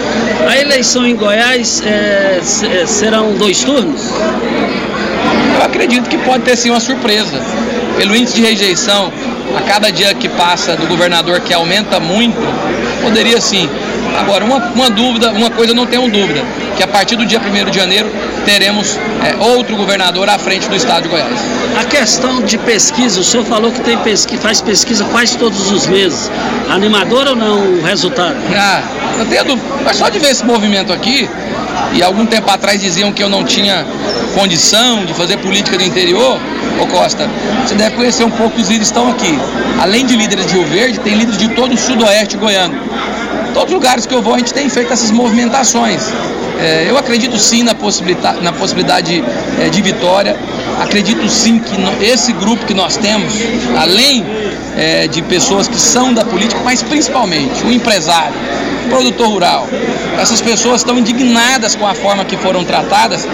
A 0.47 0.57
eleição 0.57 1.05
em 1.05 1.17
Goiás 1.17 1.83
é, 1.85 2.39
serão 2.87 3.33
dois 3.33 3.61
turnos? 3.61 4.01
Eu 5.57 5.65
acredito 5.65 6.09
que 6.09 6.17
pode 6.19 6.45
ter 6.45 6.55
sim 6.55 6.69
uma 6.69 6.79
surpresa. 6.79 7.41
Pelo 7.97 8.15
índice 8.15 8.35
de 8.35 8.41
rejeição, 8.41 9.11
a 9.57 9.61
cada 9.63 9.91
dia 9.91 10.13
que 10.13 10.29
passa 10.29 10.77
do 10.77 10.87
governador 10.87 11.41
que 11.41 11.53
aumenta 11.53 11.99
muito, 11.99 12.37
poderia 13.01 13.41
sim. 13.41 13.69
Agora, 14.19 14.45
uma, 14.45 14.57
uma 14.57 14.89
dúvida, 14.89 15.31
uma 15.31 15.49
coisa 15.49 15.73
não 15.73 15.85
tenho 15.85 16.09
dúvida, 16.09 16.41
que 16.75 16.83
a 16.83 16.87
partir 16.87 17.15
do 17.15 17.25
dia 17.25 17.39
1 17.39 17.69
de 17.69 17.77
janeiro 17.77 18.09
teremos 18.45 18.97
é, 19.23 19.35
outro 19.43 19.75
governador 19.75 20.29
à 20.29 20.37
frente 20.39 20.69
do 20.69 20.75
estado 20.75 21.03
de 21.03 21.09
Goiás. 21.09 21.39
A 21.77 21.83
questão 21.83 22.41
de 22.41 22.57
pesquisa, 22.57 23.19
o 23.19 23.23
senhor 23.23 23.45
falou 23.45 23.71
que 23.71 23.81
tem 23.81 23.97
pesquisa, 23.97 24.41
faz 24.41 24.61
pesquisa 24.61 25.03
quase 25.05 25.37
todos 25.37 25.71
os 25.71 25.87
meses. 25.87 26.31
Animador 26.69 27.27
ou 27.27 27.35
não 27.35 27.79
o 27.79 27.83
resultado? 27.83 28.37
Ah, 28.55 28.81
não 29.17 29.25
tenho 29.25 29.43
dúvida. 29.43 29.67
Mas 29.83 29.97
só 29.97 30.09
de 30.09 30.19
ver 30.19 30.31
esse 30.31 30.45
movimento 30.45 30.93
aqui, 30.93 31.29
e 31.93 32.01
algum 32.01 32.25
tempo 32.25 32.49
atrás 32.49 32.79
diziam 32.79 33.11
que 33.11 33.21
eu 33.21 33.29
não 33.29 33.43
tinha 33.43 33.85
condição 34.33 35.05
de 35.05 35.13
fazer 35.13 35.37
política 35.37 35.77
do 35.77 35.83
interior, 35.83 36.39
ô 36.81 36.87
Costa, 36.87 37.29
você 37.65 37.75
deve 37.75 37.95
conhecer 37.95 38.23
um 38.23 38.31
pouco 38.31 38.59
os 38.59 38.67
líderes 38.67 38.91
que 38.91 38.97
estão 38.97 39.09
aqui. 39.09 39.39
Além 39.81 40.05
de 40.05 40.15
líderes 40.15 40.45
de 40.45 40.53
Rio 40.53 40.65
Verde, 40.65 40.99
tem 40.99 41.15
líderes 41.15 41.37
de 41.37 41.49
todo 41.49 41.73
o 41.73 41.77
sudoeste 41.77 42.37
goiano. 42.37 42.75
Todos 43.55 43.69
os 43.69 43.75
lugares 43.75 44.05
que 44.05 44.13
eu 44.13 44.21
vou, 44.21 44.35
a 44.35 44.37
gente 44.37 44.53
tem 44.53 44.69
feito 44.69 44.91
essas 44.91 45.11
movimentações. 45.11 46.01
É, 46.59 46.87
eu 46.89 46.97
acredito 46.97 47.37
sim 47.39 47.63
na 47.63 47.73
possibilidade, 47.73 48.43
na 48.43 48.51
possibilidade 48.51 49.23
é, 49.57 49.69
de 49.69 49.81
vitória. 49.81 50.35
Acredito 50.81 51.29
sim 51.29 51.57
que 51.59 51.79
no, 51.79 52.03
esse 52.03 52.33
grupo 52.33 52.65
que 52.65 52.73
nós 52.73 52.97
temos, 52.97 53.33
além 53.79 54.25
é, 54.75 55.07
de 55.07 55.21
pessoas 55.21 55.69
que 55.69 55.79
são 55.79 56.13
da 56.13 56.25
política, 56.25 56.59
mas 56.65 56.83
principalmente 56.83 57.63
o 57.63 57.71
empresário, 57.71 58.35
o 58.87 58.89
produtor 58.89 59.29
rural, 59.29 59.69
essas 60.19 60.41
pessoas 60.41 60.81
estão 60.81 60.99
indignadas 60.99 61.75
com 61.75 61.87
a 61.87 61.95
forma 61.95 62.25
que 62.25 62.35
foram 62.35 62.65
tratadas 62.65 63.25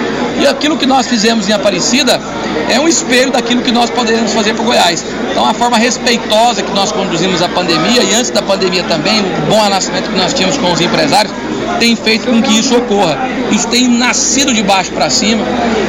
e 0.42 0.48
aquilo 0.48 0.76
que 0.76 0.88
nós 0.88 1.06
fizemos 1.06 1.48
em 1.48 1.54
Aparecida 1.54 2.20
é 2.68 2.80
um 2.80 2.88
espelho 2.88 3.32
daquilo 3.32 3.62
que 3.62 3.72
nós 3.72 3.92
podemos 3.92 4.34
fazer 4.34 4.56
para 4.56 4.64
Goiás. 4.64 5.06
Então, 5.30 5.46
a 5.46 5.54
forma 5.54 5.78
respeitosa 5.78 6.64
que 6.64 6.72
nós 6.72 6.92
conduzimos 6.92 7.42
a 7.42 7.48
pandemia 7.48 8.02
e 8.02 8.14
antes 8.16 8.32
da 8.32 8.42
pandemia 8.42 8.84
também, 8.84 9.20
o 9.20 9.50
bom 9.50 9.70
nascimento 9.70 10.10
que 10.10 10.18
nós 10.18 10.34
tínhamos 10.34 10.58
com 10.58 10.72
os 10.72 10.82
empresários, 10.82 11.32
tem 11.80 11.96
feito 11.96 12.28
com 12.28 12.42
que 12.42 12.58
isso 12.60 12.76
ocorra. 12.76 13.18
Isso 13.52 13.68
tem 13.68 13.88
nascido 13.88 14.54
de 14.54 14.64
baixo 14.64 14.92
para 14.92 15.10
cima. 15.10 15.44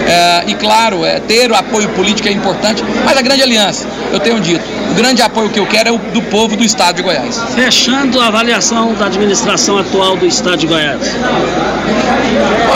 É, 0.07 0.44
e 0.46 0.55
claro, 0.55 1.05
é, 1.05 1.18
ter 1.20 1.50
o 1.50 1.55
apoio 1.55 1.88
político 1.90 2.28
é 2.28 2.32
importante, 2.32 2.84
mas 3.05 3.16
a 3.16 3.22
grande 3.22 3.42
aliança, 3.42 3.86
eu 4.12 4.20
tenho 4.20 4.38
dito, 4.40 4.61
o 4.93 4.95
grande 4.95 5.22
apoio 5.22 5.49
que 5.49 5.59
eu 5.59 5.66
quero 5.66 5.88
é 5.88 5.93
o 5.93 5.99
do 5.99 6.20
povo 6.20 6.55
do 6.55 6.62
estado 6.62 6.97
de 6.97 7.03
Goiás. 7.03 7.40
Fechando 7.55 8.20
a 8.20 8.26
avaliação 8.26 8.93
da 8.93 9.07
administração 9.07 9.78
atual 9.78 10.18
do 10.18 10.26
estado 10.26 10.59
de 10.59 10.66
Goiás. 10.66 11.01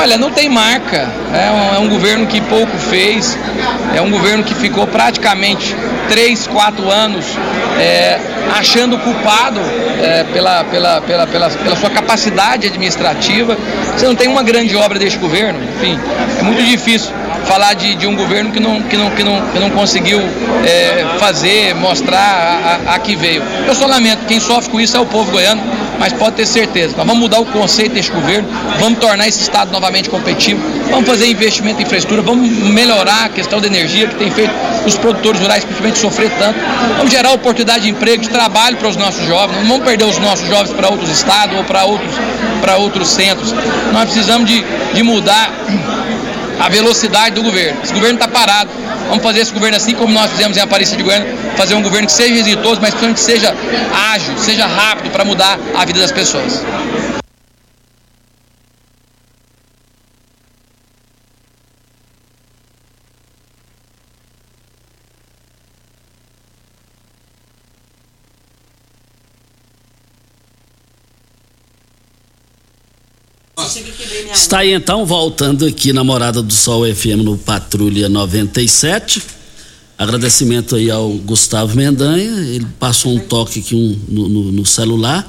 Olha, 0.00 0.16
não 0.16 0.30
tem 0.30 0.48
marca. 0.48 1.08
É 1.32 1.50
um, 1.50 1.74
é 1.74 1.78
um 1.78 1.88
governo 1.90 2.26
que 2.26 2.40
pouco 2.40 2.74
fez, 2.78 3.38
é 3.94 4.00
um 4.00 4.10
governo 4.10 4.42
que 4.42 4.54
ficou 4.54 4.86
praticamente 4.86 5.76
três, 6.08 6.46
quatro 6.46 6.90
anos 6.90 7.26
é, 7.78 8.18
achando 8.56 8.96
culpado 8.98 9.60
é, 10.00 10.24
pela, 10.32 10.64
pela, 10.64 11.00
pela, 11.02 11.26
pela, 11.26 11.50
pela 11.50 11.76
sua 11.76 11.90
capacidade 11.90 12.66
administrativa. 12.66 13.58
Você 13.94 14.06
não 14.06 14.14
tem 14.14 14.28
uma 14.28 14.42
grande 14.42 14.74
obra 14.74 14.98
deste 14.98 15.18
governo, 15.18 15.60
enfim, 15.62 16.00
é 16.38 16.42
muito 16.42 16.62
difícil 16.62 17.12
falar 17.46 17.74
de, 17.74 17.94
de 17.94 18.06
um 18.06 18.14
governo 18.14 18.50
que 18.52 18.60
não, 18.60 18.82
que 18.82 18.96
não, 18.96 19.10
que 19.10 19.22
não, 19.22 19.40
que 19.48 19.58
não 19.58 19.70
conseguiu 19.70 20.20
é, 20.64 21.06
fazer, 21.18 21.74
mostrar 21.74 22.18
a, 22.18 22.90
a, 22.90 22.94
a, 22.94 22.98
que 22.98 23.16
veio. 23.16 23.42
Eu 23.66 23.74
só 23.74 23.86
lamento, 23.86 24.26
quem 24.26 24.40
sofre 24.40 24.70
com 24.70 24.80
isso 24.80 24.96
é 24.96 25.00
o 25.00 25.06
povo 25.06 25.30
goiano, 25.30 25.62
mas 25.98 26.12
pode 26.12 26.36
ter 26.36 26.46
certeza. 26.46 26.94
Nós 26.96 27.06
vamos 27.06 27.22
mudar 27.22 27.40
o 27.40 27.46
conceito 27.46 27.94
deste 27.94 28.10
governo, 28.10 28.48
vamos 28.78 28.98
tornar 28.98 29.26
esse 29.28 29.40
Estado 29.40 29.70
novamente 29.70 30.10
competitivo, 30.10 30.60
vamos 30.90 31.08
fazer 31.08 31.26
investimento 31.28 31.80
em 31.80 31.84
infraestrutura, 31.84 32.20
vamos 32.20 32.50
melhorar 32.50 33.26
a 33.26 33.28
questão 33.28 33.60
da 33.60 33.66
energia 33.66 34.08
que 34.08 34.16
tem 34.16 34.30
feito 34.30 34.52
os 34.84 34.96
produtores 34.96 35.40
rurais 35.40 35.64
principalmente 35.64 35.98
sofrer 35.98 36.30
tanto, 36.38 36.58
vamos 36.96 37.12
gerar 37.12 37.32
oportunidade 37.32 37.84
de 37.84 37.90
emprego, 37.90 38.22
de 38.22 38.28
trabalho 38.28 38.76
para 38.76 38.88
os 38.88 38.96
nossos 38.96 39.24
jovens, 39.26 39.58
não 39.60 39.68
vamos 39.68 39.84
perder 39.84 40.04
os 40.04 40.18
nossos 40.18 40.46
jovens 40.48 40.72
para 40.72 40.88
outros 40.88 41.10
estados 41.10 41.56
ou 41.56 41.64
para 41.64 41.84
outros, 41.84 42.12
para 42.60 42.76
outros 42.76 43.08
centros. 43.08 43.54
Nós 43.92 44.04
precisamos 44.04 44.48
de, 44.48 44.64
de 44.94 45.02
mudar 45.02 45.52
a 46.58 46.68
velocidade 46.68 47.34
do 47.34 47.42
governo. 47.42 47.80
Esse 47.82 47.92
governo 47.92 48.14
está 48.14 48.28
parado. 48.28 48.70
Vamos 49.08 49.22
fazer 49.22 49.40
esse 49.40 49.52
governo 49.52 49.76
assim 49.76 49.94
como 49.94 50.12
nós 50.12 50.30
fizemos 50.30 50.56
em 50.56 50.60
Aparecida 50.60 50.96
de 50.96 51.02
Goiânia, 51.02 51.36
fazer 51.56 51.74
um 51.74 51.82
governo 51.82 52.06
que 52.06 52.12
seja 52.12 52.34
exitoso, 52.34 52.80
mas 52.80 52.92
que 52.92 53.20
seja 53.20 53.54
ágil, 54.12 54.36
seja 54.38 54.66
rápido 54.66 55.10
para 55.10 55.24
mudar 55.24 55.58
a 55.74 55.84
vida 55.84 56.00
das 56.00 56.12
pessoas. 56.12 56.62
Está 74.32 74.58
aí 74.58 74.72
então, 74.72 75.06
voltando 75.06 75.66
aqui 75.66 75.92
na 75.92 76.02
Morada 76.02 76.42
do 76.42 76.52
Sol 76.52 76.82
FM 76.84 77.22
no 77.24 77.38
Patrulha 77.38 78.08
97. 78.08 79.22
Agradecimento 79.96 80.76
aí 80.76 80.90
ao 80.90 81.10
Gustavo 81.10 81.76
Mendanha, 81.76 82.40
ele 82.48 82.66
passou 82.78 83.14
um 83.14 83.18
toque 83.18 83.60
aqui 83.60 83.74
um, 83.74 83.98
no, 84.08 84.28
no, 84.28 84.52
no, 84.52 84.66
celular, 84.66 85.26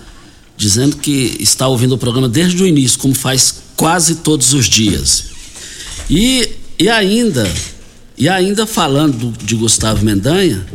dizendo 0.57 0.97
que 0.97 1.37
está 1.39 1.67
ouvindo 1.67 1.95
o 1.95 1.97
programa 1.97 2.27
desde 2.27 2.61
o 2.61 2.67
início, 2.67 2.99
como 2.99 3.13
faz 3.13 3.59
quase 3.75 4.15
todos 4.15 4.53
os 4.53 4.65
dias. 4.65 5.25
E, 6.09 6.49
e 6.77 6.89
ainda, 6.89 7.49
e 8.17 8.27
ainda 8.27 8.65
falando 8.65 9.31
de 9.43 9.55
Gustavo 9.55 10.03
Mendanha, 10.03 10.65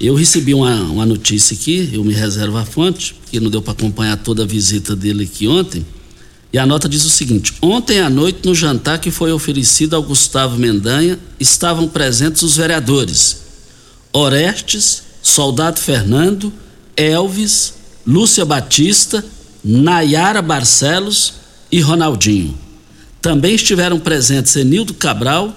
eu 0.00 0.14
recebi 0.14 0.54
uma, 0.54 0.82
uma 0.82 1.06
notícia 1.06 1.54
aqui, 1.54 1.90
eu 1.92 2.04
me 2.04 2.12
reservo 2.12 2.56
a 2.58 2.64
fonte, 2.64 3.14
porque 3.14 3.40
não 3.40 3.50
deu 3.50 3.62
para 3.62 3.72
acompanhar 3.72 4.16
toda 4.18 4.42
a 4.42 4.46
visita 4.46 4.94
dele 4.94 5.24
aqui 5.24 5.48
ontem 5.48 5.84
e 6.52 6.58
a 6.58 6.66
nota 6.66 6.88
diz 6.88 7.04
o 7.04 7.10
seguinte: 7.10 7.54
ontem 7.62 8.00
à 8.00 8.10
noite, 8.10 8.40
no 8.44 8.54
jantar 8.54 8.98
que 8.98 9.10
foi 9.10 9.32
oferecido 9.32 9.96
ao 9.96 10.02
Gustavo 10.02 10.58
Mendanha, 10.58 11.18
estavam 11.40 11.88
presentes 11.88 12.42
os 12.42 12.56
vereadores 12.56 13.42
Orestes, 14.12 15.02
Soldado 15.22 15.80
Fernando, 15.80 16.52
Elvis, 16.96 17.74
Lúcia 18.06 18.44
Batista, 18.44 19.24
Nayara 19.64 20.42
Barcelos 20.42 21.34
e 21.70 21.80
Ronaldinho. 21.80 22.58
Também 23.22 23.54
estiveram 23.54 23.98
presentes 23.98 24.54
Enildo 24.56 24.92
Cabral, 24.94 25.56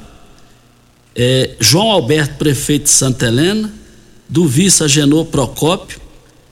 eh, 1.16 1.56
João 1.60 1.92
Alberto, 1.92 2.36
prefeito 2.36 2.84
de 2.84 2.92
Santa 2.92 3.26
Helena, 3.26 3.74
do 4.30 4.48
vice 4.48 4.84
Agenor 4.84 5.26
Procópio, 5.26 6.00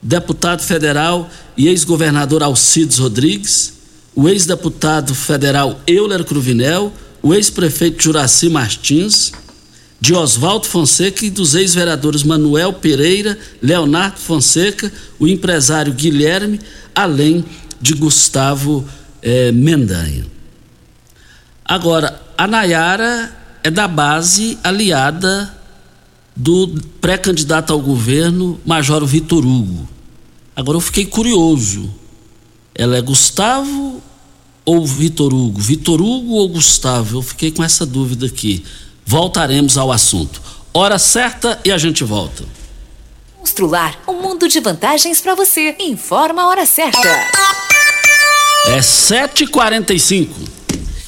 deputado 0.02 0.60
federal 0.60 1.30
e 1.56 1.68
ex-governador 1.68 2.42
Alcides 2.42 2.98
Rodrigues, 2.98 3.72
o 4.14 4.28
ex-deputado 4.28 5.14
federal 5.14 5.80
Euler 5.86 6.24
Cruvinel, 6.24 6.92
o 7.22 7.34
ex-prefeito 7.34 8.02
Juraci 8.02 8.48
Martins, 8.48 9.32
de 10.00 10.14
Oswaldo 10.14 10.66
Fonseca 10.66 11.24
e 11.24 11.30
dos 11.30 11.54
ex-vereadores 11.54 12.22
Manuel 12.22 12.74
Pereira, 12.74 13.38
Leonardo 13.62 14.18
Fonseca, 14.18 14.92
o 15.18 15.26
empresário 15.26 15.92
Guilherme, 15.94 16.60
além 16.94 17.44
de 17.80 17.94
Gustavo 17.94 18.86
eh, 19.22 19.50
Mendanha. 19.50 20.26
Agora, 21.64 22.20
a 22.36 22.46
Nayara 22.46 23.34
é 23.62 23.70
da 23.70 23.88
base 23.88 24.58
aliada 24.62 25.52
do 26.36 26.68
pré-candidato 27.00 27.72
ao 27.72 27.80
governo, 27.80 28.60
Major 28.66 29.04
Vitor 29.06 29.44
Hugo. 29.46 29.88
Agora 30.54 30.76
eu 30.76 30.82
fiquei 30.82 31.06
curioso 31.06 31.90
ela 32.74 32.96
é 32.96 33.00
Gustavo 33.00 34.02
ou 34.64 34.86
Vitor 34.86 35.32
Hugo? 35.32 35.60
Vitor 35.60 36.00
Hugo 36.00 36.34
ou 36.34 36.48
Gustavo? 36.48 37.18
Eu 37.18 37.22
fiquei 37.22 37.50
com 37.50 37.62
essa 37.62 37.86
dúvida 37.86 38.26
aqui. 38.26 38.64
Voltaremos 39.06 39.78
ao 39.78 39.92
assunto. 39.92 40.42
Hora 40.72 40.98
certa 40.98 41.60
e 41.64 41.70
a 41.70 41.78
gente 41.78 42.02
volta. 42.02 42.44
Constrular 43.38 43.96
um 44.08 44.14
mundo 44.14 44.48
de 44.48 44.58
vantagens 44.58 45.20
para 45.20 45.34
você. 45.34 45.76
Informa 45.78 46.42
a 46.42 46.48
hora 46.48 46.66
certa. 46.66 47.06
É 48.66 48.78
7h45. 48.78 50.28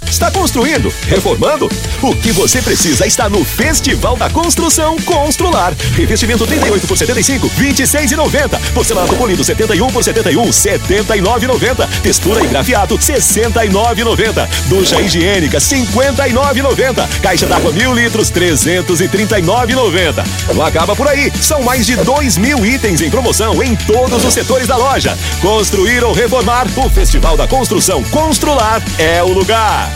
Está 0.09 0.31
construindo? 0.31 0.93
Reformando? 1.09 1.69
O 2.03 2.15
que 2.15 2.33
você 2.33 2.63
precisa 2.63 3.07
está 3.07 3.29
no 3.29 3.45
Festival 3.45 4.17
da 4.17 4.31
Construção 4.31 4.97
Constrular. 5.01 5.75
Revestimento 5.95 6.47
38 6.47 6.87
por 6.87 6.97
75, 6.97 7.49
26,90. 7.51 8.59
Porcelanato 8.73 9.17
polido 9.17 9.43
71 9.45 9.87
por 9.89 10.05
71, 10.05 10.49
79,90. 10.49 11.89
Textura 12.03 12.45
e 12.45 12.47
grafiato 12.47 12.97
69,90. 12.97 14.49
Ducha 14.69 15.01
higiênica 15.01 15.59
59,90. 15.59 17.09
Caixa 17.21 17.47
d'água 17.47 17.73
mil 17.73 17.93
litros 17.95 18.31
339,90. 18.31 20.25
Não 20.55 20.65
acaba 20.65 20.95
por 20.95 21.09
aí. 21.09 21.33
São 21.41 21.63
mais 21.63 21.85
de 21.85 21.97
2 21.97 22.39
mil 22.39 22.65
itens 22.65 23.01
em 23.01 23.11
promoção 23.11 23.63
em 23.63 23.75
todos 23.75 24.25
os 24.25 24.33
setores 24.33 24.67
da 24.67 24.77
loja. 24.77 25.17
Construir 25.41 26.05
ou 26.05 26.13
reformar, 26.13 26.67
o 26.77 26.89
Festival 26.89 27.37
da 27.37 27.47
Construção 27.47 28.03
Constrular 28.05 28.83
é 28.99 29.23
o 29.23 29.33
lugar. 29.33 29.96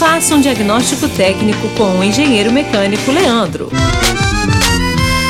Faça 0.00 0.34
um 0.34 0.40
diagnóstico 0.40 1.06
técnico 1.10 1.68
com 1.76 1.98
o 1.98 2.02
engenheiro 2.02 2.50
mecânico 2.50 3.12
Leandro. 3.12 3.68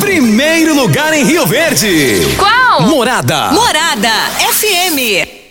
Primeiro 0.00 0.74
lugar 0.74 1.12
em 1.12 1.24
Rio 1.24 1.46
Verde. 1.46 2.34
Qual? 2.36 2.82
Morada. 2.82 3.52
Morada 3.52 4.10
FM. 4.52 5.44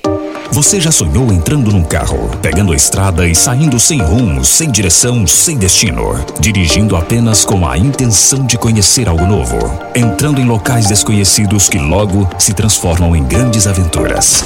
Você 0.52 0.80
já 0.80 0.92
sonhou 0.92 1.32
entrando 1.32 1.72
num 1.72 1.84
carro, 1.84 2.30
pegando 2.42 2.74
a 2.74 2.76
estrada 2.76 3.28
e 3.28 3.34
saindo 3.34 3.80
sem 3.80 4.00
rumo, 4.00 4.46
sem 4.46 4.70
direção, 4.70 5.26
sem 5.26 5.58
destino, 5.58 6.24
dirigindo 6.40 6.96
apenas 6.96 7.44
com 7.44 7.68
a 7.68 7.78
intenção 7.78 8.46
de 8.46 8.58
conhecer 8.58 9.10
algo 9.10 9.26
novo, 9.26 9.58
entrando 9.96 10.40
em 10.40 10.46
locais 10.46 10.86
desconhecidos 10.86 11.68
que 11.68 11.80
logo 11.80 12.30
se 12.38 12.54
transformam 12.54 13.16
em 13.16 13.24
grandes 13.24 13.66
aventuras? 13.66 14.46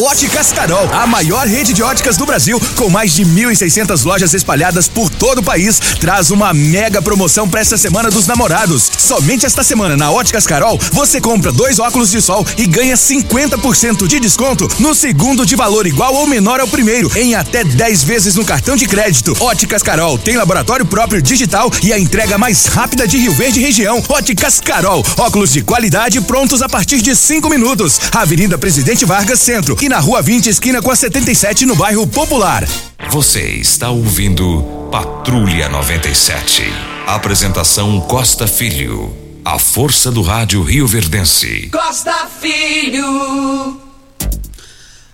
Óticas 0.00 0.52
Carol, 0.52 0.88
a 0.92 1.08
maior 1.08 1.44
rede 1.44 1.72
de 1.72 1.82
óticas 1.82 2.16
do 2.16 2.24
Brasil, 2.24 2.60
com 2.76 2.88
mais 2.88 3.12
de 3.12 3.24
1.600 3.24 4.04
lojas 4.04 4.32
espalhadas 4.32 4.86
por 4.86 5.10
todo 5.10 5.38
o 5.38 5.42
país, 5.42 5.80
traz 5.98 6.30
uma 6.30 6.54
mega 6.54 7.02
promoção 7.02 7.48
para 7.48 7.60
esta 7.60 7.76
semana 7.76 8.08
dos 8.08 8.24
namorados. 8.24 8.88
Somente 8.96 9.44
esta 9.44 9.64
semana 9.64 9.96
na 9.96 10.12
Óticas 10.12 10.46
Carol, 10.46 10.78
você 10.92 11.20
compra 11.20 11.50
dois 11.50 11.80
óculos 11.80 12.12
de 12.12 12.22
sol 12.22 12.46
e 12.56 12.64
ganha 12.68 12.94
50% 12.94 14.06
de 14.06 14.20
desconto 14.20 14.68
no 14.78 14.94
segundo 14.94 15.44
de 15.44 15.56
valor 15.56 15.84
igual 15.84 16.14
ou 16.14 16.28
menor 16.28 16.60
ao 16.60 16.68
primeiro, 16.68 17.10
em 17.18 17.34
até 17.34 17.64
10 17.64 18.04
vezes 18.04 18.36
no 18.36 18.44
cartão 18.44 18.76
de 18.76 18.86
crédito. 18.86 19.36
Óticas 19.40 19.82
Carol 19.82 20.16
tem 20.16 20.36
laboratório 20.36 20.86
próprio 20.86 21.20
digital 21.20 21.72
e 21.82 21.92
a 21.92 21.98
entrega 21.98 22.38
mais 22.38 22.66
rápida 22.66 23.04
de 23.08 23.18
Rio 23.18 23.32
Verde 23.32 23.60
região. 23.60 24.00
Óticas 24.08 24.60
Carol, 24.60 25.04
óculos 25.16 25.52
de 25.52 25.62
qualidade 25.62 26.20
prontos 26.20 26.62
a 26.62 26.68
partir 26.68 27.02
de 27.02 27.16
5 27.16 27.50
minutos. 27.50 28.00
Avenida 28.12 28.56
Presidente 28.56 29.04
Vargas 29.04 29.40
Centro 29.40 29.76
na 29.88 29.98
Rua 29.98 30.20
20, 30.20 30.48
esquina 30.48 30.82
com 30.82 30.90
a 30.90 30.96
77, 30.96 31.64
no 31.64 31.74
bairro 31.74 32.06
Popular. 32.06 32.68
Você 33.10 33.40
está 33.52 33.90
ouvindo 33.90 34.62
Patrulha 34.90 35.68
97. 35.68 36.62
Apresentação 37.06 38.00
Costa 38.02 38.46
Filho. 38.46 39.16
A 39.44 39.58
força 39.58 40.10
do 40.10 40.20
rádio 40.20 40.62
Rio 40.62 40.86
Verdense. 40.86 41.70
Costa 41.72 42.28
Filho. 42.40 43.80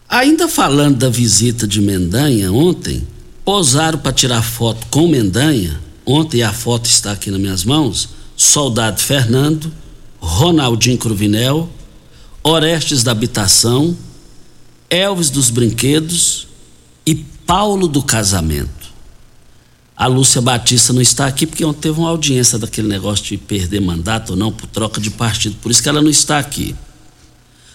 Ainda 0.09 0.49
falando 0.49 0.97
da 0.97 1.09
visita 1.09 1.67
de 1.69 1.81
Mendanha 1.81 2.53
ontem, 2.53 3.07
posaram 3.45 3.99
para 3.99 4.13
tirar 4.13 4.43
foto 4.43 4.87
com 4.91 5.07
Mendanha. 5.07 5.81
Ontem 6.05 6.43
a 6.43 6.53
foto 6.53 6.87
está 6.87 7.13
aqui 7.13 7.31
nas 7.31 7.41
minhas 7.41 7.65
mãos. 7.65 8.09
Soldado 8.37 9.01
Fernando, 9.01 9.73
Ronaldinho 10.19 10.99
Cruvinel, 10.99 11.69
Orestes 12.43 13.03
da 13.05 13.13
Habitação, 13.13 13.97
Elvis 14.95 15.29
dos 15.29 15.51
Brinquedos 15.51 16.47
e 17.05 17.15
Paulo 17.15 17.89
do 17.89 18.03
Casamento. 18.03 18.85
A 19.97 20.07
Lúcia 20.07 20.41
Batista 20.41 20.93
não 20.93 21.03
está 21.03 21.27
aqui 21.27 21.47
porque 21.47 21.65
ontem 21.65 21.81
teve 21.81 21.99
uma 21.99 22.11
audiência 22.11 22.59
daquele 22.59 22.89
negócio 22.89 23.25
de 23.25 23.37
perder 23.37 23.81
mandato 23.81 24.31
ou 24.31 24.37
não 24.37 24.53
por 24.53 24.67
troca 24.69 25.01
de 25.01 25.11
partido, 25.11 25.57
por 25.61 25.71
isso 25.71 25.83
que 25.83 25.89
ela 25.89 26.01
não 26.01 26.11
está 26.11 26.39
aqui. 26.39 26.77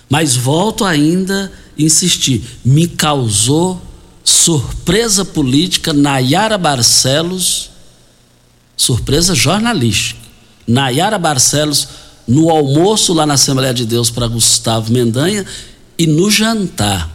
Mas 0.09 0.35
volto 0.35 0.85
ainda 0.85 1.51
a 1.77 1.81
insistir, 1.81 2.41
me 2.63 2.87
causou 2.87 3.81
surpresa 4.23 5.23
política 5.25 5.91
Nayara 5.93 6.57
Barcelos, 6.57 7.69
surpresa 8.75 9.35
jornalística. 9.35 10.19
Nayara 10.67 11.17
Barcelos 11.17 11.87
no 12.27 12.49
almoço 12.49 13.13
lá 13.13 13.25
na 13.25 13.33
Assembleia 13.33 13.73
de 13.73 13.85
Deus 13.85 14.09
para 14.09 14.27
Gustavo 14.27 14.91
Mendanha 14.91 15.45
e 15.99 16.07
no 16.07 16.31
jantar. 16.31 17.13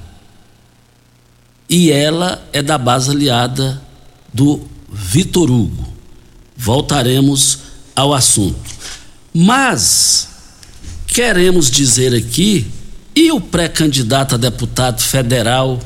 E 1.71 1.91
ela 1.91 2.47
é 2.53 2.63
da 2.63 2.77
base 2.77 3.11
aliada 3.11 3.83
do 4.33 4.61
Vitor 4.93 5.51
Hugo. 5.51 5.89
Voltaremos 6.55 7.61
ao 7.97 8.13
assunto. 8.13 8.61
Mas 9.33 10.29
queremos 11.07 11.71
dizer 11.71 12.15
aqui, 12.15 12.67
e 13.17 13.33
o 13.33 13.41
pré-candidato 13.41 14.35
a 14.35 14.39
deputado 14.39 15.01
federal 15.01 15.81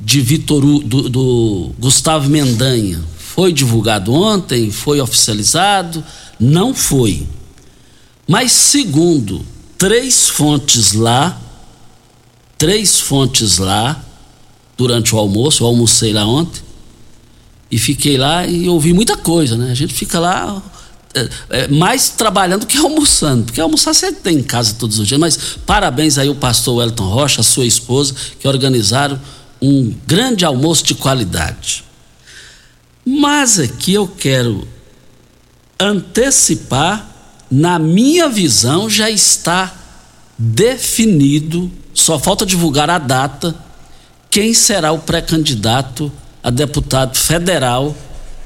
de 0.00 0.20
Vitor 0.20 0.62
do, 0.80 1.08
do 1.08 1.72
Gustavo 1.78 2.30
Mendanha 2.30 3.00
foi 3.18 3.52
divulgado 3.52 4.12
ontem, 4.12 4.70
foi 4.70 5.00
oficializado? 5.00 6.02
Não 6.40 6.74
foi. 6.74 7.26
Mas 8.26 8.52
segundo 8.52 9.44
três 9.76 10.28
fontes 10.28 10.92
lá, 10.92 11.41
três 12.62 13.00
fontes 13.00 13.58
lá, 13.58 14.00
durante 14.78 15.12
o 15.16 15.18
almoço, 15.18 15.64
eu 15.64 15.66
almocei 15.66 16.12
lá 16.12 16.24
ontem, 16.24 16.62
e 17.68 17.76
fiquei 17.76 18.16
lá 18.16 18.46
e 18.46 18.68
ouvi 18.68 18.92
muita 18.92 19.16
coisa, 19.16 19.56
né? 19.56 19.72
A 19.72 19.74
gente 19.74 19.92
fica 19.92 20.20
lá 20.20 20.62
é, 21.12 21.28
é, 21.50 21.66
mais 21.66 22.10
trabalhando 22.10 22.64
que 22.64 22.78
almoçando, 22.78 23.46
porque 23.46 23.60
almoçar 23.60 23.92
você 23.92 24.12
tem 24.12 24.38
em 24.38 24.42
casa 24.44 24.74
todos 24.74 25.00
os 25.00 25.08
dias, 25.08 25.18
mas 25.18 25.56
parabéns 25.66 26.18
aí 26.18 26.28
o 26.28 26.36
pastor 26.36 26.76
Wellington 26.76 27.08
Rocha, 27.08 27.40
a 27.40 27.44
sua 27.44 27.66
esposa, 27.66 28.14
que 28.38 28.46
organizaram 28.46 29.20
um 29.60 29.92
grande 30.06 30.44
almoço 30.44 30.84
de 30.84 30.94
qualidade. 30.94 31.82
Mas 33.04 33.58
aqui 33.58 33.94
eu 33.94 34.06
quero 34.06 34.68
antecipar, 35.80 37.10
na 37.50 37.76
minha 37.76 38.28
visão, 38.28 38.88
já 38.88 39.10
está 39.10 39.81
definido, 40.38 41.70
só 41.94 42.18
falta 42.18 42.46
divulgar 42.46 42.90
a 42.90 42.98
data, 42.98 43.54
quem 44.30 44.54
será 44.54 44.92
o 44.92 44.98
pré-candidato 44.98 46.10
a 46.42 46.50
deputado 46.50 47.16
federal 47.16 47.94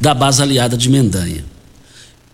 da 0.00 0.12
base 0.12 0.42
aliada 0.42 0.76
de 0.76 0.88
Mendanha. 0.88 1.44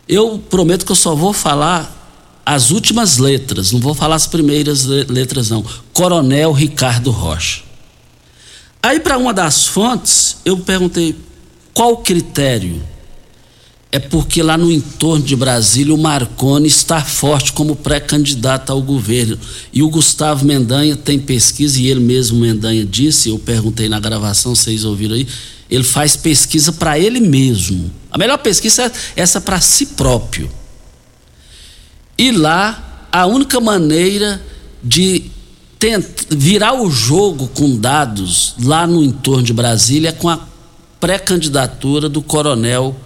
Eu 0.09 0.39
prometo 0.39 0.85
que 0.85 0.93
eu 0.93 0.97
só 0.97 1.15
vou 1.15 1.33
falar 1.33 2.01
as 2.45 2.71
últimas 2.71 3.19
letras, 3.19 3.71
não 3.71 3.81
vou 3.81 3.95
falar 3.95 4.17
as 4.17 4.27
primeiras 4.27 4.85
letras, 4.85 5.51
não. 5.51 5.65
Coronel 5.93 6.53
Ricardo 6.53 7.11
Rocha. 7.11 7.63
Aí, 8.83 8.99
para 8.99 9.17
uma 9.17 9.33
das 9.33 9.67
fontes, 9.67 10.39
eu 10.45 10.59
perguntei 10.59 11.15
qual 11.73 11.93
o 11.93 11.97
critério. 11.99 12.83
É 13.95 13.99
porque 13.99 14.43
lá 14.43 14.57
no 14.57 14.73
entorno 14.73 15.23
de 15.23 15.37
Brasília 15.37 15.95
o 15.95 15.99
Marconi 15.99 16.67
está 16.67 17.05
forte 17.05 17.53
como 17.53 17.77
pré-candidato 17.77 18.73
ao 18.73 18.81
governo. 18.81 19.39
E 19.71 19.83
o 19.83 19.91
Gustavo 19.91 20.47
Mendanha 20.47 20.97
tem 20.97 21.19
pesquisa, 21.19 21.79
e 21.79 21.89
ele 21.89 22.01
mesmo, 22.01 22.41
Mendanha, 22.41 22.87
disse, 22.87 23.29
eu 23.29 23.39
perguntei 23.39 23.91
na 23.91 24.01
gravação, 24.01 24.55
vocês 24.55 24.87
ouviram 24.87 25.15
aí, 25.15 25.29
ele 25.71 25.85
faz 25.85 26.17
pesquisa 26.17 26.73
para 26.73 26.99
ele 26.99 27.21
mesmo. 27.21 27.93
A 28.11 28.17
melhor 28.17 28.39
pesquisa 28.39 28.85
é 28.85 28.93
essa 29.15 29.43
para 29.43 29.61
si 29.61 29.85
próprio. 29.85 30.51
E 32.17 32.33
lá, 32.33 33.07
a 33.13 33.27
única 33.27 33.61
maneira 33.61 34.41
de 34.83 35.25
virar 36.31 36.81
o 36.81 36.91
jogo 36.91 37.47
com 37.49 37.77
dados 37.77 38.55
lá 38.63 38.87
no 38.87 39.03
entorno 39.03 39.43
de 39.43 39.53
Brasília 39.53 40.09
é 40.09 40.13
com 40.13 40.31
a 40.31 40.41
pré-candidatura 40.99 42.09
do 42.09 42.23
coronel 42.23 42.97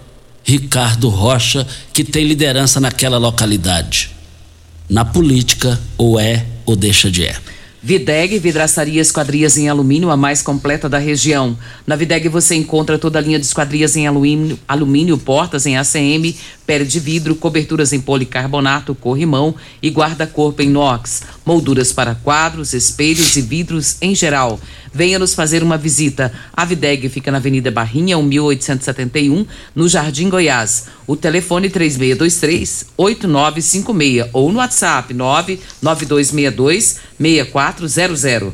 Ricardo 0.47 1.09
Rocha, 1.09 1.67
que 1.91 2.05
tem 2.05 2.23
liderança 2.23 2.79
naquela 2.79 3.17
localidade. 3.17 4.15
Na 4.89 5.03
política, 5.03 5.77
ou 5.97 6.17
é 6.17 6.45
ou 6.65 6.73
deixa 6.73 7.11
de 7.11 7.25
é. 7.25 7.35
Videg, 7.83 8.39
vidraçaria 8.39 9.01
esquadrias 9.01 9.57
em 9.57 9.67
alumínio, 9.67 10.09
a 10.09 10.15
mais 10.15 10.41
completa 10.41 10.87
da 10.87 10.97
região. 10.97 11.57
Na 11.85 11.97
Videg 11.97 12.29
você 12.29 12.55
encontra 12.55 12.97
toda 12.97 13.19
a 13.19 13.21
linha 13.21 13.37
de 13.37 13.45
esquadrias 13.45 13.97
em 13.97 14.07
alumínio, 14.07 14.57
alumínio 14.65 15.17
portas 15.17 15.65
em 15.65 15.77
ACM, 15.77 16.33
pele 16.65 16.85
de 16.85 16.99
vidro, 16.99 17.35
coberturas 17.35 17.91
em 17.91 17.99
policarbonato, 17.99 18.95
corrimão 18.95 19.53
e 19.81 19.89
guarda-corpo 19.89 20.61
em 20.61 20.67
inox, 20.67 21.23
molduras 21.47 21.93
para 21.93 22.13
quadros, 22.13 22.73
espelhos 22.73 23.37
e 23.37 23.41
vidros 23.41 23.95
em 24.01 24.13
geral. 24.13 24.59
Venha 24.93 25.17
nos 25.17 25.33
fazer 25.33 25.63
uma 25.63 25.77
visita. 25.77 26.33
A 26.51 26.65
Videg 26.65 27.07
fica 27.07 27.31
na 27.31 27.37
Avenida 27.37 27.71
Barrinha, 27.71 28.21
1871, 28.21 29.45
no 29.73 29.87
Jardim 29.87 30.27
Goiás. 30.27 30.87
O 31.07 31.15
telefone 31.15 31.69
3623 31.69 32.87
8956 32.97 34.29
ou 34.33 34.51
no 34.51 34.59
WhatsApp 34.59 35.13
99262 35.13 36.97
6400. 37.17 38.53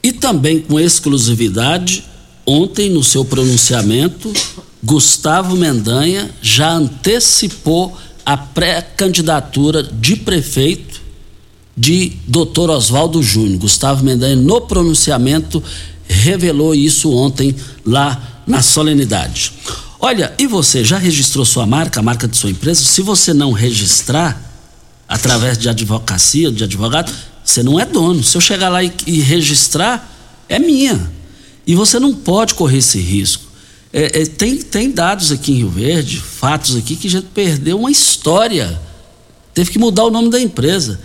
E 0.00 0.12
também 0.12 0.60
com 0.60 0.78
exclusividade, 0.78 2.04
ontem 2.46 2.88
no 2.88 3.02
seu 3.02 3.24
pronunciamento, 3.24 4.32
Gustavo 4.80 5.56
Mendanha 5.56 6.30
já 6.40 6.70
antecipou 6.70 7.96
a 8.24 8.36
pré-candidatura 8.36 9.82
de 9.82 10.14
prefeito 10.14 11.01
de 11.76 12.12
Dr. 12.26 12.70
Oswaldo 12.70 13.22
Júnior. 13.22 13.58
Gustavo 13.58 14.04
Mendanha, 14.04 14.36
no 14.36 14.60
pronunciamento, 14.60 15.62
revelou 16.06 16.74
isso 16.74 17.10
ontem 17.12 17.54
lá 17.84 18.42
na 18.46 18.62
solenidade. 18.62 19.52
Olha, 19.98 20.34
e 20.38 20.46
você 20.46 20.84
já 20.84 20.98
registrou 20.98 21.44
sua 21.44 21.64
marca, 21.64 22.00
a 22.00 22.02
marca 22.02 22.26
de 22.26 22.36
sua 22.36 22.50
empresa? 22.50 22.82
Se 22.82 23.02
você 23.02 23.32
não 23.32 23.52
registrar, 23.52 24.50
através 25.08 25.58
de 25.58 25.68
advocacia, 25.68 26.50
de 26.50 26.64
advogado, 26.64 27.12
você 27.44 27.62
não 27.62 27.78
é 27.78 27.84
dono. 27.84 28.22
Se 28.22 28.36
eu 28.36 28.40
chegar 28.40 28.68
lá 28.68 28.82
e, 28.82 28.92
e 29.06 29.20
registrar, 29.20 30.10
é 30.48 30.58
minha. 30.58 31.10
E 31.66 31.74
você 31.74 32.00
não 32.00 32.14
pode 32.14 32.54
correr 32.54 32.78
esse 32.78 32.98
risco. 32.98 33.44
É, 33.92 34.22
é, 34.22 34.26
tem, 34.26 34.56
tem 34.56 34.90
dados 34.90 35.30
aqui 35.30 35.52
em 35.52 35.56
Rio 35.56 35.68
Verde, 35.68 36.18
fatos 36.18 36.76
aqui, 36.76 36.96
que 36.96 37.08
a 37.08 37.10
gente 37.10 37.26
perdeu 37.34 37.78
uma 37.78 37.90
história. 37.90 38.80
Teve 39.52 39.70
que 39.70 39.78
mudar 39.78 40.04
o 40.04 40.10
nome 40.10 40.30
da 40.30 40.40
empresa. 40.40 40.98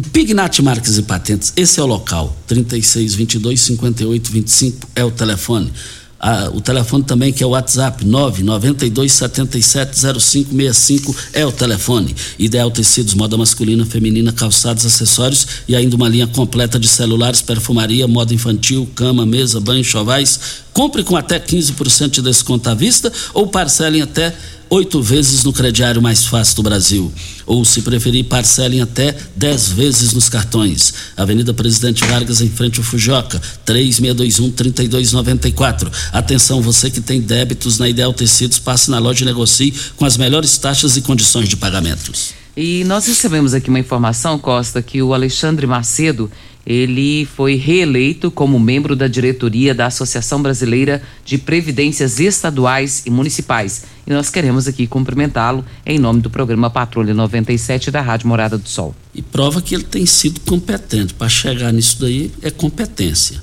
Pignat 0.00 0.62
Marques 0.62 0.96
e 0.96 1.02
Patentes, 1.02 1.52
esse 1.54 1.78
é 1.78 1.82
o 1.82 1.86
local. 1.86 2.34
36 2.46 3.14
22 3.14 3.60
58 3.60 4.32
25 4.32 4.88
é 4.96 5.04
o 5.04 5.10
telefone. 5.10 5.70
Ah, 6.18 6.48
o 6.54 6.60
telefone 6.60 7.02
também 7.02 7.32
que 7.32 7.42
é 7.42 7.46
o 7.46 7.50
WhatsApp 7.50 8.04
992 8.04 9.12
77 9.12 9.98
0565 9.98 11.14
é 11.34 11.44
o 11.44 11.52
telefone. 11.52 12.14
Ideal 12.38 12.70
Tecidos, 12.70 13.12
moda 13.12 13.36
masculina, 13.36 13.84
feminina, 13.84 14.32
calçados, 14.32 14.86
acessórios 14.86 15.46
e 15.68 15.76
ainda 15.76 15.94
uma 15.94 16.08
linha 16.08 16.28
completa 16.28 16.78
de 16.78 16.88
celulares, 16.88 17.42
perfumaria, 17.42 18.08
moda 18.08 18.32
infantil, 18.32 18.88
cama, 18.94 19.26
mesa, 19.26 19.60
banho, 19.60 19.84
chovais. 19.84 20.40
Compre 20.72 21.02
com 21.02 21.16
até 21.16 21.38
15% 21.38 22.08
de 22.08 22.22
desconto 22.22 22.70
à 22.70 22.74
vista 22.74 23.12
ou 23.34 23.48
parcelem 23.48 24.00
até 24.00 24.34
oito 24.72 25.00
vezes 25.02 25.44
no 25.44 25.52
crediário 25.52 26.00
mais 26.00 26.24
fácil 26.24 26.56
do 26.56 26.62
Brasil. 26.62 27.12
Ou, 27.44 27.62
se 27.62 27.82
preferir, 27.82 28.24
parcelem 28.24 28.80
até 28.80 29.14
dez 29.36 29.68
vezes 29.68 30.14
nos 30.14 30.30
cartões. 30.30 30.94
Avenida 31.14 31.52
Presidente 31.52 32.02
Vargas, 32.06 32.40
em 32.40 32.48
frente 32.48 32.78
ao 32.78 32.84
Fujoca, 32.84 33.38
3621-3294. 33.66 35.92
Atenção, 36.10 36.62
você 36.62 36.90
que 36.90 37.02
tem 37.02 37.20
débitos 37.20 37.78
na 37.78 37.86
Ideal 37.86 38.14
Tecidos, 38.14 38.58
passe 38.58 38.90
na 38.90 38.98
loja 38.98 39.24
e 39.24 39.26
negocie 39.26 39.74
com 39.94 40.06
as 40.06 40.16
melhores 40.16 40.56
taxas 40.56 40.96
e 40.96 41.02
condições 41.02 41.50
de 41.50 41.58
pagamentos. 41.58 42.32
E 42.56 42.82
nós 42.84 43.06
recebemos 43.06 43.52
aqui 43.52 43.68
uma 43.68 43.78
informação, 43.78 44.38
Costa, 44.38 44.80
que 44.80 45.02
o 45.02 45.12
Alexandre 45.12 45.66
Macedo 45.66 46.30
ele 46.66 47.24
foi 47.24 47.56
reeleito 47.56 48.30
como 48.30 48.58
membro 48.58 48.94
da 48.94 49.08
diretoria 49.08 49.74
da 49.74 49.86
Associação 49.86 50.42
Brasileira 50.42 51.02
de 51.24 51.38
Previdências 51.38 52.20
Estaduais 52.20 53.02
e 53.06 53.10
Municipais. 53.10 53.84
E 54.06 54.12
nós 54.12 54.30
queremos 54.30 54.66
aqui 54.66 54.86
cumprimentá-lo 54.86 55.64
em 55.84 55.98
nome 55.98 56.20
do 56.20 56.30
programa 56.30 56.70
Patrulha 56.70 57.14
97 57.14 57.90
da 57.90 58.00
Rádio 58.00 58.28
Morada 58.28 58.58
do 58.58 58.68
Sol. 58.68 58.94
E 59.14 59.22
prova 59.22 59.60
que 59.60 59.74
ele 59.74 59.84
tem 59.84 60.06
sido 60.06 60.40
competente. 60.40 61.14
Para 61.14 61.28
chegar 61.28 61.72
nisso 61.72 62.00
daí 62.00 62.30
é 62.42 62.50
competência. 62.50 63.42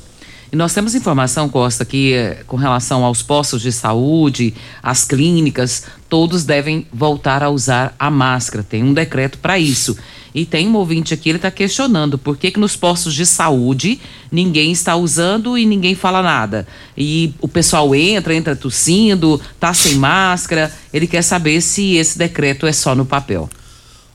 E 0.51 0.55
nós 0.55 0.73
temos 0.73 0.93
informação, 0.93 1.47
Costa, 1.47 1.85
que 1.85 2.13
eh, 2.13 2.43
com 2.45 2.57
relação 2.57 3.05
aos 3.05 3.23
postos 3.23 3.61
de 3.61 3.71
saúde, 3.71 4.53
às 4.83 5.05
clínicas, 5.05 5.85
todos 6.09 6.43
devem 6.43 6.85
voltar 6.91 7.41
a 7.41 7.49
usar 7.49 7.95
a 7.97 8.11
máscara. 8.11 8.61
Tem 8.61 8.83
um 8.83 8.93
decreto 8.93 9.37
para 9.37 9.57
isso. 9.57 9.97
E 10.35 10.45
tem 10.45 10.67
um 10.67 10.75
ouvinte 10.75 11.13
aqui, 11.13 11.29
ele 11.29 11.37
está 11.37 11.49
questionando 11.49 12.17
por 12.17 12.37
que, 12.37 12.51
que 12.51 12.59
nos 12.59 12.75
postos 12.75 13.13
de 13.13 13.25
saúde 13.25 13.99
ninguém 14.31 14.71
está 14.71 14.95
usando 14.95 15.57
e 15.57 15.65
ninguém 15.65 15.95
fala 15.95 16.21
nada. 16.21 16.67
E 16.97 17.33
o 17.39 17.47
pessoal 17.47 17.93
entra, 17.95 18.35
entra 18.35 18.55
tossindo, 18.55 19.39
tá 19.57 19.73
sem 19.73 19.95
máscara. 19.95 20.71
Ele 20.93 21.07
quer 21.07 21.21
saber 21.21 21.61
se 21.61 21.95
esse 21.95 22.17
decreto 22.17 22.65
é 22.65 22.73
só 22.73 22.93
no 22.93 23.05
papel. 23.05 23.49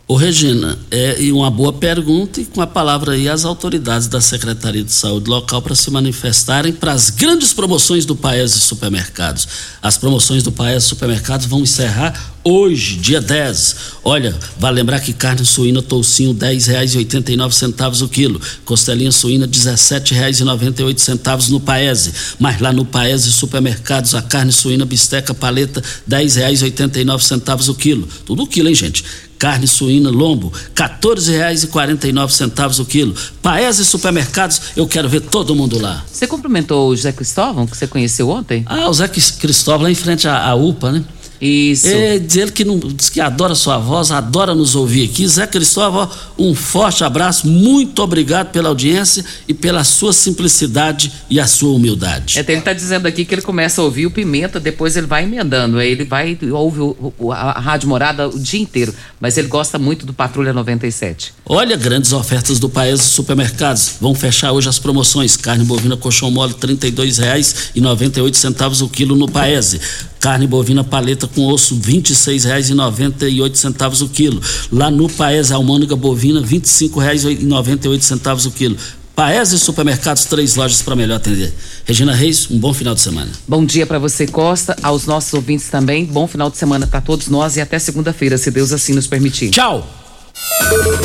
Ô 0.08 0.14
Regina, 0.14 0.78
é 0.88 1.20
e 1.20 1.32
uma 1.32 1.50
boa 1.50 1.72
pergunta 1.72 2.40
e 2.40 2.44
com 2.44 2.60
a 2.60 2.66
palavra 2.66 3.14
aí 3.14 3.28
as 3.28 3.44
autoridades 3.44 4.06
da 4.06 4.20
Secretaria 4.20 4.84
de 4.84 4.92
Saúde 4.92 5.28
local 5.28 5.60
para 5.60 5.74
se 5.74 5.90
manifestarem 5.90 6.72
para 6.72 6.92
as 6.92 7.10
grandes 7.10 7.52
promoções 7.52 8.06
do 8.06 8.14
Paes 8.14 8.54
e 8.54 8.60
Supermercados. 8.60 9.48
As 9.82 9.98
promoções 9.98 10.44
do 10.44 10.52
Paes 10.52 10.84
e 10.84 10.86
Supermercados 10.86 11.46
vão 11.46 11.58
encerrar 11.58 12.36
hoje, 12.44 12.94
dia 12.98 13.20
10. 13.20 13.76
Olha, 14.04 14.32
vale 14.56 14.76
lembrar 14.76 15.00
que 15.00 15.12
carne 15.12 15.44
suína 15.44 15.82
toucinho 15.82 16.30
R$ 16.30 16.54
10,89 16.54 18.02
o 18.02 18.08
quilo, 18.08 18.40
costelinha 18.64 19.10
suína 19.10 19.46
R$ 19.46 19.50
17,98 19.50 21.48
no 21.48 21.58
Paese. 21.58 22.12
Mas 22.38 22.60
lá 22.60 22.72
no 22.72 22.84
Paese 22.84 23.32
Supermercados 23.32 24.14
a 24.14 24.22
carne 24.22 24.52
suína 24.52 24.84
bisteca 24.84 25.34
paleta 25.34 25.82
R$ 26.08 26.16
10,89 26.24 27.68
o 27.68 27.74
quilo. 27.74 28.08
Tudo 28.24 28.44
o 28.44 28.46
quilo, 28.46 28.68
hein, 28.68 28.74
gente? 28.76 29.04
Carne 29.38 29.66
suína 29.66 30.10
lombo, 30.10 30.48
R$ 30.48 30.70
14,49 30.74 32.80
o 32.80 32.84
quilo. 32.84 33.14
Paese 33.42 33.84
Supermercados, 33.84 34.60
eu 34.76 34.86
quero 34.86 35.08
ver 35.08 35.20
todo 35.20 35.54
mundo 35.54 35.80
lá. 35.80 36.04
Você 36.10 36.26
cumprimentou 36.26 36.88
o 36.88 36.96
José 36.96 37.12
Cristóvão, 37.12 37.66
que 37.66 37.76
você 37.76 37.86
conheceu 37.86 38.30
ontem? 38.30 38.64
Ah, 38.66 38.88
o 38.88 38.92
José 38.92 39.08
Cristóvão 39.08 39.82
lá 39.82 39.90
em 39.90 39.94
frente 39.94 40.26
à, 40.26 40.48
à 40.48 40.54
UPA, 40.54 40.92
né? 40.92 41.04
Isso. 41.40 41.88
É, 41.88 42.18
diz 42.18 42.36
ele 42.36 42.52
que, 42.52 42.64
não, 42.64 42.78
diz 42.78 43.08
que 43.08 43.20
adora 43.20 43.54
sua 43.54 43.78
voz, 43.78 44.10
adora 44.10 44.54
nos 44.54 44.74
ouvir 44.74 45.08
aqui. 45.08 45.26
Zé 45.26 45.46
Cristóvão, 45.46 46.08
um 46.38 46.54
forte 46.54 47.04
abraço, 47.04 47.46
muito 47.46 48.02
obrigado 48.02 48.50
pela 48.50 48.68
audiência 48.68 49.24
e 49.46 49.54
pela 49.54 49.84
sua 49.84 50.12
simplicidade 50.12 51.12
e 51.28 51.38
a 51.38 51.46
sua 51.46 51.74
humildade. 51.74 52.38
É, 52.38 52.42
ele 52.42 52.58
está 52.58 52.72
dizendo 52.72 53.06
aqui 53.06 53.24
que 53.24 53.34
ele 53.34 53.42
começa 53.42 53.80
a 53.80 53.84
ouvir 53.84 54.06
o 54.06 54.10
Pimenta, 54.10 54.58
depois 54.58 54.96
ele 54.96 55.06
vai 55.06 55.24
emendando. 55.24 55.80
Ele 55.80 56.04
vai 56.04 56.38
ouve 56.52 56.80
o, 56.80 57.12
o, 57.18 57.32
a 57.32 57.52
Rádio 57.52 57.88
Morada 57.88 58.28
o 58.28 58.38
dia 58.38 58.60
inteiro. 58.60 58.94
Mas 59.20 59.38
ele 59.38 59.48
gosta 59.48 59.78
muito 59.78 60.06
do 60.06 60.12
Patrulha 60.12 60.52
97. 60.52 61.32
Olha, 61.44 61.76
grandes 61.76 62.12
ofertas 62.12 62.58
do 62.58 62.68
Paes 62.68 63.02
Supermercados. 63.02 63.92
Vão 64.00 64.14
fechar 64.14 64.52
hoje 64.52 64.68
as 64.68 64.78
promoções. 64.78 65.36
Carne 65.36 65.64
bovina 65.64 65.96
colchão 65.96 66.30
mole 66.30 66.52
R$ 66.52 66.68
32,98 66.68 68.82
o 68.82 68.88
quilo 68.88 69.16
no 69.16 69.28
Paese. 69.28 69.80
Carne 70.20 70.46
bovina 70.46 70.82
paleta 70.82 71.25
com 71.28 71.46
osso 71.46 71.74
R$ 71.74 72.00
26,98 72.00 74.02
o 74.02 74.08
quilo. 74.08 74.40
Lá 74.70 74.90
no 74.90 75.08
Paese, 75.08 75.52
almôndega 75.52 75.96
bovina 75.96 76.40
R$ 76.40 76.46
25,98 76.46 78.46
o 78.46 78.50
quilo. 78.50 78.76
Paese 79.16 79.58
Supermercados, 79.58 80.26
três 80.26 80.56
lojas 80.56 80.82
para 80.82 80.94
melhor 80.94 81.16
atender. 81.16 81.50
Regina 81.86 82.14
Reis, 82.14 82.50
um 82.50 82.58
bom 82.58 82.74
final 82.74 82.94
de 82.94 83.00
semana. 83.00 83.30
Bom 83.48 83.64
dia 83.64 83.86
para 83.86 83.98
você, 83.98 84.26
Costa, 84.26 84.76
aos 84.82 85.06
nossos 85.06 85.32
ouvintes 85.32 85.70
também. 85.70 86.04
Bom 86.04 86.26
final 86.26 86.50
de 86.50 86.58
semana 86.58 86.86
para 86.86 87.00
todos 87.00 87.28
nós 87.28 87.56
e 87.56 87.62
até 87.62 87.78
segunda-feira, 87.78 88.36
se 88.36 88.50
Deus 88.50 88.72
assim 88.72 88.92
nos 88.92 89.06
permitir. 89.06 89.50
Tchau. 89.50 89.88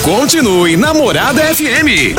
Continue 0.03 0.75
Namorada 0.75 1.41
FM. 1.55 2.13